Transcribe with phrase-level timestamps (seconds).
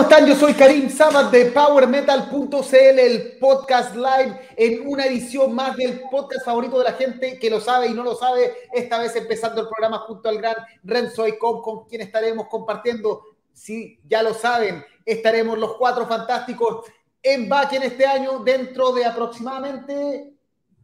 [0.00, 0.26] ¿cómo están?
[0.26, 6.42] Yo soy Karim Sabat de PowerMetal.cl, el podcast live en una edición más del podcast
[6.42, 8.50] favorito de la gente que lo sabe y no lo sabe.
[8.72, 13.20] Esta vez empezando el programa junto al gran Renzo Icon, con quien estaremos compartiendo,
[13.52, 16.86] si ya lo saben, estaremos los cuatro fantásticos
[17.22, 20.32] en en este año dentro de aproximadamente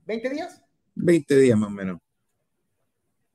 [0.04, 0.62] 20 días.
[0.94, 2.05] 20 días más o menos.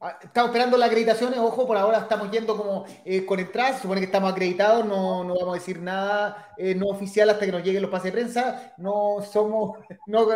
[0.03, 4.01] Ah, estamos esperando las acreditaciones, ojo, por ahora estamos yendo como eh, con entradas, supone
[4.01, 7.63] que estamos acreditados, no, no vamos a decir nada eh, no oficial hasta que nos
[7.63, 10.27] lleguen los pases de prensa, no somos, no,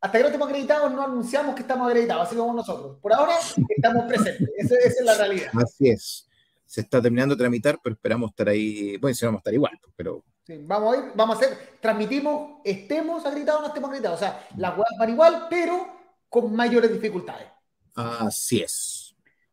[0.00, 2.98] hasta que no estemos acreditados no anunciamos que estamos acreditados, así como nosotros.
[3.00, 3.34] Por ahora
[3.68, 5.52] estamos presentes, esa, es la realidad.
[5.62, 6.28] Así es,
[6.66, 9.78] se está terminando de tramitar, pero esperamos estar ahí, bueno, si vamos a estar igual,
[9.80, 10.24] pues, pero...
[10.42, 14.24] Sí, vamos a ir, vamos a hacer, transmitimos, estemos acreditados o no estemos acreditados, o
[14.24, 15.86] sea, las huevas van igual, pero
[16.28, 17.46] con mayores dificultades.
[17.94, 18.89] Así es.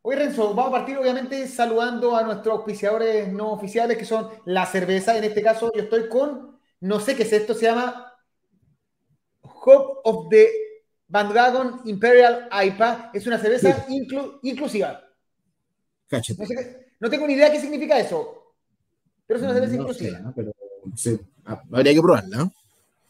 [0.02, 4.64] Hoy, Renzo, vamos a partir obviamente saludando a nuestros auspiciadores no oficiales, que son la
[4.64, 5.16] cerveza.
[5.16, 8.14] En este caso, yo estoy con, no sé qué es esto, se llama
[9.42, 10.48] Hope of the
[11.08, 13.10] Bandwagon Imperial IPA.
[13.12, 13.86] Es una cerveza
[14.42, 15.02] inclusiva.
[17.00, 18.54] No, tengo ni idea qué significa eso,
[19.26, 20.32] pero es una cerveza inclusiva.
[20.34, 20.52] pero,
[21.70, 22.50] habría que probarla.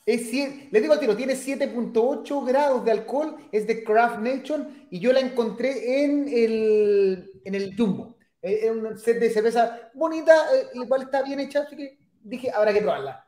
[0.09, 5.01] Es, le digo al tiro, tiene 7.8 grados de alcohol, es de Craft Nation y
[5.01, 8.17] yo la encontré en el, en el Jumbo.
[8.41, 12.51] Es eh, un set de cerveza bonita, eh, igual está bien hecha, así que dije,
[12.51, 13.23] habrá que probarla.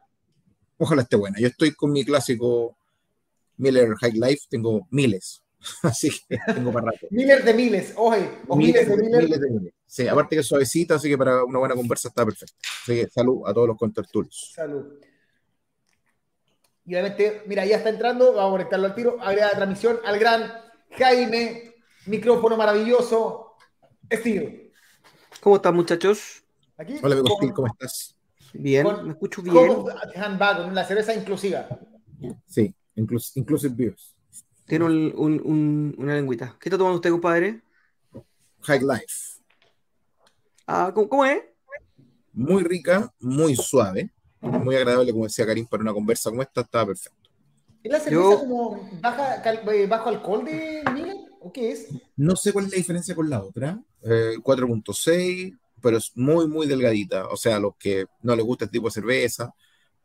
[0.79, 1.39] Ojalá esté buena.
[1.39, 2.79] Yo estoy con mi clásico
[3.59, 5.43] Miller High Life, tengo miles,
[5.83, 7.09] así que tengo para rato.
[7.11, 9.75] Miller de miles, oye, o miles, de Miller.
[9.85, 12.57] Sí, aparte que es suavecita, así que para una buena conversa está perfecto.
[12.85, 14.53] Así que salud a todos los contertulios.
[14.55, 15.10] Salud.
[16.91, 20.19] Y obviamente, mira, ya está entrando, vamos a conectarlo al tiro, agrega la transmisión al
[20.19, 20.53] gran
[20.99, 23.55] Jaime, micrófono maravilloso,
[24.13, 24.73] Steve.
[25.41, 26.43] ¿Cómo están, muchachos?
[26.77, 28.17] Aquí, Hola, amigo Steve, ¿cómo estás?
[28.55, 29.55] Bien, me escucho bien.
[30.17, 31.69] Handbag, la cerveza inclusiva.
[32.49, 34.17] Sí, inclusive beers.
[34.67, 36.57] Tiene un, una lengüita.
[36.59, 37.63] ¿Qué está tomando usted, compadre?
[38.63, 39.39] High Life.
[40.67, 41.41] Ah, ¿cómo es?
[42.33, 46.87] Muy rica, muy suave muy agradable, como decía Karim, para una conversa como esta, estaba
[46.87, 47.31] perfecto.
[47.83, 48.89] ¿Es la cerveza como
[49.73, 51.19] eh, bajo alcohol de Miguel?
[51.41, 51.89] ¿O qué es?
[52.17, 53.79] No sé cuál es la diferencia con la otra.
[54.03, 57.29] 4.6, eh, pero es muy, muy delgadita.
[57.29, 59.55] O sea, a los que no les gusta este tipo de cerveza,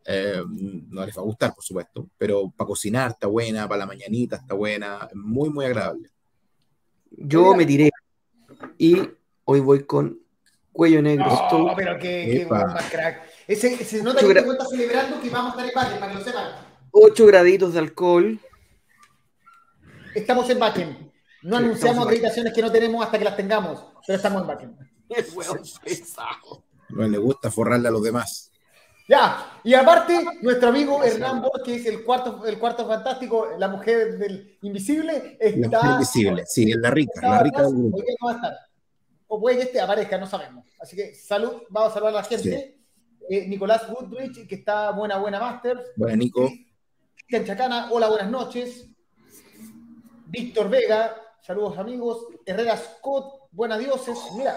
[0.05, 2.07] eh, no les va a gustar, por supuesto.
[2.17, 6.09] Pero para cocinar está buena, para la mañanita está buena, muy, muy agradable.
[7.11, 7.91] Yo me tiré
[8.77, 8.97] y
[9.45, 10.19] hoy voy con
[10.71, 11.25] cuello negro.
[11.29, 13.34] Oh, pero qué, qué más crack.
[13.47, 16.17] Ese, se nota que te está celebrando que vamos a estar en Bakken, para que
[16.17, 16.51] lo sepan.
[16.91, 18.39] 8 graditos de alcohol.
[20.15, 21.11] Estamos en Bakken.
[21.43, 24.75] No anunciamos acreditaciones que no tenemos hasta que las tengamos, pero estamos en.
[25.09, 25.35] Es
[25.83, 26.63] pesado.
[26.89, 28.51] No le gusta forrarle a los demás.
[29.07, 33.67] Ya, y aparte, nuestro amigo Hernán Borges, que es el cuarto, el cuarto fantástico, la
[33.67, 35.85] mujer del invisible, está.
[35.85, 38.01] La invisible, sí, es la rica, la rica del grupo.
[39.27, 40.65] O puede que este aparezca, no sabemos.
[40.79, 42.74] Así que salud, vamos a saludar a la gente.
[43.29, 45.81] Eh, Nicolás Woodbridge, que está buena, buena Master.
[45.95, 46.51] Buena, Nico.
[47.15, 48.87] Cristian Chacana, hola, buenas noches.
[50.27, 52.27] Víctor Vega, saludos amigos.
[52.45, 54.17] Herrera Scott, buenas dioses.
[54.37, 54.55] Mira.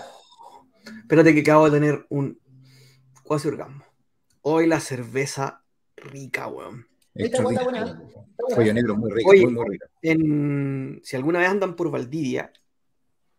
[1.01, 2.39] Espérate que acabo de tener un
[3.23, 3.84] cuasi orgasmo.
[4.43, 5.65] Hoy la cerveza
[5.97, 6.87] rica, weón.
[7.15, 8.03] Esta buena, buena.
[8.55, 9.87] Pollo negro muy rico, muy, muy rica.
[11.03, 12.53] si alguna vez andan por Valdivia,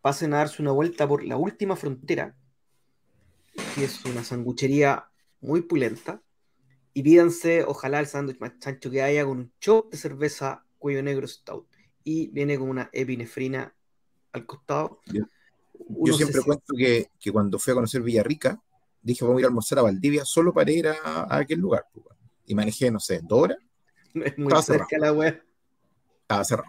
[0.00, 2.34] pasen a darse una vuelta por la última frontera,
[3.74, 5.06] que es una sanguchería
[5.40, 6.22] muy pulenta.
[6.92, 11.02] Y pídanse, ojalá, el sándwich más chancho que haya con un chop de cerveza cuello
[11.02, 11.66] negro stout.
[12.02, 13.74] Y viene con una epinefrina
[14.32, 15.00] al costado.
[15.04, 18.60] Yo, siempre cuento que, que, cuando fui a conocer Villarrica,
[19.02, 21.86] dije, vamos a ir a almorzar a Valdivia solo para ir a, aquel lugar.
[21.92, 22.06] Pues,
[22.46, 23.58] y manejé, no sé, dos horas.
[24.14, 25.42] es muy cerca la web.
[26.22, 26.68] Estaba cerrado.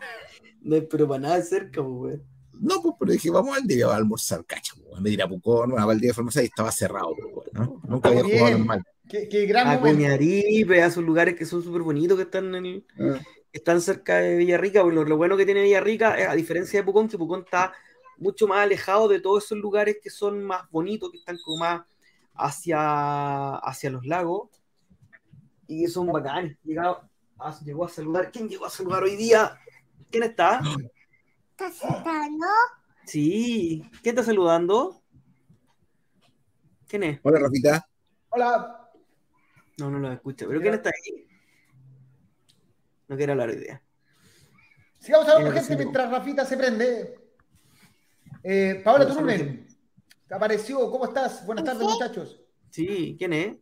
[0.61, 2.19] No es pero para nada cerca, pues,
[2.61, 4.75] no, pues, pero dije, vamos al día a almorzar, cacho.
[5.01, 7.15] Me dirá Pucón, a Valdivia Farmacia y estaba cerrado,
[7.53, 7.81] ¿no?
[7.87, 8.83] Nunca había jugado normal.
[9.07, 12.85] Qué, qué gran a Coñaripe, a esos lugares que son súper bonitos que están en
[12.99, 13.19] ah.
[13.51, 14.83] están cerca de Villarrica.
[14.83, 17.73] Bueno, lo bueno que tiene Villarrica, es, a diferencia de Pucón, que Pucón está
[18.17, 21.81] mucho más alejado de todos esos lugares que son más bonitos, que están como más
[22.35, 24.49] hacia, hacia los lagos
[25.67, 26.57] y son bacanes.
[26.63, 27.09] Llegado,
[27.63, 28.31] llegó a saludar.
[28.31, 29.57] ¿Quién llegó a saludar hoy día?
[30.09, 30.61] ¿Quién está?
[31.51, 32.45] ¿Estás saludando?
[33.05, 33.83] Sí.
[34.01, 35.00] ¿Quién está saludando?
[36.91, 37.19] ¿Quién es?
[37.23, 37.87] Hola, Rafita.
[38.31, 38.89] Hola.
[39.77, 40.45] No, no lo escucho.
[40.45, 41.25] ¿Pero quién está ahí?
[43.07, 43.81] No quiero hablar hoy día.
[44.99, 47.15] Sigamos hablando, gente, mientras Rafita se prende.
[48.43, 49.65] Eh, Paola Turunen,
[50.27, 50.91] te apareció.
[50.91, 51.45] ¿Cómo estás?
[51.45, 52.41] Buenas tardes, muchachos.
[52.71, 53.57] Sí, ¿quién es?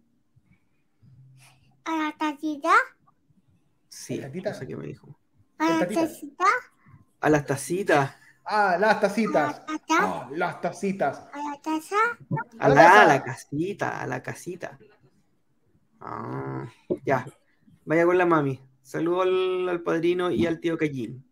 [1.85, 2.73] a la tacita,
[3.89, 4.49] Sí, ¿Tatita?
[4.51, 5.19] no sé qué me dijo.
[5.59, 6.45] a la tacita,
[7.19, 8.15] A las tacitas.
[8.43, 9.61] Ah, las tacitas.
[9.67, 11.27] la Ah, las tacitas.
[12.59, 14.77] A la A la a casita, a la casita.
[15.99, 16.65] Ah,
[17.05, 17.25] ya.
[17.85, 18.61] Vaya con la mami.
[18.81, 21.23] Saludo al, al padrino y al tío Callín.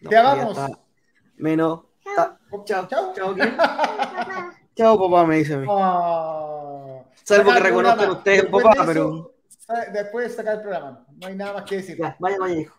[0.00, 0.58] No, Ya ya vamos.
[1.36, 1.84] Menos.
[2.14, 2.38] Chao.
[2.64, 3.14] Chao.
[3.14, 3.34] Chao,
[4.74, 5.66] Chao, papá, me dice a mí.
[5.70, 7.02] Ah.
[7.24, 9.34] Salvo que reconozcan ustedes, Después papá, de pero.
[9.48, 11.06] eso, Después sacar el programa.
[11.20, 11.96] No hay nada más que decir.
[11.98, 12.76] Ya, vaya, vaya, hijo.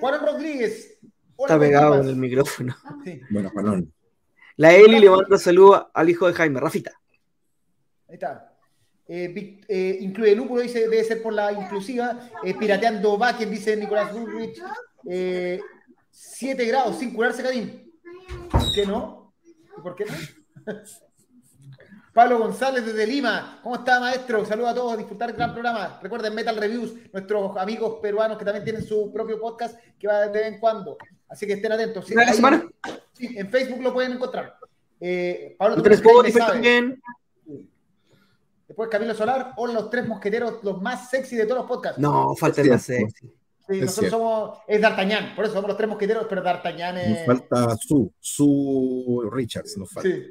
[0.00, 0.98] Juan Rodríguez.
[1.42, 2.76] Hola, Está ¿cómo pegado con el micrófono.
[3.02, 3.90] Sí, Bueno, Juanón.
[4.56, 6.92] La Eli le manda saludos al hijo de Jaime, Rafita.
[8.08, 8.54] ahí está.
[9.08, 12.28] Eh, eh, incluye lúpulo, dice, debe ser por la inclusiva.
[12.44, 14.60] Eh, pirateando Bakken, dice Nicolás Bullrich.
[15.08, 15.62] Eh,
[16.10, 17.90] 7 grados sin curarse, Karim.
[18.50, 19.32] ¿Por qué no?
[19.78, 20.12] ¿Y por qué no?
[22.12, 23.60] Pablo González desde Lima.
[23.62, 24.44] ¿Cómo está, maestro?
[24.44, 26.00] Saludos a todos, disfrutar el gran programa.
[26.02, 30.38] Recuerden Metal Reviews, nuestros amigos peruanos que también tienen su propio podcast que va de
[30.38, 30.98] vez en cuando.
[31.30, 32.06] Así que estén atentos.
[32.06, 32.70] Sí, ¿Una vez a la ahí- semana?
[33.12, 34.56] sí, en Facebook lo pueden encontrar.
[35.00, 36.52] Eh, Pablo ¿No tenés Jaime Spotify sabe.
[36.52, 37.02] también?
[38.68, 41.98] Después Camilo Solar o los tres mosqueteros, los más sexy de todos los podcasts.
[41.98, 43.26] No, falta el más sexy.
[43.26, 44.16] Sí, es nosotros cierto.
[44.18, 47.26] somos, es D'Artagnan, por eso somos los tres mosqueteros, pero D'Artagnan Nos es.
[47.26, 50.08] falta su, su Richards, nos falta.
[50.08, 50.24] Sí.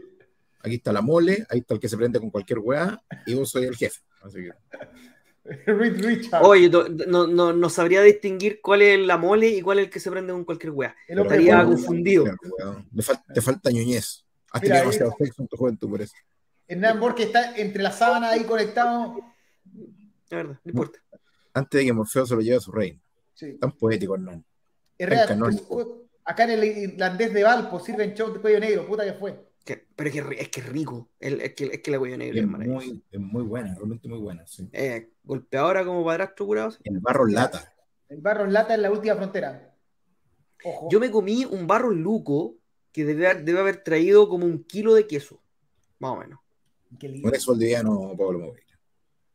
[0.62, 3.50] Aquí está la mole, ahí está el que se prende con cualquier weá, y vos
[3.50, 4.00] soy el jefe.
[4.22, 4.50] Así que,
[5.65, 6.45] Reed Richards.
[6.45, 10.00] Oye, no, no, no, sabría distinguir cuál es la mole y cuál es el que
[10.00, 10.95] se prende con cualquier wea.
[11.07, 12.25] el hombre estaría confundido.
[12.97, 14.25] fal- te falta ñoñez.
[14.51, 16.13] Has Mira, tenido ahí- demasiado sexo en tu juventud por eso.
[16.68, 19.15] Hernán Borges está entre las sábanas ahí conectado.
[20.30, 21.00] La verdad, no importa.
[21.53, 23.00] Antes de que Morfeo se lo lleve a su reino.
[23.33, 23.57] Sí.
[23.59, 26.07] Tan poético, canónico.
[26.25, 29.49] acá en el irlandés de Valpo sirven show de cuello negro, puta que fue.
[29.65, 31.09] Que- pero es que, es que es rico.
[31.19, 34.07] El- es, que, es que la cuello negro Es es muy, es muy buena, realmente
[34.07, 34.45] muy buena.
[34.47, 34.67] sí.
[34.73, 36.71] Eh, golpeadora como padrastro curado.
[36.71, 36.79] sí.
[36.85, 37.73] El barro en lata.
[38.07, 39.75] El barro en lata en la última frontera.
[40.63, 40.88] Ojo.
[40.91, 42.56] Yo me comí un barro luco
[42.91, 45.41] que debe, haber- debe haber traído como un kilo de queso.
[46.00, 46.39] Más o menos.
[47.00, 47.27] Qué lindo.
[47.27, 48.55] Un ex boliviano, Pablo.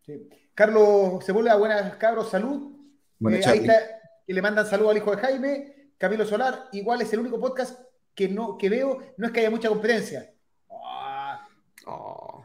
[0.05, 0.29] Sí.
[0.55, 2.77] Carlos Sepúlveda, buenas cabros, salud.
[3.19, 6.69] Bueno, Eh, ahí Charlie, está, y le mandan saludos al hijo de Jaime, Camilo Solar.
[6.73, 7.81] Igual es el único podcast
[8.15, 10.33] que, no, que veo, no es que haya mucha competencia.
[10.71, 11.47] Ah,
[11.87, 12.45] Oh.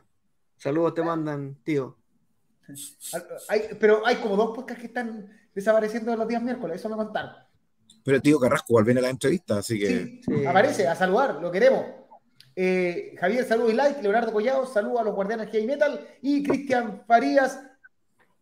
[0.58, 1.96] Saludos te mandan, tío.
[3.48, 7.32] hay- pero hay como dos podcasts que están desapareciendo los días miércoles, eso me contaron.
[8.04, 10.46] pero tío Carrasco igual viene a la entrevista, así que Sí, Sí.
[10.46, 11.86] aparece a saludar, lo queremos.
[12.56, 14.02] Eh, Javier, saludos y like.
[14.02, 16.08] Leonardo Collado, saludos a los guardianes Heavy Metal.
[16.22, 17.60] Y Cristian Farías,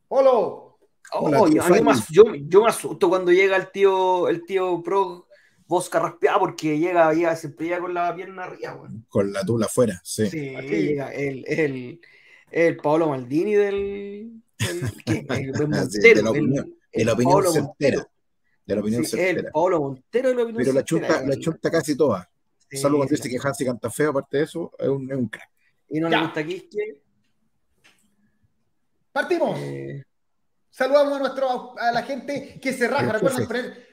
[0.08, 0.80] holo.
[1.14, 1.92] Hola, Oh, tío yo, a mí me Fanny.
[2.00, 5.27] as- yo, yo me asusto cuando llega el tío, el tío Pro
[5.68, 9.06] voz carraspeada porque llega, llega, siempre llega con la pierna arriba, weón.
[9.10, 10.30] con la tula afuera, sí.
[10.30, 10.68] Sí, Aquí.
[10.68, 12.02] llega el, el,
[12.52, 14.42] el Paolo Maldini del,
[15.06, 16.30] de Montero, la
[16.94, 17.62] el- opinión- certera.
[17.62, 18.10] Montero.
[18.66, 19.52] De la opinión Sí, el certera.
[19.52, 21.40] Paolo Montero de la opinión Pero la certera, chunta, la weón.
[21.42, 22.30] chunta casi toda.
[22.70, 25.28] Sí, Salvo cuando dice que Hansi canta feo, aparte de eso, es un, es un
[25.30, 25.50] crack.
[25.90, 26.18] Y no Ya.
[26.20, 27.02] le gusta Quisque.
[29.12, 29.58] Partimos.
[29.60, 30.04] Eh,
[30.70, 33.20] Saludamos a, nuestro, a la gente que se raja.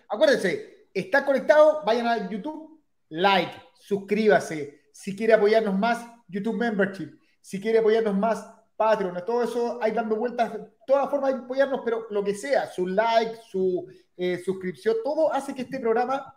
[0.08, 4.82] Acuérdense, está conectado, vayan a YouTube, like, suscríbase.
[4.92, 7.18] Si quiere apoyarnos más, YouTube Membership.
[7.40, 8.46] Si quiere apoyarnos más,
[8.76, 9.22] Patreon.
[9.24, 10.52] Todo eso hay dando vueltas,
[10.86, 13.86] todas formas de apoyarnos, pero lo que sea, su like, su
[14.16, 16.34] eh, suscripción, todo hace que este programa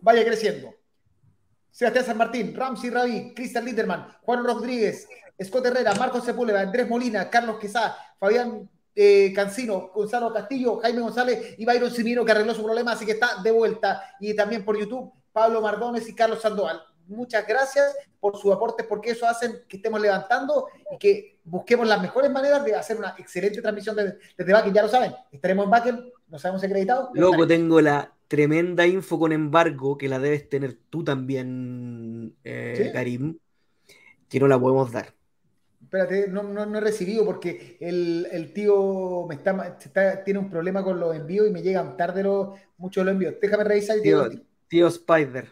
[0.00, 0.74] vaya creciendo.
[1.70, 5.08] Sebastián San Martín, Ramsey Ravi, Cristian Linderman, Juan Rodríguez,
[5.42, 8.68] Scott Herrera, Marcos Sepúlveda, Andrés Molina, Carlos Quesá, Fabián
[9.00, 13.12] eh, Cancino, Gonzalo Castillo, Jaime González y Byron Simino, que arregló su problema, así que
[13.12, 14.02] está de vuelta.
[14.18, 16.82] Y también por YouTube, Pablo Mardones y Carlos Sandoval.
[17.06, 22.02] Muchas gracias por sus aportes, porque eso hacen que estemos levantando y que busquemos las
[22.02, 24.74] mejores maneras de hacer una excelente transmisión desde, desde Bakken.
[24.74, 27.10] Ya lo saben, estaremos en Bakken, no sabemos acreditados.
[27.14, 32.74] pero Loco, tengo la tremenda info con embargo que la debes tener tú también, eh,
[32.76, 32.92] ¿Sí?
[32.92, 33.38] Karim,
[34.28, 35.14] que no la podemos dar.
[35.88, 40.50] Espérate, no, no, no he recibido porque el, el tío me está, está- tiene un
[40.50, 43.36] problema con los envíos y me llegan tarde los, muchos los envíos.
[43.40, 44.28] Déjame revisar y Tío,
[44.68, 45.48] tío Spider.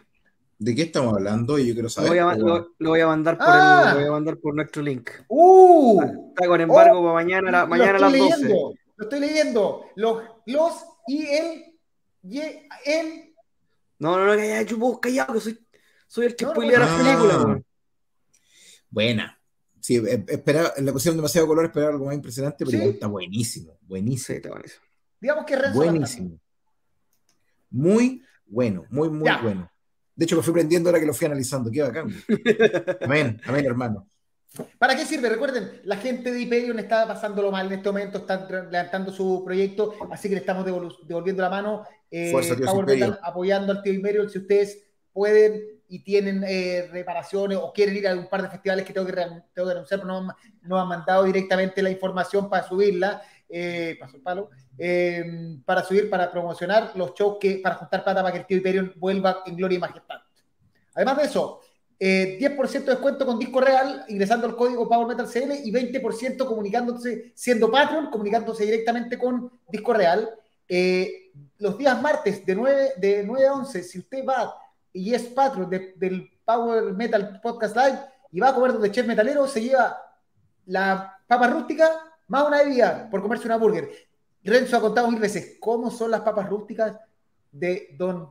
[0.59, 1.57] ¿De qué estamos hablando?
[1.57, 2.09] Yo quiero Lo saber.
[2.11, 3.85] voy, a, lo- lo voy a mandar por Ah.
[3.87, 5.09] el- lo voy a mandar por nuestro link.
[5.27, 6.03] ¡Uh!
[6.29, 8.43] Está con embargo Oh, para mañana, la- Lo mañana a las estoy 12.
[8.43, 9.85] leyendo, Lo estoy leyendo.
[9.95, 10.73] Los, los
[11.07, 11.79] y el,
[12.21, 13.33] y el,
[13.97, 15.67] No, no, no, callado, yo puedo callado, que soy,
[16.05, 16.97] soy el que No, no, spoilea las ah.
[17.03, 17.63] películas.
[18.91, 19.36] Buena.
[19.87, 22.89] Sí, eh, esperaba, le pusieron demasiado color, esperaba algo más impresionante, pero Sí.
[22.89, 23.71] está buenísimo.
[23.79, 24.35] Sí, Buenísimo.
[24.35, 24.81] está buenísimo.
[25.21, 26.39] digamos que Renzo Buenísimo.
[27.69, 29.41] Muy bueno, muy, muy Ya.
[29.41, 29.71] bueno.
[30.13, 31.71] De hecho, me fui prendiendo ahora que lo fui analizando.
[31.71, 32.09] Qué bacán.
[33.01, 34.09] Amén, amén, hermano.
[34.77, 35.29] ¿Para qué sirve?
[35.29, 39.93] Recuerden, la gente de Hyperion está pasándolo mal en este momento, están levantando su proyecto,
[40.11, 41.83] así que le estamos devolviendo la mano.
[42.11, 42.55] eh, Fuerza.
[42.85, 44.29] Metal apoyando al tío Hyperion.
[44.29, 44.81] Si ustedes
[45.13, 49.07] pueden y tienen eh, reparaciones o quieren ir a un par de festivales que tengo
[49.07, 53.95] que, tengo que anunciar, pero no, no han mandado directamente la información para subirla, eh,
[53.99, 58.33] pasó el palo, eh, para subir, para promocionar los shows, que, para juntar plata para
[58.33, 60.17] que el tío Hyperion vuelva en gloria y majestad.
[60.93, 61.61] Además de eso,
[61.99, 66.45] eh, 10% de descuento con disco real, ingresando al código Power Metal CL y 20%
[66.45, 70.29] comunicándose, siendo Patreon, comunicándose directamente con disco real.
[70.67, 74.53] Eh, los días martes de 9, de 9 a 11, si usted va
[74.97, 77.99] y es Patreon de- del Power Metal Podcast Live
[78.31, 79.97] y va a comer donde Chef Metalero, se lleva
[80.65, 81.89] la papa rústica
[82.27, 83.89] más una bebida por comerse una burger.
[84.43, 86.97] Renzo ha contado mil veces cómo son las papas rústicas
[87.51, 88.29] de Don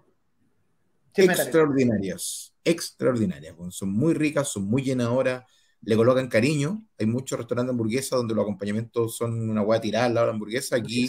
[1.13, 1.43] Chef Metalero.
[1.45, 3.57] extraordinarias, extraordinarias.
[3.57, 5.45] bueno, Son muy ricas, son muy llenadoras,
[5.83, 6.85] le colocan cariño.
[6.99, 10.33] Hay muchos restaurantes de hamburguesa donde los acompañamientos son una hueá tirada al lado de
[10.33, 10.77] la hamburguesa.
[10.77, 11.09] Aquí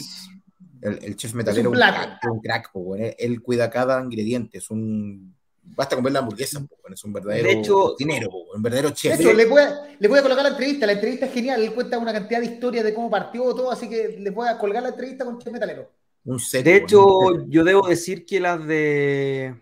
[0.82, 2.08] el, el chef metalero un es un plato.
[2.20, 4.58] crack, un crack, él, él cuida cada ingrediente.
[4.58, 5.36] Es un
[5.76, 9.18] basta comer la hamburguesa, po, es un verdadero De hecho- dinero, un verdadero De chef.
[9.20, 10.86] hecho, le voy, a, le voy a colocar la entrevista.
[10.86, 11.62] La entrevista es genial.
[11.62, 14.58] Él cuenta una cantidad de historias de cómo partió todo, así que le voy a
[14.58, 15.90] colgar la entrevista con Chef Metalero.
[16.24, 19.54] un set, De hecho, un yo debo decir que las de.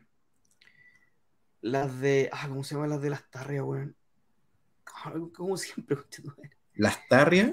[1.60, 2.28] Las de.
[2.32, 3.94] Ah, ¿cómo se llaman las de las tarrias, weón?
[5.04, 5.96] Ah, Como siempre,
[6.74, 7.52] las tarrias,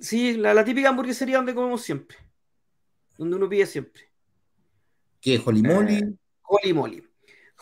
[0.00, 2.18] Sí, la, la típica hamburguesería donde comemos siempre.
[3.16, 4.10] Donde uno pide siempre.
[5.22, 6.12] que Holy Moly, Eh,
[6.42, 7.05] Holy Moly.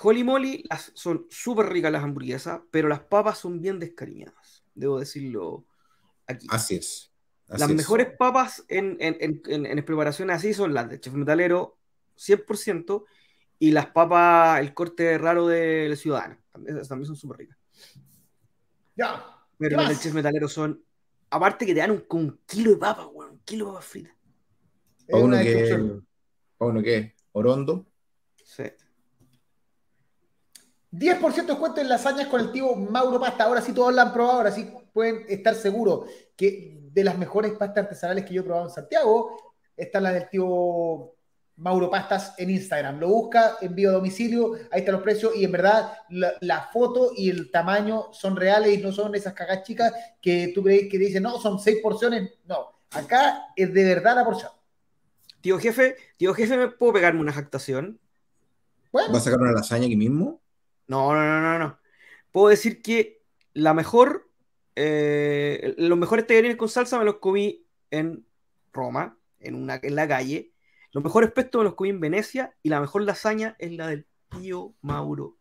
[0.02, 4.64] Holy Moly las, son súper ricas las hamburguesas, pero las papas son bien descariñadas.
[4.74, 5.66] Debo decirlo
[6.26, 6.46] aquí.
[6.50, 7.12] así es.
[7.48, 7.76] así Las es.
[7.76, 11.78] mejores papas en, en, en, en- en preparaciones así son las de Chef Metalero
[12.16, 13.04] 100%
[13.58, 16.38] y las papas, el corte raro del Ciudadano.
[16.52, 17.58] También, esas también son súper ricas.
[18.96, 19.24] Ya.
[19.58, 19.98] Pero ¿Qué las del?
[20.00, 20.84] Chef Metalero son,
[21.30, 23.86] aparte que te dan un, con un kilo de papas, weón, un kilo de papas
[23.86, 24.14] fritas.
[25.06, 25.52] Es Para uno una que,
[26.58, 27.86] para uno que Orondo,
[28.44, 28.64] Sí.
[30.98, 33.44] 10% de descuento en lasañas con el tío Mauro Pasta.
[33.44, 37.52] Ahora sí todos la han probado, ahora sí pueden estar seguros que de las mejores
[37.52, 41.14] pastas artesanales que yo he probado en Santiago, están las del tío
[41.56, 43.00] Mauro Pastas en Instagram.
[43.00, 47.10] Lo busca, envío a domicilio, ahí están los precios y en verdad la, la foto
[47.16, 50.98] y el tamaño son reales y no son esas cagas chicas que tú crees que
[50.98, 52.34] dicen, no, son seis porciones.
[52.44, 54.52] No, acá es de verdad la porción.
[55.40, 58.00] Tío jefe, tío jefe, ¿me puedo pegarme una jactación?
[58.90, 60.40] Bueno, ¿va a sacar una lasaña aquí mismo?
[60.86, 61.78] No, no, no, no, no.
[62.32, 63.22] Puedo decir que
[63.52, 64.28] la mejor,
[64.76, 68.26] eh, los mejores tallarines con salsa me los comí en
[68.72, 70.52] Roma, en, una, en la calle.
[70.92, 74.06] Los mejores pestos me los comí en Venecia y la mejor lasaña es la del
[74.30, 75.36] tío Mauro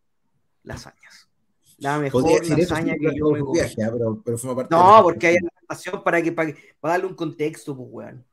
[0.64, 1.30] Lasañas.
[1.80, 3.60] La mejor lasaña que yo me comí.
[3.60, 6.76] viaje, pero, pero forma parte de No, la- porque hay adaptación para, que, para, que-
[6.80, 8.26] para darle un contexto, pues, weón.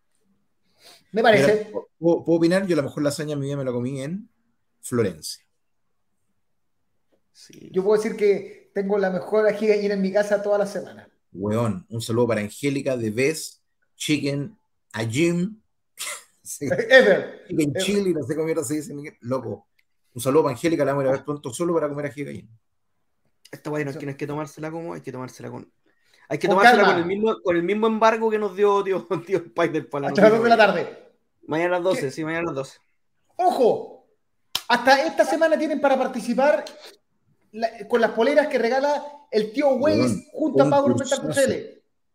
[1.13, 1.71] me parece.
[1.99, 2.67] ¿puedo, puedo opinar?
[2.67, 4.29] Yo la mejor lasaña en mi vida me la comí en
[4.81, 5.45] Florencia.
[7.33, 7.71] Sí.
[7.73, 11.09] Yo puedo decir que tengo la mejor ají gallina en mi casa toda la semana.
[11.33, 13.63] Weón, un saludo para Angélica de Best
[13.97, 14.57] Chicken
[14.93, 15.61] a Jim.
[16.61, 17.45] Ever.
[17.49, 19.69] Chicken chili, no sé cómo mierda se dice, loco.
[20.13, 22.25] Un saludo para Angélica, la vamos a ir a ver pronto solo para comer ají
[22.25, 22.49] gallina.
[23.51, 25.73] Esta weá no, no hay que tomársela como, hay que tomársela con.
[26.29, 26.95] Hay que Con tomársela calma.
[26.95, 30.09] con el, mismo, con el mismo embargo que nos dio tío, tío Spider para la
[30.09, 31.13] Hasta las 2 de la tarde.
[31.47, 32.11] Mañana a las 12, ¿Qué?
[32.11, 32.79] sí, mañana a las 12.
[33.37, 34.07] Ojo,
[34.69, 36.65] hasta esta semana tienen para participar
[37.53, 40.95] la- con las poleras que regala el tío Waze Weón, junto a Pablo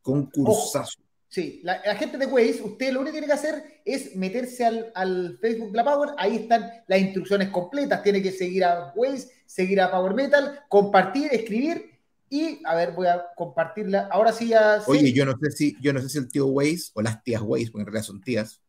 [0.02, 1.00] concursazo.
[1.28, 4.64] Sí, la, la gente de Waze, usted lo único que tiene que hacer es meterse
[4.64, 8.94] al, al Facebook de la Power, ahí están las instrucciones completas, tiene que seguir a
[8.96, 11.92] Waze, seguir a Power Metal, compartir, escribir
[12.30, 14.82] y, a ver, voy a compartirla, ahora sí ya.
[14.88, 17.42] Oye, yo no sé si, yo no sé si el tío Waze o las tías
[17.42, 18.62] Waze, porque en realidad son tías.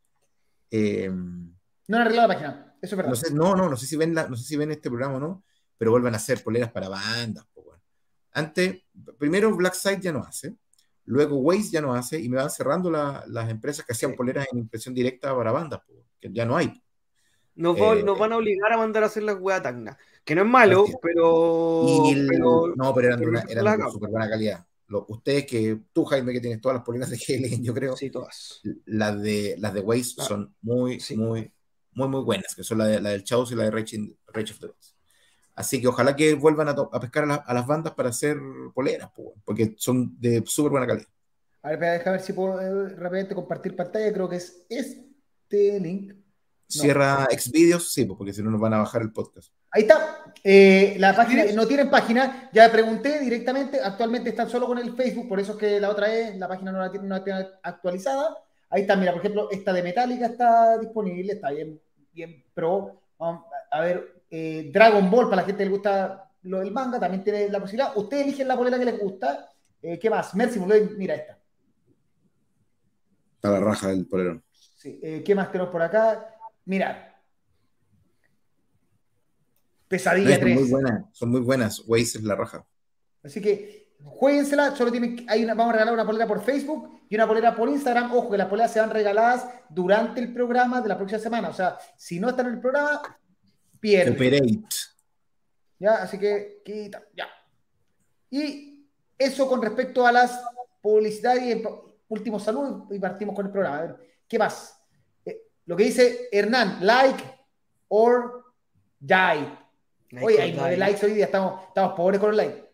[0.71, 3.11] eh, no han arreglado la página, eso es verdad.
[3.11, 5.17] no, sé, no, no, no sé si ven la, no sé si ven este programa
[5.17, 5.45] o no,
[5.79, 7.45] pero vuelvan a hacer poleras para bandas.
[7.55, 7.81] po, weón.
[8.33, 8.83] Antes,
[9.19, 10.57] primero Blackside ya no hace,
[11.05, 14.47] luego Waze ya no hace, y me van cerrando la- las empresas que hacían poleras
[14.53, 16.73] en impresión directa para bandas, po, que ya no hay.
[17.55, 19.97] Nos, Eh, nos van a obligar a mandar a hacer las weas tagna.
[20.25, 21.85] Que no es malo, pero.
[22.11, 23.93] El- pero- no, pero eran de, pero una, eran de hagamos.
[23.95, 24.67] súper buena calidad.
[24.89, 28.11] Lo- ustedes que, tú Jaime, que tienes todas las poleras de GL, yo creo, Sí,
[28.11, 28.61] todas.
[28.85, 30.29] las de, las de Waze Claro.
[30.29, 31.17] son muy, Sí.
[31.17, 31.51] muy,
[31.93, 33.97] muy, muy buenas, que son la, de, la del Chaos y la de Rage,
[34.53, 34.96] of the Gods.
[35.57, 38.37] Así que ojalá que vuelvan a, a pescar a, la- a las bandas para hacer
[38.75, 39.11] poleras,
[39.45, 41.09] porque son de súper buena calidad.
[41.63, 46.13] A ver, déjame ver si puedo eh, rápidamente compartir pantalla, creo que es este link.
[46.69, 49.53] Cierra Xvideos, sí, po, porque si no nos van a bajar el podcast.
[49.71, 50.25] Ahí está.
[50.43, 55.29] Eh, la página, no tienen página, ya pregunté directamente, actualmente están solo con el Facebook,
[55.29, 57.47] por eso es que la otra es, la página no la tiene, no la tiene
[57.63, 58.37] actualizada.
[58.69, 61.81] Ahí está, mira, por ejemplo, esta de Metallica está disponible, está bien,
[62.13, 63.01] bien pro.
[63.19, 66.99] Vamos a ver, eh, Dragon Ball, para la gente que le gusta lo del manga,
[66.99, 67.97] también tiene la posibilidad.
[67.97, 69.53] Ustedes eligen la polera que les gusta.
[69.83, 70.35] Eh, ¿Qué más?
[70.35, 70.61] Mercy,
[70.97, 71.39] mira esta.
[73.37, 74.43] Está la raja del polerón.
[74.51, 76.35] Sí, eh, ¿Qué más tenemos por acá?
[76.65, 77.15] Mira.
[79.89, 80.61] Pesadilla son 3.
[80.61, 81.83] muy buenas, son muy buenas.
[81.87, 82.67] Waze es la raja.
[83.23, 87.15] Así que jueguensela, solo tienen, hay una, vamos a regalar una polera por Facebook y
[87.15, 88.13] una polera por Instagram.
[88.13, 91.49] Ojo que las poleras se van regaladas durante el programa de la próxima semana.
[91.49, 93.01] O sea, si no están en el programa,
[93.95, 94.65] Operate.
[95.79, 95.95] ¿Ya?
[95.97, 97.29] Así que, quita, ya.
[98.31, 98.89] Y
[99.19, 100.43] eso con respecto a las
[100.81, 101.67] publicidades y el
[102.09, 103.79] último saludo y partimos con el programa.
[103.79, 103.97] A ver,
[104.29, 104.79] ¿qué más?
[105.25, 107.23] Eh, lo que dice Hernán, like
[107.89, 108.45] or
[108.99, 109.59] die.
[110.23, 112.65] Oye, hay nueve likes hoy día, estamos, estamos pobres con los likes.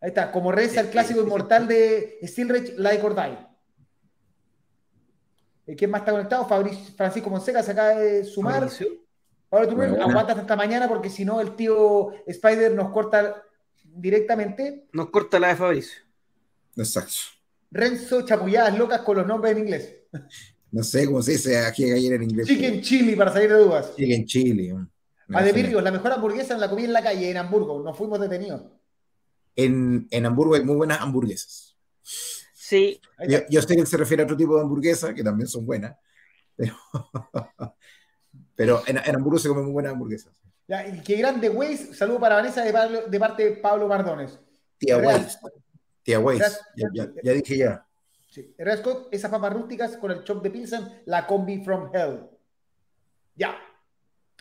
[0.00, 3.38] Ahí está, como reza el clásico inmortal de Steel Rage, Like or Die.
[5.66, 6.46] Eh, ¿Quién más está conectado?
[6.46, 8.54] Fabricio, Francisco Monseca se acaba de sumar.
[8.54, 9.05] Fabricio.
[9.50, 13.42] Ahora tú Bueno, aguantas hasta mañana porque si no el tío Spider nos corta
[13.84, 14.86] directamente.
[14.92, 16.02] Nos corta la de Fabricio.
[16.76, 17.14] Exacto.
[17.70, 19.94] Renzo chapulladas locas con los nombres en inglés.
[20.70, 22.46] No sé cómo se dice aquí ayer en inglés.
[22.46, 23.94] Chicken chili para salir de dudas.
[23.96, 24.72] Chicken chili.
[24.72, 24.88] mm.
[25.28, 25.66] Me A de imagino.
[25.68, 27.82] Virgos, la mejor hamburguesa la comí en la calle, en Hamburgo.
[27.82, 28.62] Nos fuimos detenidos.
[29.56, 31.76] En, en Hamburgo hay muy buenas hamburguesas.
[32.02, 35.46] Sí, Yo, yo sé que él se refiere a otro tipo de hamburguesa, que también
[35.48, 35.96] son buenas,
[36.56, 36.74] pero,
[38.56, 40.32] pero en, en Hamburgo se comen muy buenas hamburguesas.
[40.66, 41.94] Ya, y qué grande Waze.
[41.94, 44.38] Saludo para Vanessa de, Pablo- de parte de Pablo Mardones.
[44.78, 44.98] Tía.
[44.98, 45.38] Weiss,
[46.02, 47.86] tía Weiss, ya, ya- ya dije ya.
[48.28, 48.52] Sí.
[48.78, 52.20] Scott, esas papas rústicas con el chop de Pilsen, la combi from hell.
[53.36, 53.56] Ya.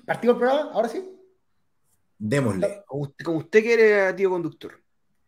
[0.05, 0.71] ¿Partimos el programa?
[0.71, 1.11] ¿Ahora sí?
[2.17, 2.83] Démosle.
[2.87, 4.81] como usted, como usted quiere, tío conductor.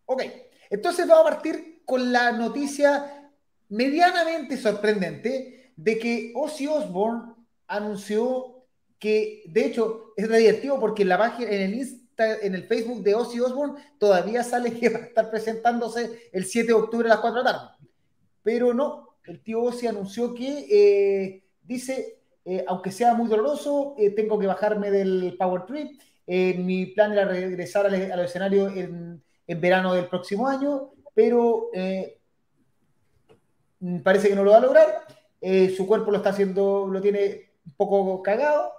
[0.06, 0.24] Ok.
[0.70, 3.30] Entonces vamos a partir con la noticia
[3.70, 7.34] medianamente sorprendente de que Ozzy Osbourne
[7.68, 8.57] anunció
[9.00, 13.04] que, de hecho, es divertido porque en la página, en el Insta, en el Facebook
[13.04, 17.14] de Ozzy Osbourne todavía sale que va a estar presentándose el 7 de octubre a
[17.14, 17.88] las 4 de la tarde.
[18.44, 22.18] Pero no, el tío Ozzy anunció que eh, dice,
[22.50, 26.00] eh, aunque sea muy doloroso, eh, tengo que bajarme del Power Trip.
[26.26, 31.70] Eh, mi plan era regresar al, al escenario en, en verano del próximo año, pero
[34.02, 34.88] parece que no lo va a lograr.
[35.76, 38.72] Su cuerpo lo está haciendo, lo tiene un poco cagado.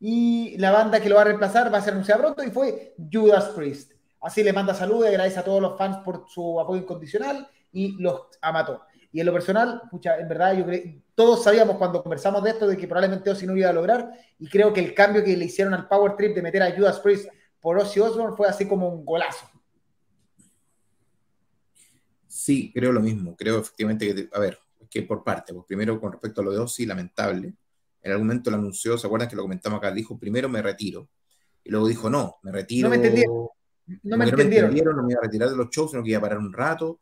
[0.00, 2.94] Y la banda que lo va a reemplazar va a ser anunciada pronto y fue
[3.12, 3.92] Judas Priest.
[4.22, 8.00] Así le manda saludos y agradece a todos los fans por su apoyo incondicional y
[8.02, 8.82] los amató.
[9.12, 10.82] Y en lo personal, pucha, en verdad, yo creo,
[11.14, 14.10] todos sabíamos cuando conversamos de esto de que probablemente Ozzy no iba a lograr.
[14.38, 17.00] Y creo que el cambio que le hicieron al Power Trip de meter a Judas
[17.00, 17.28] Priest
[17.60, 19.50] por Ozzy Osbourne fue así como un golazo.
[22.26, 23.36] Sí, creo lo mismo.
[23.36, 24.58] Creo efectivamente que, a ver,
[24.88, 27.54] que por parte, pues primero con respecto a lo de Ozzy, lamentable.
[28.02, 29.90] En algún momento lo anunció, ¿se acuerdan que lo comentamos acá?
[29.92, 31.08] Dijo, primero me retiro.
[31.62, 32.88] Y luego dijo, no, me retiro.
[32.88, 33.32] No me entendieron.
[34.04, 34.96] No me entendieron.
[34.96, 37.00] no me iba a retirar de los shows, sino que iba a parar un rato.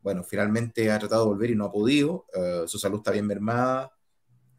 [0.00, 2.26] Bueno, finalmente ha tratado de volver y no ha podido.
[2.34, 3.92] Eh, su salud está bien mermada.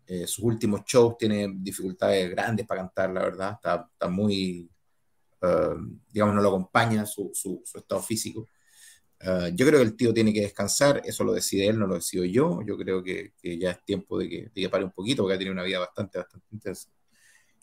[0.08, 3.52] Eh, sus últimos shows tiene dificultades grandes para cantar, la verdad.
[3.54, 4.70] Está, está muy,
[5.42, 5.76] eh,
[6.12, 8.48] digamos, no lo acompaña su, su- su estado físico.
[9.26, 11.96] Eh, yo creo que el tío tiene que descansar, eso lo decide él, no lo
[11.96, 12.62] decido yo.
[12.66, 15.36] Yo creo que, que ya es tiempo de que, de que pare un poquito, porque
[15.36, 16.90] ha tenido una vida bastante, bastante intensa.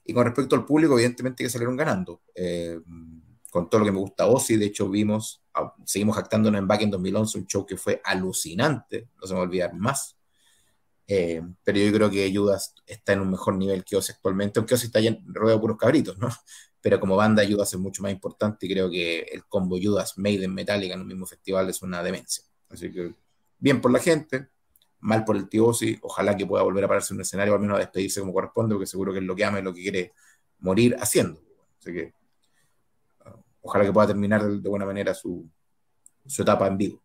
[0.04, 2.22] Y con respecto al público, evidentemente que salieron ganando.
[2.34, 2.80] Eh,
[3.50, 6.82] con todo lo que me gusta Ozzy, de hecho vimos, ah, seguimos jactándonos en Back
[6.82, 10.16] en 2011, un show que fue alucinante, no se me va a olvidar más.
[11.06, 14.74] Eh, pero yo creo que Judas está en un mejor nivel que Ozzy actualmente, aunque
[14.74, 16.28] Ozzy está ya rodeado de puros cabritos, ¿no?
[16.82, 20.54] Pero como banda Judas es mucho más importante y creo que el combo Judas Maiden
[20.54, 22.44] Metallica en un mismo festival es una demencia.
[22.70, 23.14] Así que
[23.58, 24.48] bien por la gente,
[25.00, 27.76] mal por el Ozzy, ojalá que pueda volver a pararse en un escenario, al menos
[27.76, 30.12] a despedirse como corresponde, porque seguro que es lo que ama y lo que quiere
[30.58, 31.40] morir haciendo.
[31.78, 32.14] Así que
[33.26, 35.48] uh, ojalá que pueda terminar de, buena manera su,
[36.26, 37.02] su etapa en vivo.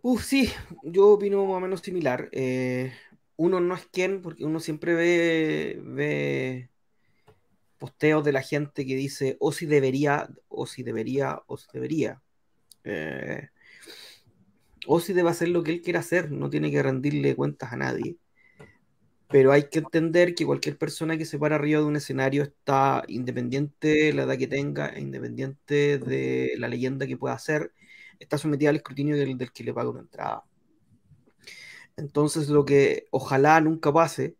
[0.00, 0.50] Uf, sí,
[0.82, 2.28] yo opino más o menos similar.
[2.32, 2.92] Eh,
[3.36, 6.70] uno no es quien, porque uno siempre ve, ve
[7.82, 12.22] posteos de la gente que dice, o si debería, o si debería, o si debería.
[12.84, 13.48] Eh,
[14.86, 17.76] o si debe hacer lo que él quiera hacer, no tiene que rendirle cuentas a
[17.76, 18.18] nadie.
[19.28, 23.02] Pero hay que entender que cualquier persona que se para arriba de un escenario está
[23.08, 27.72] independiente de la edad que tenga, e independiente de la leyenda que pueda hacer,
[28.20, 30.44] está sometida al escrutinio del, del que le paga una entrada.
[31.96, 34.36] Entonces, lo que ojalá nunca pase,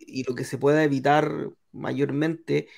[0.00, 2.68] y lo que se pueda evitar mayormente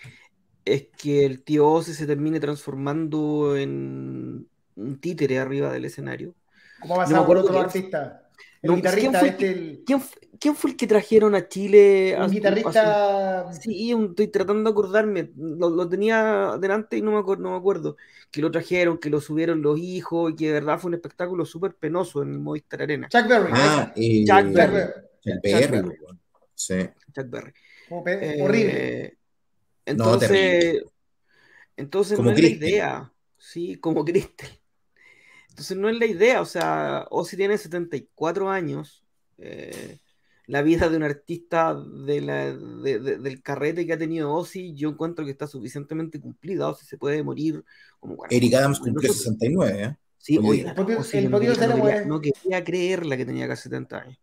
[0.64, 6.34] es que el tío Ozzy se termine transformando en un títere arriba del escenario.
[6.80, 8.18] ¿Cómo va a No me ser por acuerdo otro quién- artista?
[8.62, 11.34] El No, guitarrista, ¿quién fue el este, el, ¿Quién, fu- quién fue el que trajeron
[11.34, 12.14] a Chile?
[12.16, 13.40] un hace- guitarrista.
[13.48, 15.32] hace- Sí, un- estoy tratando de acordarme.
[15.36, 17.96] Lo, lo tenía delante y no me, acuer- no me acuerdo.
[18.30, 21.44] Que lo trajeron, que lo subieron los hijos y que de verdad fue un espectáculo
[21.44, 23.08] súper penoso en el Movistar Arena.
[23.08, 23.50] Chuck Berry.
[23.52, 24.72] Ah, eh, Chuck Chuck Berry.
[24.74, 24.92] Berry.
[24.92, 25.98] Chuck Chuck Berry, Berry.
[26.00, 26.20] weón.
[26.54, 26.74] Sí.
[27.12, 27.52] Chuck Berry.
[28.04, 29.18] Pe- Eh, horrible.
[29.84, 30.84] Entonces, terrible.
[31.76, 33.12] entonces Como no es la idea.
[33.38, 34.48] Sí, como Cristel.
[35.50, 36.40] Entonces no es la idea.
[36.40, 39.04] O sea, Ozzy tiene 74 años.
[39.44, 39.98] eh,
[40.46, 44.72] la vida de un artista de la- de- de- del carrete que ha tenido Ozzy,
[44.74, 46.68] yo encuentro que está suficientemente cumplida.
[46.68, 47.64] Ozzy se puede morir
[47.98, 49.34] como bueno, Eric Adams cumplió nosotros.
[49.36, 49.96] 69, ¿eh?
[50.18, 53.62] Sí, Oye, el podio- Ozzy, el no quería, no quería- no creerla que tenía casi
[53.64, 54.18] 70 años.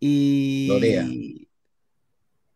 [0.00, 1.04] Y, Lorea.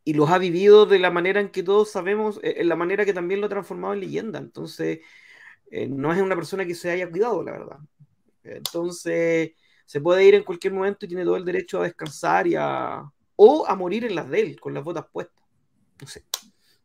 [0.09, 3.05] Y los ha vivido de la manera en que todos sabemos, eh, en la manera
[3.05, 4.39] que también lo ha transformado en leyenda.
[4.39, 5.01] Entonces,
[5.71, 7.77] eh, no es una persona que se haya cuidado, la verdad.
[8.43, 9.51] Entonces,
[9.85, 13.03] se puede ir en cualquier momento y tiene todo el derecho a descansar y a,
[13.37, 15.45] o a morir en las de él, con las botas puestas.
[16.01, 16.25] No sé.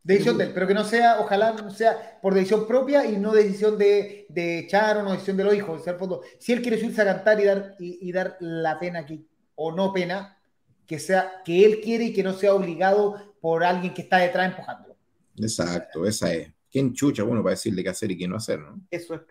[0.03, 3.31] Decisión de él, pero que no sea, ojalá no sea por decisión propia y no
[3.31, 5.79] decisión de, de Charo, no decisión de los hijos.
[5.79, 8.35] O sea, al fondo, si él quiere subirse a cantar y dar, y, y dar
[8.41, 9.21] la pena que,
[9.55, 10.37] o no pena,
[10.87, 14.49] que sea que él quiere y que no sea obligado por alguien que está detrás
[14.51, 14.95] empujándolo.
[15.37, 16.51] Exacto, esa es.
[16.71, 18.81] ¿Quién chucha, bueno, para decirle qué hacer y qué no hacer, no?
[18.89, 19.21] Eso es.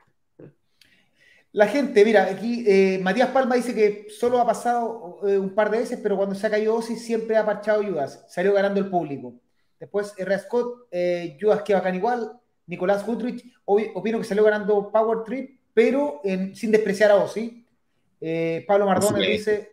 [1.54, 5.70] La gente, mira, aquí eh, Matías Palma dice que solo ha pasado eh, un par
[5.70, 8.88] de veces, pero cuando se ha caído Ozzy siempre ha parchado Judas, salió ganando el
[8.88, 9.34] público.
[9.78, 10.38] Después R.
[10.38, 12.32] Scott, eh, Judas que bacán igual,
[12.66, 17.66] Nicolás Gutrich, hoy opino que salió ganando Power Trip, pero en- sin despreciar a Ozzy.
[18.18, 19.30] Eh, Pablo Mardone supuesto.
[19.32, 19.72] dice,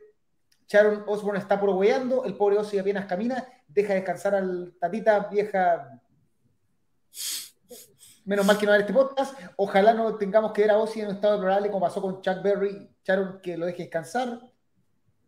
[0.69, 5.99] Sharon Osbourne está puro hueando, el pobre Ozzy apenas camina, deja descansar al tatita vieja.
[8.25, 9.36] Menos mal que no va a haber este podcast.
[9.58, 12.43] Ojalá no tengamos que ver a Ozzy en un estado deplorable como pasó con Chuck
[12.43, 14.39] Berry, Sharon que lo deje descansar.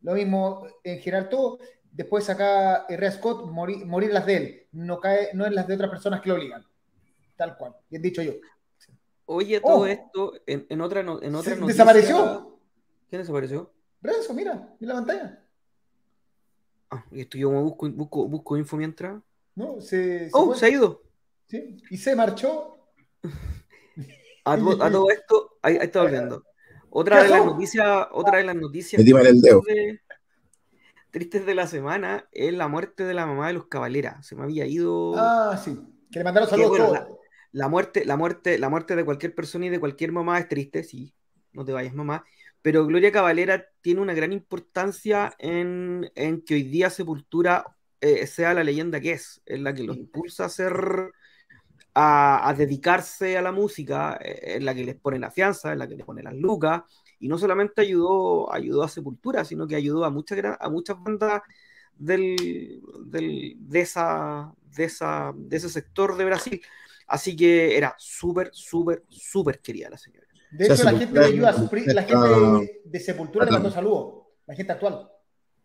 [0.01, 1.58] Lo mismo en general todo.
[1.91, 3.12] Después acá R.
[3.12, 4.67] Scott, morir, morir las de él.
[4.73, 6.63] No cae, no en las de otras personas que lo obligan.
[7.36, 7.75] Tal cual.
[7.89, 8.34] Bien dicho yo.
[9.25, 9.86] Oye, todo Oh.
[9.88, 12.60] esto, en, en otra, en otra Se- noticia- desapareció.
[13.10, 13.73] ¿Quién desapareció?
[14.02, 15.44] Renzo, mira, en la pantalla.
[16.90, 19.22] Ah, y esto yo busco, busco, busco info mientras.
[19.56, 19.80] ¿No?
[19.80, 21.04] Se, se Oh, fue, se ha ido.
[21.48, 21.78] ¿sí?
[21.90, 22.78] Y se marchó.
[24.44, 26.44] A, to- a todo esto, ahí, ahí está volviendo.
[26.90, 30.02] Otra ¿Qué de las noticias, otra de las noticias tristes de,
[31.10, 34.26] tristes de la semana es la muerte de la mamá de los Caballeras.
[34.28, 35.14] Se me había ido.
[35.16, 35.80] Ah, sí.
[36.12, 37.18] Que le mandaron saludos bueno.
[37.54, 40.84] La muerte, la muerte, la muerte de cualquier persona y de cualquier mamá es triste,
[40.84, 41.14] sí,
[41.52, 42.24] no te vayas mamá,
[42.62, 47.65] pero Gloria Cavalera tiene una gran importancia en, en que hoy día Sepultura
[48.02, 50.74] eh, sea la leyenda que es, es la que los impulsa a ser,
[51.93, 55.78] a, a dedicarse a la música, eh, es la que les pone la fianza, es
[55.78, 56.84] la que les pone las lucas,
[57.19, 61.41] y no solamente ayudó, ayudó a Sepultura, sino que ayudó a muchas, a muchas bandas
[61.97, 66.62] del, del- de, esa, de, esa, de ese sector de Brasil.
[67.08, 70.28] Así que era súper, súper, súper querida la señora.
[70.52, 73.00] De O sea, hecho, la gente de Sepultura- Judas Priest- la está- gente de, de
[73.00, 74.24] Sepultura le está- mandó saludos.
[74.46, 75.10] La gente actual.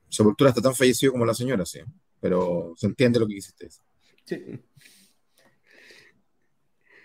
[0.09, 1.81] Sepultura está tan fallecido como la señora, sí.
[2.20, 3.55] Pero se entiende lo que decir.
[4.25, 4.44] Sí.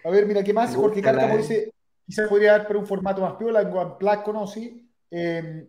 [0.03, 0.75] A ver, mira, ¿qué más?
[0.75, 1.73] Jorge Cárcamo dice,
[2.05, 4.89] quizás podría dar por un formato más piola, en One Plus conocí.
[5.11, 5.67] Eh,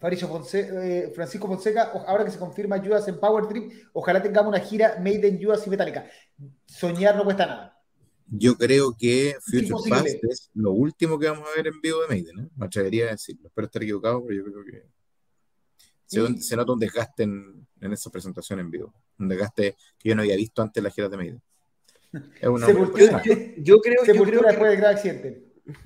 [0.00, 4.48] Fabricio Fonse- eh, Francisco Fonseca, ahora que se confirma Judas en Power Trip, ojalá tengamos
[4.48, 6.06] una gira Made in Judas y Metallica.
[6.66, 7.79] Soñar no cuesta nada.
[8.30, 9.90] Yo creo que Future.
[9.90, 12.48] Past es lo último que vamos a ver en vivo de Maiden, ¿eh?
[12.56, 13.48] Me atrevería a decirlo.
[13.48, 14.84] Espero estar equivocado, pero yo creo que
[16.06, 18.94] se, Y- se nota un desgaste en, en esa presentación en vivo.
[19.18, 21.42] Un desgaste que yo no había visto antes en las giras de Maiden.
[22.40, 23.22] Es una Sepultura.
[23.24, 25.44] Yo, yo creo, yo Sepultura creo que después del gran accidente.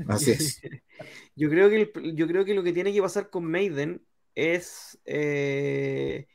[0.09, 0.61] Así es.
[1.37, 4.01] Yo creo que, el- yo creo que lo que tiene que pasar con Maiden
[4.37, 6.29] es eh,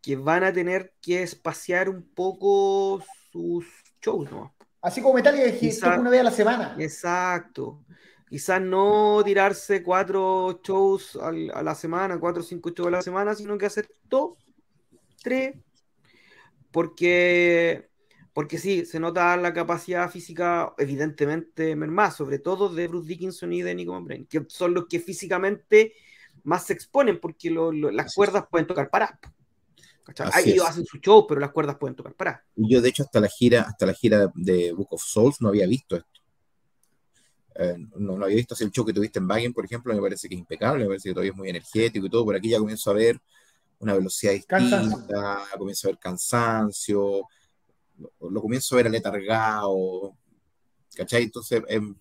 [0.00, 3.66] que van a tener que espaciar un poco sus
[4.02, 4.54] shows, ¿no?
[4.80, 6.76] Así como Metallica, que Quizá- toca una vez a la semana.
[6.78, 7.84] Exacto.
[8.28, 13.02] Quizás no tirarse cuatro shows al- a la semana, cuatro o cinco shows a la
[13.02, 14.32] semana, sino que hacer dos,
[15.22, 15.56] tres,
[16.70, 17.88] porque,
[18.32, 23.62] porque sí, se nota la capacidad física evidentemente mermada, sobre todo de Bruce Dickinson y
[23.62, 25.94] de Nico Brain, que son los que físicamente
[26.44, 28.16] más se exponen, porque lo- lo- las Así es.
[28.16, 29.18] cuerdas pueden tocar paradas.
[30.16, 32.42] Así Ellos hacen su show, pero las cuerdas pueden tocar paradas.
[32.56, 35.48] Y yo, de hecho, hasta la gira, hasta la gira de Book of Souls no
[35.48, 36.20] había visto esto.
[37.54, 40.00] Eh, no, no había visto así el show que tuviste en Wagen, por ejemplo, me
[40.00, 42.24] parece que es impecable, me parece que todavía es muy energético y todo.
[42.24, 43.20] Por aquí ya comienzo a ver
[43.80, 45.58] una velocidad distinta, Cansancio.
[45.58, 47.28] comienzo a ver cansancio,
[47.98, 50.16] lo, lo comienzo a ver aletargado,
[50.94, 51.24] ¿cachai?
[51.24, 51.94] Entonces, em,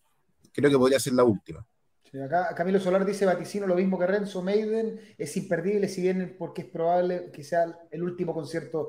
[0.53, 1.65] creo que podría ser la última.
[2.11, 6.35] Sí, acá Camilo Solar dice vaticino lo mismo que Renzo Maiden, es imperdible, si bien
[6.37, 8.87] porque es probable que sea el último concierto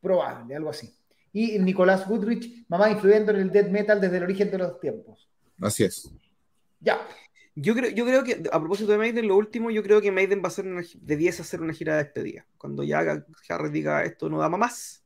[0.00, 0.94] probable, algo así.
[1.32, 5.28] Y Nicolás Goodrich, mamá influyendo en el death metal desde el origen de los tiempos.
[5.60, 6.10] Así es.
[6.80, 7.00] Ya,
[7.56, 10.40] Yo creo, yo creo que, a propósito de Maiden, lo último, yo creo que Maiden
[10.40, 12.46] va a hacer una, debiese hacer una gira de despedida.
[12.58, 15.04] Cuando ya Harry diga esto no da más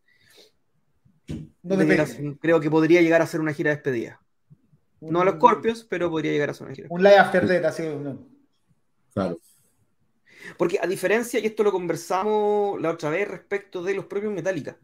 [1.62, 4.21] no creo que podría llegar a hacer una gira de despedida.
[5.00, 6.88] No a los Scorpions, pero podría llegar a una gira.
[6.90, 7.82] Un live after death, así.
[7.84, 8.26] no.
[9.14, 9.38] Claro.
[10.56, 14.78] Porque a diferencia, y esto lo conversamos la otra vez respecto de los propios Metallica,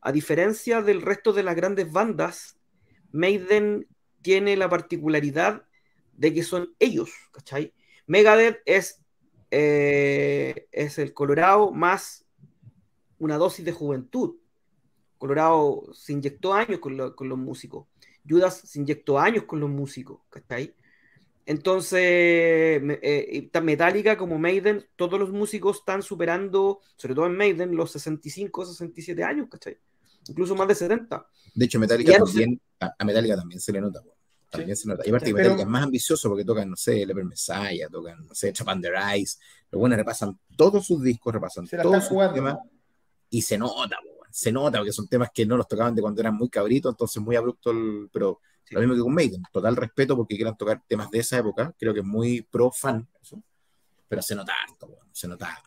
[0.00, 2.56] a diferencia del resto de las grandes bandas,
[3.12, 3.86] Maiden
[4.22, 5.64] tiene la particularidad
[6.12, 7.72] de que son ellos, ¿cachai?
[8.06, 9.00] Megadeth es,
[9.50, 12.24] eh, es el Colorado más
[13.18, 14.36] una dosis de juventud.
[15.18, 17.86] Colorado se inyectó años con, lo- con los músicos.
[18.28, 20.74] Judas se inyectó años con los músicos, ¿cachai?
[21.46, 27.90] Entonces, eh, Metallica como Maiden, todos los músicos están superando, sobre todo en Maiden, los
[27.92, 29.78] 65, 67 años, ¿cachai?
[30.28, 31.26] Incluso más de 70.
[31.54, 34.14] De hecho, Metallica también, a, a Metallica también se le nota, weón.
[34.50, 35.02] También se nota.
[35.06, 38.26] Y aparte, Sí, Metallica pero- es más ambicioso porque tocan, no sé, Leper Messiah, tocan,
[38.26, 39.38] no sé, Chapin the Rise.
[39.70, 42.58] Los buenos repasan todos sus discos, repasan Se todos sus temas
[43.30, 44.17] y se nota, weón.
[44.30, 47.22] Se nota porque son temas que no los tocaban de cuando eran muy cabritos, entonces
[47.22, 48.74] muy abrupto, el- pero Sí.
[48.74, 49.42] lo mismo que con Maiden.
[49.52, 51.74] Total respeto porque quieran tocar temas de esa época.
[51.78, 53.08] Creo que es muy pro fan.
[53.22, 53.42] eso.
[54.08, 54.98] Pero se nota harto.
[55.12, 55.62] Se nota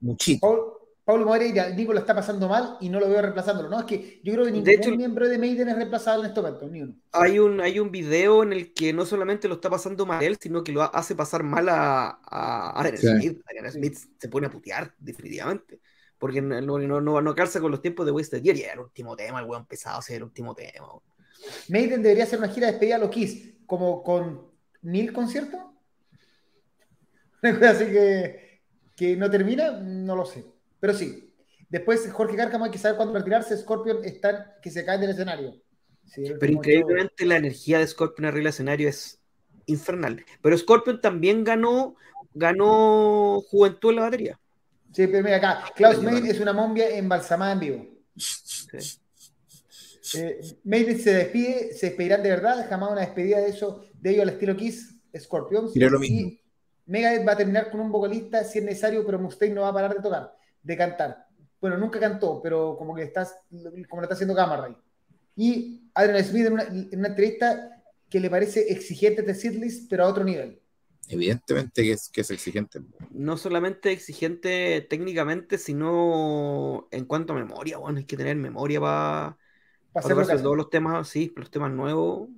[0.00, 0.40] muchito.
[0.46, 0.60] Paul-
[1.02, 3.68] Pablo Moreira, Nico lo está pasando mal y no lo veo reemplazándolo.
[3.68, 6.28] No, es que yo creo que ningún De hecho- miembro de Maiden es reemplazable en
[6.28, 6.94] este momento, ni uno.
[7.12, 10.36] Hay un, hay un video en el que no solamente lo está pasando mal él,
[10.40, 13.08] sino que lo ha- hace pasar mal a, a Adrian Sí.
[13.08, 13.42] Smith.
[13.46, 15.80] Adrian Smith se pone a putear, definitivamente.
[16.20, 18.56] Porque no, no, no, no- calza con los tiempos de Wasted Year.
[18.56, 20.86] Y era el último tema, el weón pesado, ese era el último tema.
[20.86, 21.02] weón.
[21.70, 24.50] Maiden debería hacer una gira de despedida a los Kiss, como con
[24.82, 25.60] mil conciertos.
[27.42, 28.60] Así que,
[28.94, 30.44] que no termina, no lo sé.
[30.78, 31.32] Pero sí.
[31.70, 33.56] Después, Jorge Cárcamo, hay que saber cuándo retirarse.
[33.56, 35.54] Scorpion están que se caen del escenario.
[36.04, 39.22] Sí, Pero increíblemente la energía de Scorpion arriba del escenario es
[39.66, 40.22] infernal.
[40.42, 41.94] Pero Scorpion también ganó,
[42.34, 44.40] ganó juventud en la batería.
[44.92, 45.64] Sí, pero mira acá.
[45.74, 47.86] Klaus Maiden es una momia embalsamada en vivo.
[48.16, 48.98] Sí.
[50.14, 54.22] Eh, Maiden se despide, se despedirán de verdad, jamás una despedida de eso, de ellos
[54.22, 55.72] al estilo Kiss, Scorpions.
[55.72, 56.18] Diré lo mismo.
[56.18, 56.40] Y
[56.86, 59.72] Megadeth va a terminar con un vocalista si es necesario, pero Mustaine no va a
[59.72, 61.26] parar de tocar, de cantar.
[61.60, 63.36] Bueno, nunca cantó, pero como que estás,
[63.88, 64.76] como lo está haciendo Gamma
[65.36, 70.04] Y Adrian Smith en una, en una entrevista que le parece exigente de Seedless, pero
[70.04, 70.59] a otro nivel.
[71.10, 72.80] Evidentemente que es, que es exigente.
[73.10, 77.78] No solamente exigente técnicamente, sino en cuanto a memoria.
[77.78, 79.36] Bueno, hay que tener memoria para
[79.92, 80.42] caso.
[80.42, 82.28] todos los temas, sí, los temas nuevos.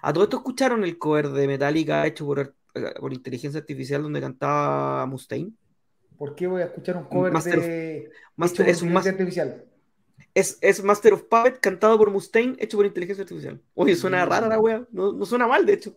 [0.00, 2.54] A todo esto escucharon el cover de Metallica hecho por,
[3.00, 5.52] por inteligencia artificial donde cantaba Mustaine.
[6.16, 9.06] ¿Por qué voy a escuchar un cover Master of- de Master- hecho es un mas-
[9.06, 9.64] inteligencia artificial?
[10.34, 13.60] es, es Master of Puppet cantado por Mustaine hecho por inteligencia artificial.
[13.74, 14.28] Oye, suena Mm.
[14.28, 15.96] rara la wea, no, no suena mal de hecho.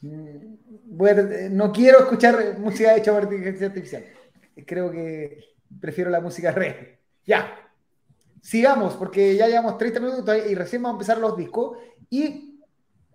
[0.00, 0.54] Mm,
[1.00, 4.04] a- no quiero escuchar música hecha por inteligencia artificial.
[4.66, 5.44] Creo que
[5.80, 6.98] prefiero la música real.
[7.24, 7.58] Ya.
[8.40, 11.78] Sigamos, porque ya llevamos 30 minutos y recién vamos a empezar los discos.
[12.10, 12.60] Y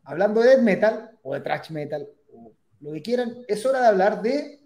[0.04, 3.88] hablando de death metal, o de thrash metal, o lo que quieran, es hora de
[3.88, 4.62] hablar de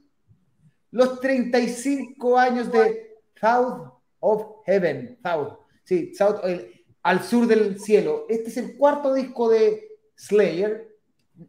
[0.92, 5.18] los 35 años de South of Heaven.
[5.24, 5.58] South.
[5.84, 8.26] Sí, South, el- al sur del cielo.
[8.30, 10.91] Este es el cuarto disco de Slayer.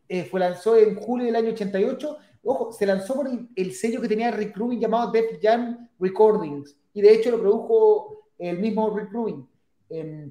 [0.09, 2.17] Eh, fue lanzó en julio del año 88.
[2.45, 6.77] Ojo, se lanzó por el, el sello que tenía Rick Rubin llamado Def Jam Recordings.
[6.95, 9.49] Y de hecho lo produjo el mismo Rick Rubin.
[9.89, 10.31] Eh,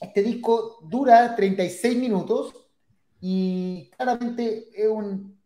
[0.00, 2.54] este disco dura 36 minutos
[3.20, 5.36] y claramente es un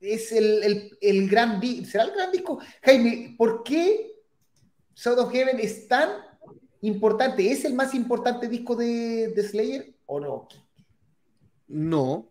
[0.00, 1.86] es el, el, el gran disco.
[1.86, 2.60] ¿Será el gran disco?
[2.82, 4.12] Jaime, ¿por qué
[4.94, 6.10] South of Heaven es tan
[6.82, 7.50] importante?
[7.50, 10.48] ¿Es el más importante disco de Slayer o no?
[11.66, 12.30] No.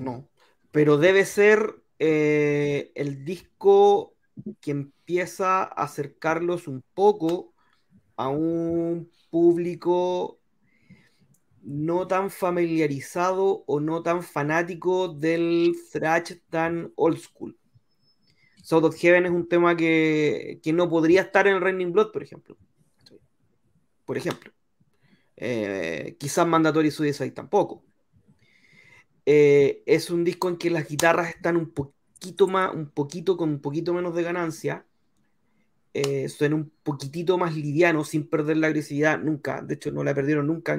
[0.00, 0.28] No.
[0.70, 4.14] Pero debe ser eh, el disco
[4.60, 7.54] que empieza a acercarlos un poco
[8.16, 10.40] a un público
[11.62, 17.58] no tan familiarizado o no tan fanático del thrash tan old school.
[18.62, 22.22] South of Heaven es un tema que, que no podría estar en Raining Blood, por
[22.22, 22.56] ejemplo.
[24.04, 24.52] Por ejemplo.
[25.36, 27.84] Eh, quizás Mandatory Suicide tampoco.
[29.26, 33.36] Eh, es un disco en que las guitarras están un po poquito más, un poquito
[33.36, 34.86] con un poquito menos de ganancia,
[35.94, 39.62] eh, suena un poquitito más liviano sin perder la agresividad nunca.
[39.62, 40.76] De hecho, no la perdieron nunca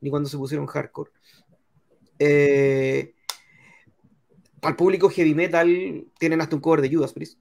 [0.00, 1.10] ni cuando se pusieron hardcore.
[2.18, 3.14] Eh,
[4.60, 7.38] para público heavy metal tienen hasta un cover de Judas Priest.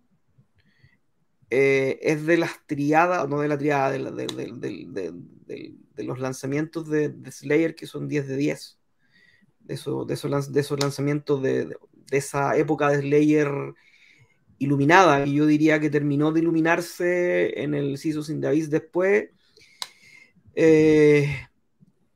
[1.49, 3.99] Eh, es de las triadas, no de la triada, de,
[5.95, 8.79] de- los lanzamientos de, de Slayer que son 10 de 10.
[9.65, 11.75] De, eso- de, esos, de esos lanzamientos de,
[12.11, 13.49] esa época de Slayer
[14.59, 19.29] iluminada, y yo diría que terminó de iluminarse en el Seasons in the Abyss después,
[20.55, 21.27] eh,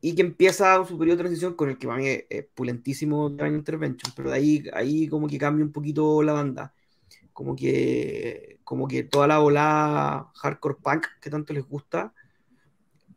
[0.02, 3.58] y que empieza su periodo de transición con el que para mí es pulentísimo Divine
[3.58, 6.74] Intervention, pero de ahí, ahí como que cambia un poquito la banda,
[7.34, 12.14] como que, como que toda la ola hardcore punk que tanto les gusta,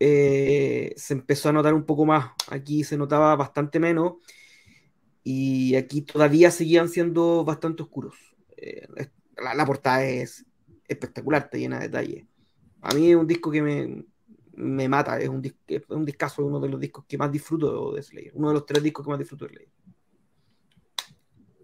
[0.05, 4.15] eh, se empezó a notar un poco más, aquí se notaba bastante menos,
[5.25, 8.15] y aquí todavía seguían siendo bastante oscuros.
[8.57, 8.87] Eh,
[9.37, 10.45] la, la portada es
[10.89, 12.25] espectacular, está llena de detalles.
[12.81, 14.05] A mí es un disco que me,
[14.55, 17.93] me mata, es un, dis- es un discazo, uno de los discos que más disfruto
[17.93, 19.73] de Slayer, uno de los tres discos que más disfruto de Slayer.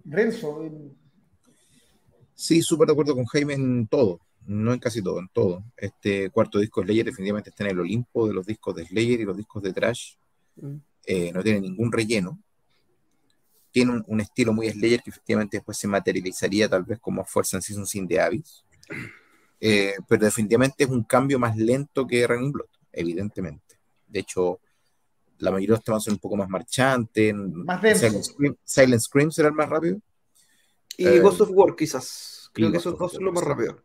[0.04, 0.70] Renzo, eh,
[2.34, 5.62] Sí, súper de acuerdo con Jaime en todo, no en casi todo, en todo.
[5.76, 9.20] Este cuarto disco de Slayer definitivamente está en el Olimpo de los discos de Slayer
[9.20, 10.14] y los discos de Trash.
[10.56, 10.76] Mm.
[11.04, 12.40] Eh, no tiene ningún relleno.
[13.70, 17.58] Tiene un, un estilo muy Slayer que efectivamente después se materializaría tal vez como fuerza
[17.58, 18.64] en Season Sin de Abyss.
[19.60, 23.78] Eh, pero definitivamente es un cambio más lento que Running Blood, evidentemente.
[24.06, 24.60] De hecho,
[25.38, 27.34] la mayoría de los temas son un poco más marchantes.
[27.34, 27.80] Más.
[27.98, 30.00] Silent Scream, Silent Scream será el más rápido.
[30.96, 32.50] Y Eh, Ghost of War, quizás.
[32.52, 33.76] Creo que esos dos son los más rápidos.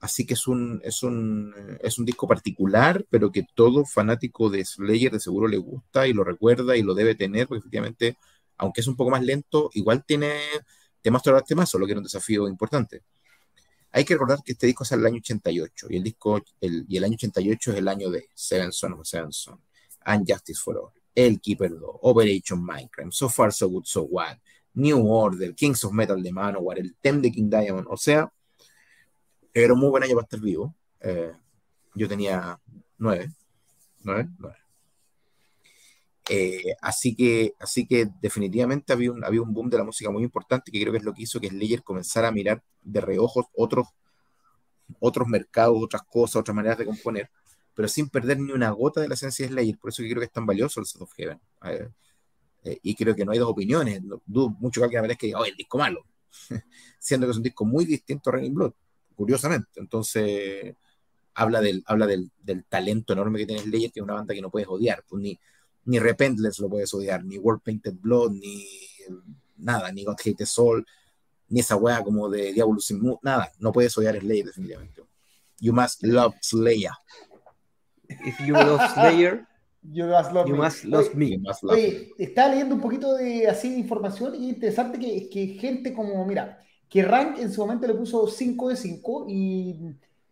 [0.00, 4.64] Así que es un, es un, es un disco particular, pero que todo fanático de
[4.64, 8.16] Slayer de seguro le gusta y lo recuerda y lo debe tener, porque efectivamente,
[8.56, 10.38] aunque es un poco más lento, igual tiene
[11.02, 13.02] temas tras temas, solo que era un desafío importante.
[13.90, 17.04] Hay que recordar que este disco es el año 88 y el disco y el
[17.04, 19.60] año 88 es el año de Seven Son of Seven Son,
[20.04, 24.36] And Justice for All, El Keeper 2, Operation Minecraft, So Far So Good So What,
[24.74, 28.30] New Order, Kings of Metal de Manowar, el Tem de King Diamond, o sea,
[29.64, 30.74] era muy buen año para estar vivo.
[31.00, 31.32] Eh,
[31.94, 32.58] yo tenía
[32.98, 33.32] nueve,
[34.04, 34.56] nueve, nueve.
[36.30, 40.22] Eh, así que, así que definitivamente había un, había un boom de la música muy
[40.24, 43.46] importante que creo que es lo que hizo que Slayer comenzara a mirar de reojos
[43.56, 43.86] otros,
[45.00, 47.30] otros mercados, otras cosas, otras maneras de componer,
[47.74, 49.78] pero sin perder ni una gota de la esencia de Slayer.
[49.78, 51.40] Por eso que creo que es tan valioso el Set of Heaven.
[51.64, 51.88] Eh,
[52.64, 54.02] eh, y creo que no hay dos opiniones.
[54.02, 56.04] No- Dudo mucho que alguien aparezca y diga, oh, el disco malo.
[56.98, 58.72] Siendo que es un disco muy distinto a Raining Blood,
[59.18, 59.68] curiosamente.
[59.80, 60.74] Entonces,
[61.34, 64.40] habla del, habla del, del talento enorme que tiene Slayer, que es una banda que
[64.40, 65.02] no puedes odiar.
[65.08, 65.38] Pues ni,
[65.86, 68.64] ni Repentless lo puedes odiar, ni World Painted Blood, ni
[69.56, 70.86] nada, ni God Hate the Soul,
[71.48, 73.50] ni esa wea como de Diabolus in Moon, nada.
[73.58, 75.02] No puedes odiar Slayer, definitivamente.
[75.58, 76.92] You must love Slayer.
[78.08, 79.44] If you love Slayer,
[79.82, 80.58] You Must Love you Me.
[80.58, 81.26] must love Oye, me.
[81.30, 84.98] You must love Oye, estaba leyendo un poquito de así de información y es interesante
[84.98, 89.26] que, que gente como, mira, que Rank en su momento le puso 5 de 5
[89.28, 89.76] y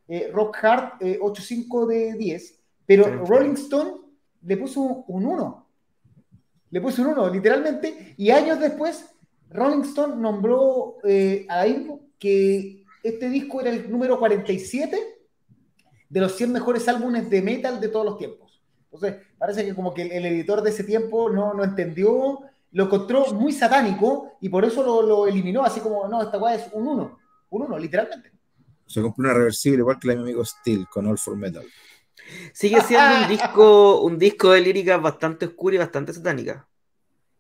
[0.09, 3.11] eh, Rock Hard eh, 8.5 de 10, pero Sí.
[3.27, 3.93] Rolling Stone
[4.43, 5.67] le puso un 1.
[6.71, 9.07] Le puso un 1, literalmente, y años después
[9.51, 14.99] Rolling Stone nombró eh, a Ingo que este disco era el número 47
[16.09, 18.63] de los 100 mejores álbumes de metal de todos los tiempos.
[18.85, 22.41] Entonces, parece que como que el, el editor de ese tiempo no, no entendió,
[22.73, 26.55] lo encontró muy satánico y por eso lo, lo eliminó, así como, no, esta weá
[26.57, 27.19] es un 1,
[27.51, 28.33] un 1, literalmente.
[28.87, 31.65] Se compró una reversible igual que la de mi amigo Steel con All for Metal.
[32.53, 36.69] Sigue siendo un disco, un disco de líricas bastante oscura y bastante satánica.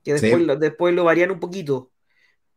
[0.02, 0.44] Que después, Sí.
[0.44, 1.90] lo, después lo varían un poquito.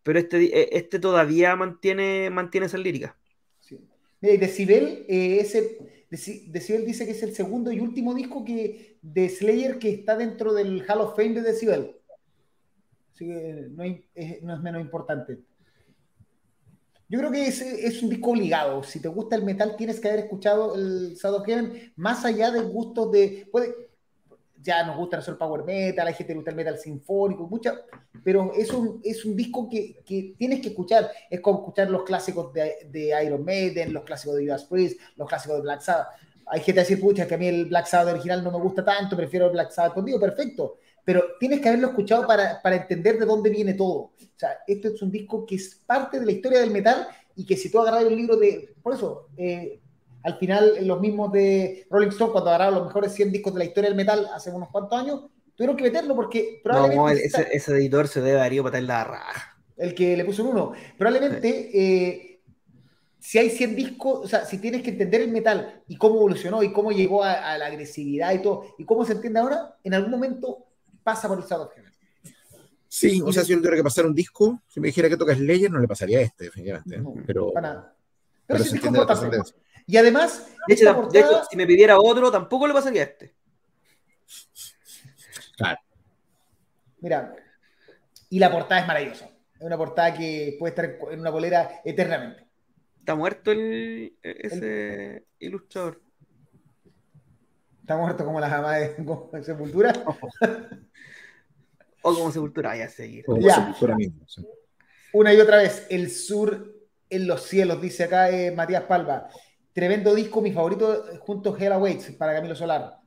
[0.03, 3.13] Pero este, eh, este todavía mantiene, mantiene esas líricas.
[3.59, 3.79] Sí.
[4.21, 5.77] Mira, y Decibel, eh, ese,
[6.09, 10.53] Decibel dice que es el segundo y último disco que, de Slayer que está dentro
[10.53, 11.98] del Hall of Fame de Decibel.
[13.25, 15.39] No, es, no es menos importante.
[17.09, 18.83] Yo creo que es, un disco obligado.
[18.83, 22.61] Si te gusta el metal, tienes que haber escuchado el Shadow Heaven, más allá de
[22.61, 23.47] gustos de.
[23.51, 23.73] Puede,
[24.61, 27.73] ya nos gusta el power metal, hay gente que le gusta el metal sinfónico, mucha,
[28.23, 31.09] pero es un, es un disco que, que tienes que escuchar.
[31.29, 35.27] Es como escuchar los clásicos de, de Iron Maiden, los clásicos de Judas Priest, los
[35.27, 36.09] clásicos de Black Sabbath.
[36.45, 38.85] Hay gente que decir, pucha, que a mí el Black Sabbath original no me gusta
[38.85, 40.77] tanto, prefiero el Black Sabbath contigo, perfecto.
[41.09, 43.95] Pero tienes que haberlo escuchado para, para entender de dónde viene todo.
[43.95, 47.47] O sea, este es un disco que es parte de la historia del metal y
[47.47, 48.75] que si tú agarras el libro de.
[48.83, 49.79] Por eso, eh,
[50.21, 53.65] al final, los mismos de Rolling Stone, cuando agarraron los mejores 100 discos de la
[53.65, 55.21] historia del metal hace unos cuantos años,
[55.55, 57.01] tuvieron que meterlo porque probablemente.
[57.01, 59.57] No, ese, ese editor se debe haber ido para la raja.
[59.77, 60.73] el que le puso un 1.
[60.95, 62.39] Probablemente, eh,
[63.17, 66.61] si hay 100 discos, o sea, si tienes que entender el metal y cómo evolucionó
[66.61, 69.95] y cómo llegó a, a la agresividad y todo, y cómo se entiende ahora, en
[69.95, 70.67] algún momento
[71.03, 71.93] pasa por el of Heaven.
[72.87, 75.35] Sí, o sea, si yo tuviera que pasar un disco, si me dijera que toca
[75.35, 76.95] Slayer, no le pasaría a este, definitivamente.
[76.95, 76.99] ¿eh?
[76.99, 77.95] No, pero, para nada.
[78.47, 79.43] Pero, pero sí se la.
[79.85, 83.01] Y además, De hecho, tam- de hecho, portada- si me pidiera otro, tampoco le pasaría
[83.01, 83.35] a este.
[85.57, 85.79] Claro.
[87.01, 87.35] Mira,
[88.29, 89.29] y la portada es maravillosa.
[89.55, 92.47] Es una portada que puede estar en una bolera eternamente.
[92.99, 96.01] Está muerto el, ese ilustrador.
[97.89, 99.91] Está muerto como la jamás de como Sepultura.
[102.01, 103.25] O como sepultura, vaya a seguir.
[103.25, 103.55] Como Ya.
[103.55, 104.41] Sepultura mismo, sí.
[105.11, 106.73] Una y otra vez, el sur
[107.09, 109.27] en los cielos, dice acá eh, Matías Palma.
[109.73, 112.99] Tremendo disco, mi favorito, junto a Hell Awaits, para Camilo Solar.